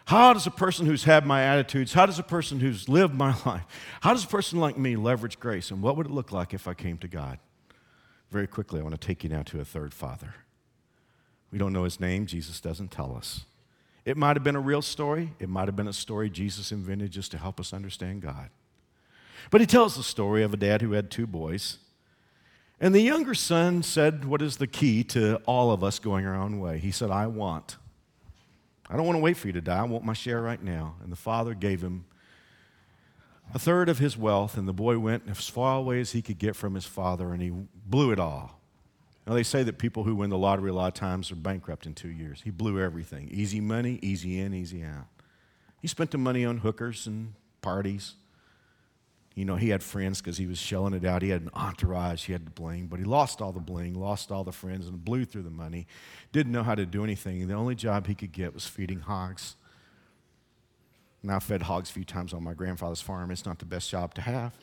how 0.05 0.33
does 0.33 0.47
a 0.47 0.51
person 0.51 0.88
who's 0.88 1.03
had 1.03 1.23
my 1.23 1.43
attitudes, 1.43 1.93
how 1.93 2.07
does 2.07 2.17
a 2.17 2.23
person 2.23 2.60
who's 2.60 2.89
lived 2.89 3.13
my 3.13 3.36
life, 3.45 3.62
how 4.01 4.12
does 4.13 4.23
a 4.23 4.27
person 4.27 4.60
like 4.60 4.75
me 4.75 4.95
leverage 4.95 5.39
grace? 5.39 5.69
And 5.69 5.83
what 5.83 5.97
would 5.97 6.07
it 6.07 6.12
look 6.12 6.31
like 6.31 6.51
if 6.51 6.67
I 6.67 6.73
came 6.73 6.97
to 6.97 7.07
God? 7.07 7.38
Very 8.31 8.47
quickly, 8.47 8.79
I 8.79 8.83
want 8.83 8.99
to 8.99 9.07
take 9.07 9.23
you 9.23 9.29
now 9.29 9.43
to 9.43 9.60
a 9.62 9.65
third 9.65 9.93
father. 9.93 10.33
We 11.51 11.60
don't 11.60 11.73
know 11.73 11.83
his 11.83 11.99
name, 11.99 12.25
Jesus 12.25 12.60
doesn't 12.60 12.89
tell 12.89 13.15
us. 13.15 13.45
It 14.03 14.17
might 14.17 14.36
have 14.36 14.43
been 14.43 14.55
a 14.55 14.60
real 14.60 14.81
story, 14.81 15.36
it 15.38 15.47
might 15.47 15.67
have 15.67 15.75
been 15.75 15.88
a 15.88 15.93
story 15.93 16.31
Jesus 16.31 16.71
invented 16.71 17.12
just 17.12 17.29
to 17.33 17.38
help 17.38 17.60
us 17.60 17.71
understand 17.71 18.23
God. 18.23 18.49
But 19.49 19.62
he 19.62 19.67
tells 19.67 19.95
the 19.95 20.03
story 20.03 20.43
of 20.43 20.53
a 20.53 20.57
dad 20.57 20.81
who 20.81 20.91
had 20.91 21.10
two 21.10 21.27
boys. 21.27 21.77
And 22.79 22.93
the 22.93 23.01
younger 23.01 23.33
son 23.33 23.81
said, 23.81 24.25
What 24.25 24.41
is 24.41 24.57
the 24.57 24.67
key 24.67 25.03
to 25.05 25.38
all 25.45 25.71
of 25.71 25.83
us 25.83 25.99
going 25.99 26.25
our 26.25 26.36
own 26.36 26.60
way? 26.60 26.79
He 26.79 26.91
said, 26.91 27.10
I 27.10 27.27
want. 27.27 27.77
I 28.89 28.95
don't 28.95 29.05
want 29.05 29.17
to 29.17 29.21
wait 29.21 29.38
for 29.38 29.47
you 29.47 29.53
to 29.53 29.62
die. 29.62 29.79
I 29.79 29.83
want 29.83 30.05
my 30.05 30.13
share 30.13 30.41
right 30.41 30.62
now. 30.62 30.95
And 31.03 31.12
the 31.12 31.17
father 31.17 31.53
gave 31.53 31.81
him 31.81 32.05
a 33.53 33.60
third 33.60 33.89
of 33.89 33.99
his 33.99 34.17
wealth, 34.17 34.57
and 34.57 34.67
the 34.67 34.73
boy 34.73 34.99
went 34.99 35.23
as 35.29 35.47
far 35.47 35.77
away 35.77 36.01
as 36.01 36.12
he 36.12 36.21
could 36.21 36.38
get 36.38 36.55
from 36.55 36.75
his 36.75 36.86
father, 36.86 37.33
and 37.33 37.41
he 37.41 37.51
blew 37.86 38.12
it 38.12 38.19
all. 38.19 38.60
Now, 39.25 39.33
they 39.33 39.43
say 39.43 39.63
that 39.63 39.77
people 39.77 40.03
who 40.03 40.15
win 40.15 40.29
the 40.29 40.38
lottery 40.38 40.69
a 40.69 40.73
lot 40.73 40.88
of 40.88 40.93
times 40.93 41.31
are 41.31 41.36
bankrupt 41.36 41.86
in 41.86 41.93
two 41.93 42.10
years. 42.10 42.41
He 42.43 42.49
blew 42.49 42.79
everything 42.79 43.27
easy 43.29 43.60
money, 43.60 43.99
easy 44.01 44.39
in, 44.39 44.53
easy 44.53 44.83
out. 44.83 45.07
He 45.81 45.88
spent 45.88 46.12
the 46.12 46.17
money 46.17 46.45
on 46.45 46.60
hookers 46.60 47.07
and 47.07 47.33
parties. 47.62 48.15
You 49.38 49.45
know, 49.45 49.56
he 49.56 49.69
had 49.69 49.84
friends 49.84 50.19
because 50.19 50.39
he 50.39 50.47
was 50.47 50.58
shelling 50.58 50.95
it 50.95 51.06
out. 51.06 51.21
He 51.21 51.30
had 51.30 51.43
an 51.43 51.52
entourage, 51.54 52.26
he 52.26 52.34
had 52.34 52.47
the 52.47 52.50
bling, 52.50 52.88
but 52.88 52.97
he 52.97 53.06
lost 53.06 53.39
all 53.39 53.52
the 53.52 53.60
bling, 53.60 53.93
lost 53.93 54.32
all 54.32 54.43
the 54.43 54.52
friends, 54.52 54.88
and 54.88 55.06
blew 55.06 55.26
through 55.26 55.43
the 55.43 55.52
money. 55.52 55.86
Didn't 56.32 56.52
know 56.52 56.63
how 56.63 56.73
to 56.73 56.88
do 56.88 57.04
anything. 57.04 57.47
The 57.47 57.54
only 57.54 57.76
job 57.76 58.08
he 58.08 58.15
could 58.15 58.32
get 58.32 58.56
was 58.56 58.65
feeding 58.65 59.02
hogs. 59.02 59.56
And 61.21 61.32
I 61.32 61.38
fed 61.38 61.62
hogs 61.62 61.91
a 61.91 61.93
few 61.93 62.04
times 62.04 62.34
on 62.34 62.43
my 62.43 62.56
grandfather's 62.56 63.00
farm. 63.00 63.30
It's 63.30 63.45
not 63.45 63.60
the 63.60 63.65
best 63.65 63.91
job 63.91 64.15
to 64.15 64.21
have 64.21 64.54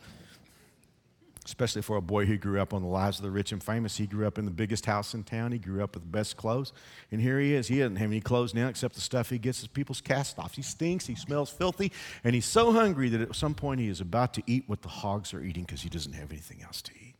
especially 1.44 1.82
for 1.82 1.96
a 1.96 2.00
boy 2.00 2.24
who 2.24 2.38
grew 2.38 2.60
up 2.60 2.72
on 2.72 2.82
the 2.82 2.88
lives 2.88 3.18
of 3.18 3.22
the 3.22 3.30
rich 3.30 3.52
and 3.52 3.62
famous. 3.62 3.96
He 3.96 4.06
grew 4.06 4.26
up 4.26 4.38
in 4.38 4.46
the 4.46 4.50
biggest 4.50 4.86
house 4.86 5.12
in 5.12 5.24
town. 5.24 5.52
He 5.52 5.58
grew 5.58 5.82
up 5.84 5.94
with 5.94 6.02
the 6.02 6.08
best 6.08 6.36
clothes. 6.36 6.72
And 7.12 7.20
here 7.20 7.38
he 7.38 7.54
is. 7.54 7.68
He 7.68 7.78
doesn't 7.78 7.96
have 7.96 8.10
any 8.10 8.20
clothes 8.20 8.54
now 8.54 8.68
except 8.68 8.94
the 8.94 9.02
stuff 9.02 9.28
he 9.28 9.38
gets 9.38 9.62
as 9.62 9.68
people's 9.68 10.00
cast 10.00 10.38
offs. 10.38 10.56
He 10.56 10.62
stinks. 10.62 11.06
He 11.06 11.14
smells 11.14 11.50
filthy. 11.50 11.92
And 12.22 12.34
he's 12.34 12.46
so 12.46 12.72
hungry 12.72 13.10
that 13.10 13.20
at 13.20 13.36
some 13.36 13.54
point 13.54 13.80
he 13.80 13.88
is 13.88 14.00
about 14.00 14.32
to 14.34 14.42
eat 14.46 14.64
what 14.66 14.82
the 14.82 14.88
hogs 14.88 15.34
are 15.34 15.42
eating 15.42 15.64
because 15.64 15.82
he 15.82 15.90
doesn't 15.90 16.14
have 16.14 16.30
anything 16.32 16.62
else 16.62 16.80
to 16.82 16.92
eat. 16.92 17.14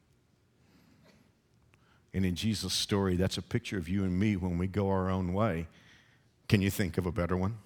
And 2.15 2.25
in 2.25 2.35
Jesus' 2.35 2.73
story, 2.73 3.17
that's 3.17 3.37
a 3.37 3.43
picture 3.43 3.77
of 3.77 3.89
you 3.89 4.05
and 4.05 4.19
me 4.19 4.37
when 4.37 4.57
we 4.57 4.69
go 4.69 4.89
our 4.89 5.11
own 5.11 5.35
way. 5.35 5.67
Can 6.49 6.63
you 6.63 6.71
think 6.71 6.97
of 6.97 7.05
a 7.07 7.13
better 7.13 7.37
one? 7.37 7.59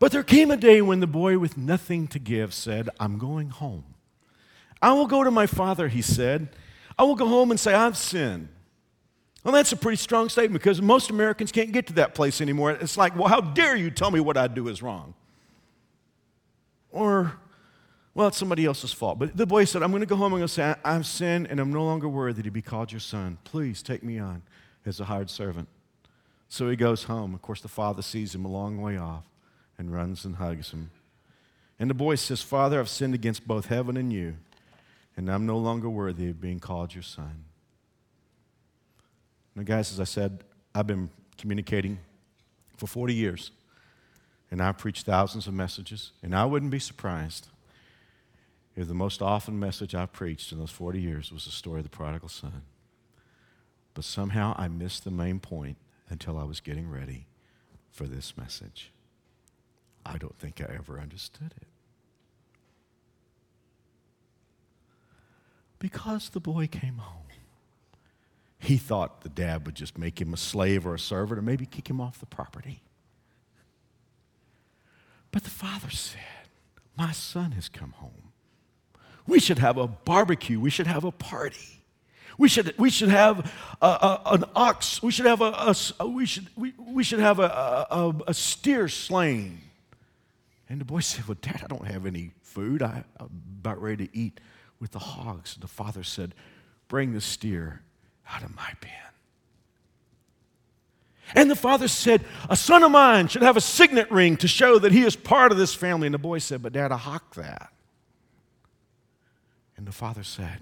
But 0.00 0.12
there 0.12 0.22
came 0.22 0.50
a 0.50 0.56
day 0.56 0.80
when 0.80 1.00
the 1.00 1.06
boy 1.06 1.38
with 1.38 1.58
nothing 1.58 2.08
to 2.08 2.18
give 2.18 2.54
said, 2.54 2.88
I'm 2.98 3.18
going 3.18 3.50
home. 3.50 3.84
I 4.82 4.92
will 4.92 5.06
go 5.06 5.24
to 5.24 5.30
my 5.30 5.46
father, 5.46 5.88
he 5.88 6.02
said. 6.02 6.48
I 6.98 7.04
will 7.04 7.14
go 7.14 7.26
home 7.26 7.50
and 7.50 7.58
say, 7.58 7.74
I've 7.74 7.96
sinned. 7.96 8.48
Well, 9.44 9.54
that's 9.54 9.72
a 9.72 9.76
pretty 9.76 9.96
strong 9.96 10.28
statement 10.28 10.62
because 10.62 10.82
most 10.82 11.10
Americans 11.10 11.50
can't 11.50 11.72
get 11.72 11.86
to 11.86 11.94
that 11.94 12.14
place 12.14 12.40
anymore. 12.40 12.72
It's 12.72 12.96
like, 12.96 13.16
well, 13.16 13.28
how 13.28 13.40
dare 13.40 13.74
you 13.74 13.90
tell 13.90 14.10
me 14.10 14.20
what 14.20 14.36
I 14.36 14.48
do 14.48 14.68
is 14.68 14.82
wrong? 14.82 15.14
Or, 16.90 17.32
well, 18.14 18.28
it's 18.28 18.36
somebody 18.36 18.66
else's 18.66 18.92
fault. 18.92 19.18
But 19.18 19.36
the 19.36 19.46
boy 19.46 19.64
said, 19.64 19.82
I'm 19.82 19.90
going 19.90 20.00
to 20.00 20.06
go 20.06 20.16
home 20.16 20.34
and 20.34 20.50
say, 20.50 20.74
I've 20.84 21.06
sinned 21.06 21.46
and 21.48 21.58
I'm 21.58 21.72
no 21.72 21.84
longer 21.84 22.08
worthy 22.08 22.42
to 22.42 22.50
be 22.50 22.60
called 22.60 22.92
your 22.92 23.00
son. 23.00 23.38
Please 23.44 23.82
take 23.82 24.02
me 24.02 24.18
on 24.18 24.42
as 24.84 25.00
a 25.00 25.04
hired 25.04 25.30
servant. 25.30 25.68
So 26.48 26.68
he 26.68 26.76
goes 26.76 27.04
home. 27.04 27.32
Of 27.34 27.40
course, 27.40 27.62
the 27.62 27.68
father 27.68 28.02
sees 28.02 28.34
him 28.34 28.44
a 28.44 28.48
long 28.48 28.82
way 28.82 28.98
off 28.98 29.24
and 29.78 29.92
runs 29.92 30.24
and 30.26 30.36
hugs 30.36 30.72
him. 30.72 30.90
And 31.78 31.88
the 31.88 31.94
boy 31.94 32.16
says, 32.16 32.42
Father, 32.42 32.78
I've 32.78 32.90
sinned 32.90 33.14
against 33.14 33.48
both 33.48 33.66
heaven 33.66 33.96
and 33.96 34.12
you 34.12 34.36
and 35.16 35.30
I'm 35.30 35.46
no 35.46 35.58
longer 35.58 35.88
worthy 35.88 36.30
of 36.30 36.40
being 36.40 36.60
called 36.60 36.94
your 36.94 37.02
son. 37.02 37.44
Now, 39.54 39.62
guys, 39.62 39.92
as 39.92 40.00
I 40.00 40.04
said, 40.04 40.44
I've 40.74 40.86
been 40.86 41.10
communicating 41.36 41.98
for 42.76 42.86
40 42.86 43.14
years, 43.14 43.50
and 44.50 44.62
I've 44.62 44.78
preached 44.78 45.06
thousands 45.06 45.46
of 45.46 45.54
messages, 45.54 46.12
and 46.22 46.34
I 46.34 46.44
wouldn't 46.44 46.70
be 46.70 46.78
surprised 46.78 47.48
if 48.76 48.88
the 48.88 48.94
most 48.94 49.20
often 49.20 49.58
message 49.58 49.94
I've 49.94 50.12
preached 50.12 50.52
in 50.52 50.58
those 50.58 50.70
40 50.70 51.00
years 51.00 51.32
was 51.32 51.44
the 51.44 51.50
story 51.50 51.80
of 51.80 51.84
the 51.84 51.90
prodigal 51.90 52.28
son. 52.28 52.62
But 53.94 54.04
somehow 54.04 54.54
I 54.56 54.68
missed 54.68 55.04
the 55.04 55.10
main 55.10 55.40
point 55.40 55.76
until 56.08 56.38
I 56.38 56.44
was 56.44 56.60
getting 56.60 56.88
ready 56.88 57.26
for 57.90 58.04
this 58.04 58.36
message. 58.36 58.92
I 60.06 60.16
don't 60.16 60.38
think 60.38 60.60
I 60.60 60.72
ever 60.74 60.98
understood 60.98 61.52
it. 61.60 61.66
Because 65.80 66.28
the 66.28 66.40
boy 66.40 66.68
came 66.68 66.98
home. 66.98 67.16
He 68.60 68.76
thought 68.76 69.22
the 69.22 69.30
dad 69.30 69.64
would 69.64 69.74
just 69.74 69.98
make 69.98 70.20
him 70.20 70.34
a 70.34 70.36
slave 70.36 70.86
or 70.86 70.94
a 70.94 70.98
servant 70.98 71.38
or 71.38 71.42
maybe 71.42 71.64
kick 71.64 71.88
him 71.88 72.00
off 72.00 72.20
the 72.20 72.26
property. 72.26 72.82
But 75.32 75.44
the 75.44 75.50
father 75.50 75.90
said, 75.90 76.20
My 76.96 77.12
son 77.12 77.52
has 77.52 77.70
come 77.70 77.92
home. 77.92 78.32
We 79.26 79.40
should 79.40 79.58
have 79.58 79.78
a 79.78 79.86
barbecue. 79.86 80.60
We 80.60 80.68
should 80.68 80.86
have 80.86 81.04
a 81.04 81.10
party. 81.10 81.82
We 82.36 82.48
should, 82.48 82.74
we 82.78 82.90
should 82.90 83.08
have 83.08 83.50
a, 83.80 83.86
a, 83.86 84.20
an 84.26 84.44
ox. 84.54 85.02
We 85.02 85.12
should 85.12 85.26
have 85.26 85.40
a, 85.40 85.74
a 85.98 86.06
we 86.06 86.26
should, 86.26 86.48
we, 86.56 86.74
we 86.78 87.02
should 87.02 87.20
have 87.20 87.38
a, 87.38 88.14
a, 88.26 88.34
steer 88.34 88.88
slain. 88.88 89.60
And 90.68 90.80
the 90.80 90.84
boy 90.84 91.00
said, 91.00 91.26
Well, 91.26 91.38
Dad, 91.40 91.62
I 91.64 91.66
don't 91.66 91.86
have 91.86 92.04
any 92.04 92.32
food. 92.42 92.82
I, 92.82 93.04
I'm 93.18 93.30
about 93.60 93.80
ready 93.80 94.08
to 94.08 94.18
eat 94.18 94.40
with 94.80 94.92
the 94.92 94.98
hogs. 94.98 95.54
And 95.54 95.62
The 95.62 95.68
father 95.68 96.02
said, 96.02 96.34
Bring 96.88 97.12
the 97.12 97.20
steer 97.20 97.82
out 98.28 98.42
of 98.42 98.54
my 98.56 98.72
pen. 98.80 98.92
And 101.34 101.48
the 101.48 101.56
father 101.56 101.86
said, 101.86 102.24
A 102.48 102.56
son 102.56 102.82
of 102.82 102.90
mine 102.90 103.28
should 103.28 103.42
have 103.42 103.56
a 103.56 103.60
signet 103.60 104.10
ring 104.10 104.36
to 104.38 104.48
show 104.48 104.78
that 104.80 104.90
he 104.90 105.02
is 105.02 105.14
part 105.14 105.52
of 105.52 105.58
this 105.58 105.74
family. 105.74 106.06
And 106.08 106.14
the 106.14 106.18
boy 106.18 106.38
said, 106.38 106.62
But 106.62 106.72
dad, 106.72 106.90
I 106.90 106.96
hock 106.96 107.34
that. 107.36 107.72
And 109.76 109.86
the 109.86 109.92
father 109.92 110.24
said, 110.24 110.58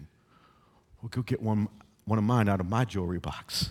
Well, 1.01 1.09
go 1.09 1.23
get 1.23 1.41
one, 1.41 1.69
one 2.05 2.19
of 2.19 2.25
mine 2.25 2.49
out 2.49 2.61
of 2.61 2.69
my 2.69 2.85
jewelry 2.85 3.19
box. 3.19 3.71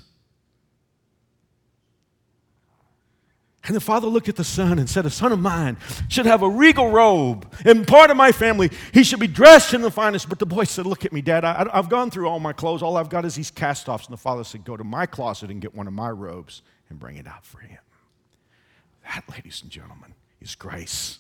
And 3.68 3.76
the 3.76 3.82
father 3.82 4.08
looked 4.08 4.30
at 4.30 4.38
the 4.38 4.46
son 4.46 4.80
and 4.80 4.90
said, 4.90 5.06
A 5.06 5.10
son 5.10 5.34
of 5.34 5.40
mine 5.40 5.76
should 6.08 6.26
have 6.26 6.42
a 6.42 6.50
regal 6.50 6.90
robe. 6.90 7.54
And 7.66 7.86
part 7.86 8.10
of 8.10 8.16
my 8.16 8.32
family, 8.32 8.72
he 8.94 9.04
should 9.04 9.20
be 9.20 9.28
dressed 9.28 9.74
in 9.74 9.82
the 9.82 9.92
finest. 9.92 10.30
But 10.30 10.40
the 10.40 10.46
boy 10.46 10.64
said, 10.64 10.86
Look 10.86 11.04
at 11.04 11.12
me, 11.12 11.22
Dad. 11.22 11.44
I, 11.44 11.70
have 11.74 11.90
gone 11.90 12.10
through 12.10 12.28
all 12.28 12.40
my 12.40 12.54
clothes. 12.54 12.82
All 12.82 12.96
I've 12.96 13.10
got 13.10 13.26
is 13.26 13.36
these 13.36 13.52
cast 13.52 13.90
offs. 13.90 14.06
And 14.06 14.14
the 14.14 14.18
father 14.18 14.46
said, 14.46 14.64
Go 14.64 14.78
to 14.78 14.86
my 14.86 15.06
closet 15.06 15.52
and 15.52 15.62
get 15.62 15.76
one 15.76 15.86
of 15.86 15.94
my 15.94 16.10
robes 16.10 16.62
and 16.90 16.98
bring 16.98 17.18
it 17.18 17.28
out 17.28 17.46
for 17.46 17.60
him. 17.60 17.80
That, 19.04 19.26
ladies 19.30 19.62
and 19.62 19.70
gentlemen, 19.70 20.16
is 20.40 20.56
grace 20.56 21.20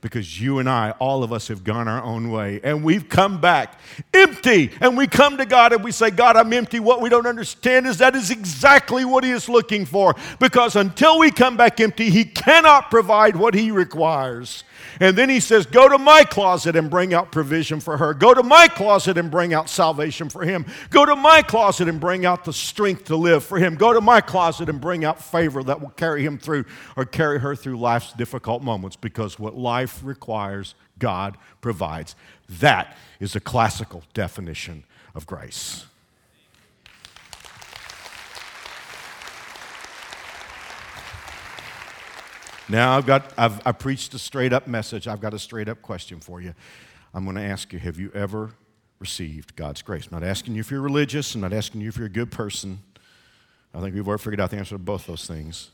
because 0.00 0.40
you 0.40 0.58
and 0.58 0.68
I, 0.68 0.92
all 0.92 1.22
of 1.22 1.32
us, 1.32 1.48
have 1.48 1.64
gone 1.64 1.88
our 1.88 2.02
own 2.02 2.30
way 2.30 2.60
and 2.62 2.82
we've 2.82 3.08
come 3.08 3.40
back 3.40 3.78
empty. 4.14 4.70
And 4.80 4.96
we 4.96 5.06
come 5.06 5.36
to 5.38 5.46
God 5.46 5.72
and 5.72 5.84
we 5.84 5.92
say, 5.92 6.10
God, 6.10 6.36
I'm 6.36 6.52
empty. 6.52 6.80
What 6.80 7.00
we 7.00 7.08
don't 7.08 7.26
understand 7.26 7.86
is 7.86 7.98
that 7.98 8.14
is 8.14 8.30
exactly 8.30 9.04
what 9.04 9.24
He 9.24 9.30
is 9.30 9.48
looking 9.48 9.84
for 9.84 10.14
because 10.38 10.76
until 10.76 11.18
we 11.18 11.30
come 11.30 11.56
back 11.56 11.80
empty, 11.80 12.10
He 12.10 12.24
cannot 12.24 12.90
provide 12.90 13.36
what 13.36 13.54
He 13.54 13.70
requires. 13.70 14.64
And 14.98 15.16
then 15.16 15.28
he 15.28 15.40
says, 15.40 15.66
Go 15.66 15.88
to 15.88 15.98
my 15.98 16.24
closet 16.24 16.76
and 16.76 16.90
bring 16.90 17.14
out 17.14 17.32
provision 17.32 17.80
for 17.80 17.96
her. 17.96 18.14
Go 18.14 18.34
to 18.34 18.42
my 18.42 18.68
closet 18.68 19.16
and 19.18 19.30
bring 19.30 19.54
out 19.54 19.68
salvation 19.68 20.28
for 20.28 20.44
him. 20.44 20.66
Go 20.90 21.06
to 21.06 21.16
my 21.16 21.42
closet 21.42 21.88
and 21.88 22.00
bring 22.00 22.26
out 22.26 22.44
the 22.44 22.52
strength 22.52 23.04
to 23.06 23.16
live 23.16 23.44
for 23.44 23.58
him. 23.58 23.76
Go 23.76 23.92
to 23.92 24.00
my 24.00 24.20
closet 24.20 24.68
and 24.68 24.80
bring 24.80 25.04
out 25.04 25.22
favor 25.22 25.62
that 25.64 25.80
will 25.80 25.90
carry 25.90 26.24
him 26.24 26.38
through 26.38 26.64
or 26.96 27.04
carry 27.04 27.38
her 27.38 27.54
through 27.54 27.78
life's 27.78 28.12
difficult 28.12 28.62
moments 28.62 28.96
because 28.96 29.38
what 29.38 29.56
life 29.56 29.89
requires, 30.02 30.74
God 30.98 31.36
provides. 31.60 32.14
That 32.48 32.96
is 33.18 33.36
a 33.36 33.40
classical 33.40 34.02
definition 34.14 34.84
of 35.14 35.26
grace. 35.26 35.86
Now 42.68 42.96
I've 42.96 43.06
got 43.06 43.32
I've 43.36 43.60
I 43.66 43.72
preached 43.72 44.14
a 44.14 44.18
straight 44.18 44.52
up 44.52 44.68
message. 44.68 45.08
I've 45.08 45.20
got 45.20 45.34
a 45.34 45.38
straight 45.40 45.68
up 45.68 45.82
question 45.82 46.20
for 46.20 46.40
you. 46.40 46.54
I'm 47.12 47.24
going 47.24 47.34
to 47.34 47.42
ask 47.42 47.72
you, 47.72 47.80
have 47.80 47.98
you 47.98 48.12
ever 48.14 48.52
received 49.00 49.56
God's 49.56 49.82
grace? 49.82 50.06
I'm 50.06 50.20
not 50.20 50.26
asking 50.26 50.54
you 50.54 50.60
if 50.60 50.70
you're 50.70 50.80
religious, 50.80 51.34
I'm 51.34 51.40
not 51.40 51.52
asking 51.52 51.80
you 51.80 51.88
if 51.88 51.96
you're 51.96 52.06
a 52.06 52.10
good 52.10 52.30
person. 52.30 52.78
I 53.74 53.80
think 53.80 53.94
we've 53.94 54.06
already 54.06 54.22
figured 54.22 54.40
out 54.40 54.50
the 54.50 54.58
answer 54.58 54.76
to 54.76 54.78
both 54.78 55.06
those 55.06 55.26
things. 55.26 55.70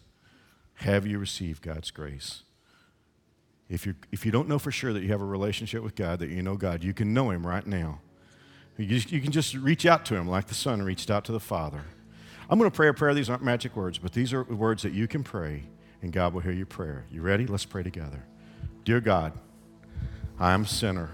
Have 0.76 1.06
you 1.06 1.18
received 1.18 1.62
God's 1.62 1.90
grace? 1.90 2.42
If 3.68 3.86
you, 3.86 3.94
if 4.12 4.24
you 4.24 4.32
don't 4.32 4.48
know 4.48 4.58
for 4.58 4.70
sure 4.70 4.92
that 4.92 5.02
you 5.02 5.08
have 5.08 5.20
a 5.20 5.26
relationship 5.26 5.82
with 5.82 5.96
God, 5.96 6.20
that 6.20 6.30
you 6.30 6.42
know 6.42 6.56
God, 6.56 6.84
you 6.84 6.94
can 6.94 7.12
know 7.12 7.30
Him 7.30 7.46
right 7.46 7.66
now. 7.66 8.00
You, 8.78 9.00
you 9.08 9.20
can 9.20 9.32
just 9.32 9.54
reach 9.54 9.86
out 9.86 10.04
to 10.06 10.14
Him 10.14 10.28
like 10.28 10.46
the 10.46 10.54
Son 10.54 10.82
reached 10.82 11.10
out 11.10 11.24
to 11.24 11.32
the 11.32 11.40
Father. 11.40 11.82
I'm 12.48 12.58
going 12.58 12.70
to 12.70 12.74
pray 12.74 12.88
a 12.88 12.94
prayer. 12.94 13.12
These 13.12 13.28
aren't 13.28 13.42
magic 13.42 13.74
words, 13.74 13.98
but 13.98 14.12
these 14.12 14.32
are 14.32 14.44
words 14.44 14.82
that 14.82 14.92
you 14.92 15.08
can 15.08 15.24
pray 15.24 15.64
and 16.02 16.12
God 16.12 16.32
will 16.34 16.40
hear 16.40 16.52
your 16.52 16.66
prayer. 16.66 17.04
You 17.10 17.22
ready? 17.22 17.46
Let's 17.46 17.64
pray 17.64 17.82
together. 17.82 18.22
Dear 18.84 19.00
God, 19.00 19.32
I 20.38 20.52
am 20.52 20.62
a 20.62 20.66
sinner. 20.66 21.10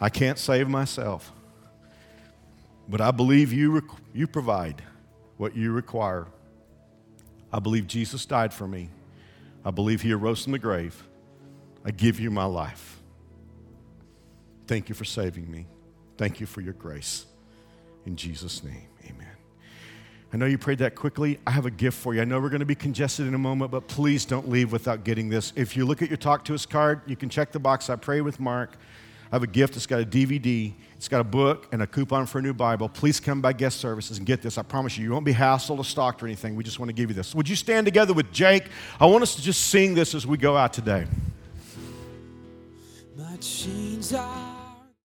I 0.00 0.08
can't 0.08 0.38
save 0.38 0.68
myself, 0.68 1.30
but 2.88 3.00
I 3.00 3.10
believe 3.10 3.52
you, 3.52 3.86
you 4.14 4.26
provide 4.26 4.82
what 5.36 5.54
you 5.54 5.72
require. 5.72 6.26
I 7.52 7.58
believe 7.58 7.86
Jesus 7.86 8.24
died 8.24 8.54
for 8.54 8.66
me. 8.66 8.88
I 9.64 9.70
believe 9.70 10.00
he 10.00 10.12
arose 10.12 10.44
from 10.44 10.52
the 10.52 10.58
grave. 10.58 11.04
I 11.84 11.90
give 11.90 12.20
you 12.20 12.30
my 12.30 12.44
life. 12.44 13.00
Thank 14.66 14.88
you 14.88 14.94
for 14.94 15.04
saving 15.04 15.50
me. 15.50 15.66
Thank 16.16 16.40
you 16.40 16.46
for 16.46 16.60
your 16.60 16.74
grace. 16.74 17.26
In 18.06 18.16
Jesus' 18.16 18.62
name, 18.62 18.88
amen. 19.04 19.28
I 20.32 20.36
know 20.36 20.46
you 20.46 20.56
prayed 20.56 20.78
that 20.78 20.94
quickly. 20.94 21.38
I 21.46 21.50
have 21.50 21.66
a 21.66 21.70
gift 21.70 21.98
for 21.98 22.14
you. 22.14 22.22
I 22.22 22.24
know 22.24 22.40
we're 22.40 22.48
going 22.48 22.60
to 22.60 22.66
be 22.66 22.74
congested 22.74 23.26
in 23.26 23.34
a 23.34 23.38
moment, 23.38 23.70
but 23.70 23.86
please 23.86 24.24
don't 24.24 24.48
leave 24.48 24.72
without 24.72 25.04
getting 25.04 25.28
this. 25.28 25.52
If 25.56 25.76
you 25.76 25.84
look 25.84 26.00
at 26.00 26.08
your 26.08 26.16
Talk 26.16 26.44
to 26.46 26.54
Us 26.54 26.64
card, 26.64 27.02
you 27.06 27.16
can 27.16 27.28
check 27.28 27.52
the 27.52 27.58
box. 27.58 27.90
I 27.90 27.96
pray 27.96 28.22
with 28.22 28.40
Mark. 28.40 28.76
I 29.30 29.36
have 29.36 29.42
a 29.42 29.46
gift. 29.46 29.76
It's 29.76 29.86
got 29.86 30.00
a 30.00 30.04
DVD, 30.04 30.72
it's 30.96 31.08
got 31.08 31.20
a 31.20 31.24
book, 31.24 31.66
and 31.72 31.82
a 31.82 31.86
coupon 31.86 32.26
for 32.26 32.38
a 32.38 32.42
new 32.42 32.52
Bible. 32.52 32.88
Please 32.88 33.18
come 33.18 33.40
by 33.40 33.54
guest 33.54 33.78
services 33.78 34.18
and 34.18 34.26
get 34.26 34.42
this. 34.42 34.58
I 34.58 34.62
promise 34.62 34.96
you, 34.96 35.04
you 35.04 35.10
won't 35.10 35.24
be 35.24 35.32
hassled 35.32 35.78
or 35.78 35.84
stalked 35.84 36.22
or 36.22 36.26
anything. 36.26 36.54
We 36.54 36.64
just 36.64 36.78
want 36.78 36.90
to 36.90 36.94
give 36.94 37.08
you 37.08 37.14
this. 37.14 37.34
Would 37.34 37.48
you 37.48 37.56
stand 37.56 37.86
together 37.86 38.12
with 38.12 38.30
Jake? 38.30 38.64
I 39.00 39.06
want 39.06 39.22
us 39.22 39.34
to 39.36 39.42
just 39.42 39.68
sing 39.68 39.94
this 39.94 40.14
as 40.14 40.26
we 40.26 40.36
go 40.36 40.56
out 40.56 40.72
today. 40.72 41.06
Chains 43.42 44.12
are 44.14 44.51